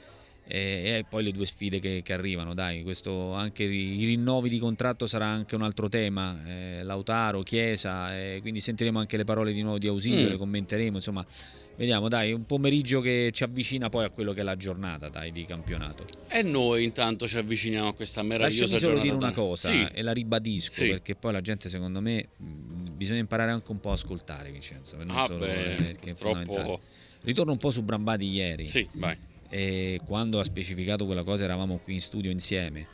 e, 0.49 0.59
e 0.59 1.05
poi 1.09 1.23
le 1.23 1.31
due 1.31 1.47
sfide 1.47 1.79
che, 1.79 2.01
che 2.03 2.13
arrivano. 2.13 2.53
Dai, 2.53 2.83
questo, 2.83 3.33
anche 3.35 3.63
i, 3.63 4.01
i 4.01 4.05
rinnovi 4.05 4.49
di 4.49 4.59
contratto 4.59 5.07
sarà 5.07 5.27
anche 5.27 5.55
un 5.55 5.63
altro 5.63 5.89
tema. 5.89 6.41
eh, 6.45 6.83
Lautaro, 6.83 7.43
Chiesa, 7.45 8.19
eh, 8.19 8.39
quindi 8.41 8.59
sentiremo 8.59 8.99
anche 8.99 9.17
le 9.17 9.23
parole 9.25 9.53
di 9.53 9.63
nuovo 9.63 9.79
di 9.79 9.87
Ausilio, 9.87 10.27
Mm. 10.27 10.31
le 10.31 10.37
commenteremo. 10.39 10.97
Insomma, 10.97 11.25
Vediamo, 11.81 12.09
dai, 12.09 12.35
un 12.35 12.45
pomeriggio 12.45 13.01
che 13.01 13.31
ci 13.33 13.43
avvicina 13.43 13.89
poi 13.89 14.05
a 14.05 14.11
quello 14.11 14.35
che 14.35 14.41
è 14.41 14.43
la 14.43 14.55
giornata 14.55 15.09
dai, 15.09 15.33
di 15.33 15.47
campionato. 15.47 16.05
E 16.29 16.43
noi 16.43 16.85
intanto 16.85 17.27
ci 17.27 17.39
avviciniamo 17.39 17.89
a 17.89 17.95
questa 17.95 18.23
meravigliosa 18.23 18.75
Lasciami 18.75 18.81
solo 18.83 19.03
giornata. 19.03 19.17
dire 19.17 19.17
una 19.17 19.33
cosa 19.33 19.69
Sì. 19.71 19.89
e 19.91 20.03
la 20.03 20.13
ribadisco 20.13 20.73
Sì. 20.75 20.89
perché 20.91 21.15
poi 21.15 21.33
la 21.33 21.41
gente 21.41 21.71
secondo 21.71 22.03
me 22.03 22.29
bisogna 22.37 23.21
imparare 23.21 23.51
anche 23.53 23.71
un 23.71 23.81
po' 23.81 23.89
a 23.89 23.93
ascoltare 23.95 24.51
Vincenzo. 24.53 24.97
Non 24.99 25.17
Ah, 25.17 25.25
solo, 25.25 25.39
beh, 25.39 25.73
eh, 25.73 25.77
perché 25.77 26.11
è 26.11 26.15
fondamentale. 26.15 26.59
troppo... 26.65 26.81
Ritorno 27.23 27.53
un 27.53 27.59
po' 27.59 27.71
su 27.71 27.83
Brambati 27.83 28.27
ieri. 28.27 28.69
Sì, 28.69 28.87
vai. 28.93 29.17
E 29.49 30.01
quando 30.05 30.39
ha 30.39 30.45
specificato 30.45 31.07
quella 31.07 31.23
cosa 31.23 31.45
eravamo 31.45 31.79
qui 31.79 31.95
in 31.95 32.03
studio 32.03 32.31
insieme. 32.31 32.87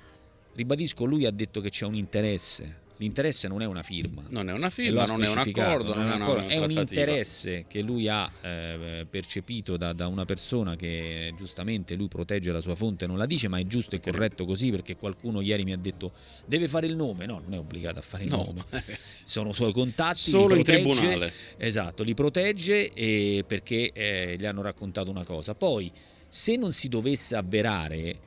Ribadisco, 0.55 1.05
lui 1.05 1.27
ha 1.27 1.33
detto 1.33 1.61
che 1.61 1.71
c'è 1.71 1.87
un 1.87 1.97
interesse. 1.97 2.85
L'interesse 2.99 3.47
non 3.47 3.61
è 3.61 3.67
una 3.67 3.83
firma. 3.83 4.23
Non 4.29 4.49
è 4.49 4.53
una 4.53 4.71
firma, 4.71 5.05
non 5.05 5.23
è 5.23 5.29
un 5.29 5.37
accordo, 5.37 5.95
non 5.95 6.09
è 6.09 6.15
una, 6.15 6.25
accordo, 6.25 6.49
è 6.49 6.57
un 6.57 6.71
interesse 6.71 7.67
che 7.69 7.83
lui 7.83 8.09
ha 8.09 8.31
eh, 8.41 9.07
percepito 9.09 9.77
da, 9.77 9.93
da 9.93 10.07
una 10.07 10.25
persona 10.25 10.77
che 10.77 11.35
giustamente 11.37 11.95
lui 11.95 12.09
protegge 12.09 12.51
la 12.53 12.63
sua 12.63 12.75
fonte, 12.75 13.07
non 13.07 13.19
la 13.19 13.27
dice, 13.27 13.49
ma 13.49 13.59
è 13.59 13.67
giusto 13.67 13.97
e 13.97 14.01
corretto 14.01 14.47
così 14.47 14.71
perché 14.71 14.97
qualcuno 14.97 15.43
ieri 15.43 15.65
mi 15.65 15.73
ha 15.73 15.77
detto 15.77 16.13
deve 16.47 16.69
fare 16.69 16.87
il 16.87 16.97
nome. 16.97 17.27
No, 17.27 17.41
non 17.45 17.53
è 17.53 17.59
obbligato 17.59 17.99
a 17.99 18.03
fare 18.03 18.25
il 18.25 18.31
No, 18.31 18.45
nome. 18.47 18.65
Sono 19.27 19.53
suoi 19.53 19.73
contatti. 19.73 20.19
solo 20.31 20.55
li 20.55 20.61
in 20.61 20.65
protegge, 20.65 20.95
tribunale. 20.95 21.33
Esatto, 21.59 22.03
li 22.03 22.15
protegge 22.15 22.93
e 22.95 23.45
perché 23.47 23.93
eh, 23.93 24.37
gli 24.39 24.47
hanno 24.47 24.63
raccontato 24.63 25.11
una 25.11 25.25
cosa. 25.25 25.55
Poi, 25.55 25.93
se 26.29 26.57
non 26.57 26.73
si 26.73 26.89
dovesse 26.89 27.37
avverare, 27.37 28.19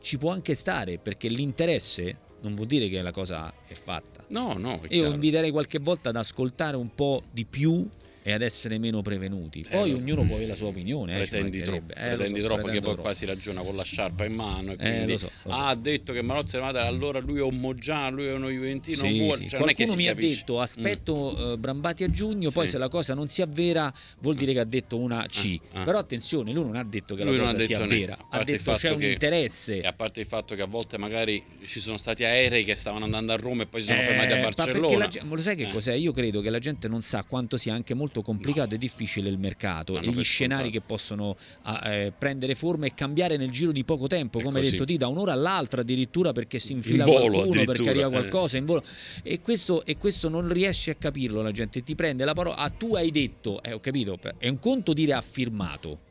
ci 0.00 0.18
può 0.18 0.30
anche 0.32 0.52
stare 0.52 0.98
perché 0.98 1.28
l'interesse 1.28 2.26
non 2.40 2.54
vuol 2.54 2.66
dire 2.66 2.88
che 2.88 3.02
la 3.02 3.10
cosa 3.12 3.52
è 3.66 3.74
fatta. 3.74 4.24
No, 4.28 4.54
no, 4.56 4.80
Io 4.82 4.88
chiaro. 4.88 5.12
inviterei 5.14 5.50
qualche 5.50 5.78
volta 5.78 6.10
ad 6.10 6.16
ascoltare 6.16 6.76
un 6.76 6.94
po' 6.94 7.22
di 7.30 7.44
più 7.44 7.86
e 8.28 8.32
ad 8.32 8.42
essere 8.42 8.76
meno 8.78 9.00
prevenuti. 9.00 9.64
Poi 9.70 9.90
Eh, 9.90 9.94
ognuno 9.94 10.22
può 10.24 10.34
avere 10.34 10.50
la 10.50 10.56
sua 10.56 10.66
opinione. 10.68 11.14
eh, 11.14 11.16
Pretendi 11.26 11.62
troppo, 11.62 11.70
mancherebbe. 11.86 11.94
Eh, 12.12 12.16
pretendi 12.16 12.40
so, 12.40 12.46
troppo 12.46 12.62
che 12.66 12.70
poi 12.72 12.80
troppo. 12.80 13.00
qua 13.00 13.14
si 13.14 13.24
ragiona 13.24 13.62
con 13.62 13.74
la 13.74 13.82
sciarpa 13.82 14.24
in 14.26 14.34
mano. 14.34 14.72
Eh, 14.72 14.76
quindi, 14.76 15.12
lo 15.12 15.18
so, 15.18 15.30
lo 15.44 15.52
so. 15.52 15.58
Ah, 15.58 15.68
ha 15.68 15.74
detto 15.74 16.12
che 16.12 16.20
Marozzi 16.22 16.56
è 16.56 16.60
madre, 16.60 16.82
allora 16.82 17.20
lui 17.20 17.38
è 17.38 17.42
un 17.42 17.58
Moggiano, 17.58 18.16
lui 18.16 18.26
è 18.26 18.32
uno 18.34 18.50
Juventino, 18.50 18.96
Sì, 18.98 19.18
vuole. 19.18 19.36
sì. 19.42 19.48
Cioè, 19.48 19.58
non 19.60 19.68
è 19.70 19.72
che 19.72 19.84
Qualcuno 19.84 20.02
mi 20.02 20.08
ha 20.08 20.14
capisce. 20.14 20.36
detto 20.36 20.60
aspetto 20.60 21.52
eh, 21.52 21.56
Brambati 21.58 22.04
a 22.04 22.10
giugno, 22.10 22.50
poi 22.50 22.66
Sì. 22.66 22.72
se 22.72 22.78
la 22.78 22.88
cosa 22.88 23.14
non 23.14 23.28
si 23.28 23.40
avvera 23.40 23.92
vuol 24.20 24.34
dire 24.34 24.52
che 24.52 24.60
ha 24.60 24.64
detto 24.64 24.98
una 24.98 25.24
C. 25.26 25.58
Ah, 25.72 25.80
ah. 25.80 25.84
Però 25.84 25.98
attenzione, 25.98 26.52
lui 26.52 26.64
non 26.64 26.76
ha 26.76 26.84
detto 26.84 27.14
che 27.14 27.24
Lui 27.24 27.36
la 27.38 27.44
ha 27.44 27.52
cosa 27.52 27.64
sia 27.64 27.86
vera, 27.86 28.18
ha 28.30 28.44
detto 28.44 28.72
c'è 28.72 28.90
un 28.90 29.02
interesse. 29.02 29.80
E 29.80 29.86
a 29.86 29.92
parte 29.94 30.20
il 30.20 30.26
fatto 30.26 30.54
che 30.54 30.60
a 30.62 30.66
volte 30.66 30.98
magari 30.98 31.42
ci 31.64 31.80
sono 31.80 31.96
stati 31.96 32.24
aerei 32.24 32.64
che 32.64 32.74
stavano 32.74 33.04
andando 33.06 33.32
a 33.32 33.36
Roma 33.36 33.62
e 33.62 33.66
poi 33.66 33.80
si 33.80 33.86
sono 33.86 34.00
Eh, 34.00 34.04
fermati 34.04 34.32
a 34.34 34.40
Barcellona. 34.40 35.08
ma 35.22 35.34
lo 35.34 35.40
sai 35.40 35.56
che 35.56 35.68
Eh. 35.68 35.72
cos'è? 35.72 35.94
Io 35.94 36.12
credo 36.12 36.40
che 36.42 36.50
la 36.50 36.58
gente 36.58 36.88
non 36.88 37.00
sa 37.02 37.24
quanto 37.24 37.56
sia 37.56 37.72
anche 37.74 37.94
molto 37.94 38.17
complicato 38.22 38.74
e 38.74 38.78
difficile 38.78 39.28
il 39.28 39.38
mercato 39.38 39.98
e 39.98 40.06
gli 40.06 40.22
scenari 40.22 40.70
scontato. 40.70 40.70
che 40.70 40.80
possono 40.80 41.36
eh, 41.84 42.12
prendere 42.16 42.54
forma 42.54 42.86
e 42.86 42.94
cambiare 42.94 43.36
nel 43.36 43.50
giro 43.50 43.72
di 43.72 43.84
poco 43.84 44.06
tempo, 44.06 44.38
È 44.38 44.42
come 44.42 44.60
hai 44.60 44.70
detto 44.70 44.84
ti 44.84 44.96
da 44.96 45.08
un'ora 45.08 45.32
all'altra 45.32 45.80
addirittura 45.80 46.32
perché 46.32 46.58
si 46.58 46.72
infila 46.72 47.04
volo, 47.04 47.36
qualcuno, 47.36 47.64
perché 47.64 47.88
arriva 47.88 48.08
eh. 48.08 48.10
qualcosa 48.10 48.56
in 48.56 48.64
volo. 48.64 48.82
E 49.22 49.40
questo, 49.40 49.84
e 49.84 49.96
questo 49.96 50.28
non 50.28 50.52
riesce 50.52 50.90
a 50.90 50.94
capirlo 50.94 51.42
la 51.42 51.52
gente, 51.52 51.82
ti 51.82 51.94
prende 51.94 52.24
la 52.24 52.34
parola, 52.34 52.56
ah 52.56 52.70
tu 52.70 52.94
hai 52.94 53.10
detto, 53.10 53.62
eh, 53.62 53.72
ho 53.72 53.80
capito, 53.80 54.18
è 54.38 54.48
un 54.48 54.58
conto 54.58 54.92
dire 54.92 55.12
ha 55.12 55.22
firmato. 55.22 56.06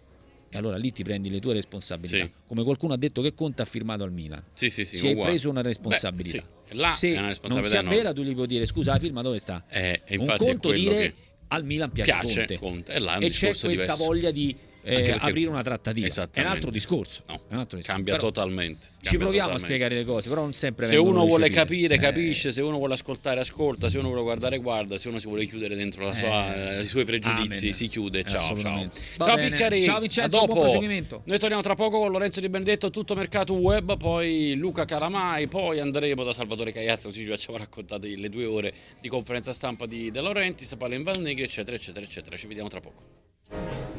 E 0.50 0.58
allora 0.58 0.78
lì 0.78 0.94
ti 0.94 1.04
prendi 1.04 1.30
le 1.30 1.40
tue 1.40 1.54
responsabilità. 1.54 2.24
Sì. 2.24 2.32
Come 2.48 2.64
qualcuno 2.64 2.94
ha 2.94 2.98
detto 2.98 3.22
che 3.22 3.34
Conte 3.34 3.64
ha 3.64 3.66
firmato 3.66 4.04
al 4.04 4.14
Milan. 4.14 4.42
Sì, 4.54 4.70
sì, 4.70 4.86
sì, 4.86 4.98
si 4.98 5.08
è 5.08 5.12
uguale. 5.12 5.32
preso 5.32 5.50
una 5.50 5.62
responsabilità. 5.62 6.38
Beh, 6.38 6.46
sì. 6.70 6.78
Là 6.78 6.96
Se 6.96 7.08
è 7.08 7.12
una 7.12 7.20
non 7.20 7.28
responsabilità 7.30 7.80
si 7.80 7.86
avvera, 7.86 8.14
tu 8.14 8.24
gli 8.24 8.34
puoi 8.34 8.48
dire 8.48 8.66
scusa, 8.66 8.94
la 8.94 9.00
firma 9.00 9.22
dove 9.22 9.40
sta? 9.40 9.66
Eh, 9.68 10.02
un 10.18 10.30
è 10.30 10.38
conto 10.38 10.72
dire 10.72 10.96
che 10.96 11.14
al 11.50 11.64
Milan 11.64 11.92
piace, 11.92 12.12
piace 12.12 12.58
Conte. 12.58 12.58
Conte. 12.58 12.94
E 13.26 13.30
c'è 13.30 13.48
questa 13.48 13.68
diverso. 13.68 14.06
voglia 14.06 14.32
di 14.32 14.56
eh, 14.88 15.16
aprire 15.20 15.50
una 15.50 15.64
trattativa. 15.64 16.08
È 16.08 16.40
un 16.42 16.46
altro 16.48 16.70
discorso. 16.72 17.24
No, 17.28 17.42
un 17.50 17.58
altro 17.58 17.78
discorso. 17.78 17.92
Cambia 17.98 18.16
Però 18.16 18.28
totalmente. 18.32 18.86
Ci 18.88 18.92
cambia 19.04 19.20
proviamo 19.20 19.52
totalmente. 19.52 19.54
a 19.54 19.66
spiegare 19.66 19.96
le 19.96 20.04
cose, 20.06 20.30
però 20.30 20.42
non 20.42 20.54
sempre 20.54 20.86
Se 20.86 20.96
uno 20.96 21.26
vuole 21.26 21.50
capire, 21.50 21.96
Eh, 21.96 22.00
capisce, 22.00 22.52
se 22.52 22.62
uno 22.62 22.78
vuole 22.78 22.94
ascoltare, 22.94 23.40
ascolta, 23.40 23.90
se 23.90 23.98
uno 23.98 24.08
vuole 24.08 24.24
guardare, 24.24 24.58
guarda, 24.60 24.98
se 24.98 25.08
uno 25.10 25.20
si 25.20 25.28
vuole 25.28 25.46
chiudere 25.46 25.76
dentro 25.76 26.14
sua- 26.14 26.78
Eh, 26.78 26.82
i 26.82 26.86
suoi 26.86 27.06
pregiudizi, 27.06 27.64
amen. 27.66 27.74
si 27.74 27.88
chiude. 27.88 28.24
Ciao, 28.24 28.58
ciao. 28.58 28.90
Va 29.18 29.26
Ciao. 29.26 29.38
Piccari, 29.38 29.84
Ciao 29.84 29.98
a 29.98 30.00
Vincenzo, 30.00 30.30
dopo. 30.30 30.46
buon 30.54 30.60
proseguimento. 30.62 31.22
Noi 31.26 31.40
torniamo 31.40 31.62
tra 31.64 31.76
poco 31.76 32.00
con 32.00 32.12
Lorenzo 32.12 32.40
Di 32.40 32.50
Benedetto, 32.50 32.90
tutto 32.90 33.16
mercato 33.16 33.54
web, 33.54 33.98
poi 33.98 34.56
Luca 34.56 34.86
Caramai, 34.86 35.48
poi 35.48 35.80
andremo 35.80 36.24
da 36.24 36.34
Salvatore 36.34 36.72
Cagliazzo, 36.72 37.12
ci 37.12 37.26
facciamo 37.26 37.58
raccontare 37.58 38.16
le 38.16 38.30
due 38.30 38.46
ore 38.46 38.74
di 39.02 39.10
conferenza 39.10 39.54
stampa 39.54 39.86
di 39.86 40.12
De 40.12 40.22
Laurentiis, 40.22 40.76
Palla 40.78 40.96
in 40.96 41.04
Valnegri, 41.04 41.44
eccetera, 41.44 41.76
eccetera, 41.76 42.06
eccetera. 42.06 42.36
Ci 42.38 42.48
vediamo 42.48 42.70
tra 42.70 42.80
poco. 42.80 43.97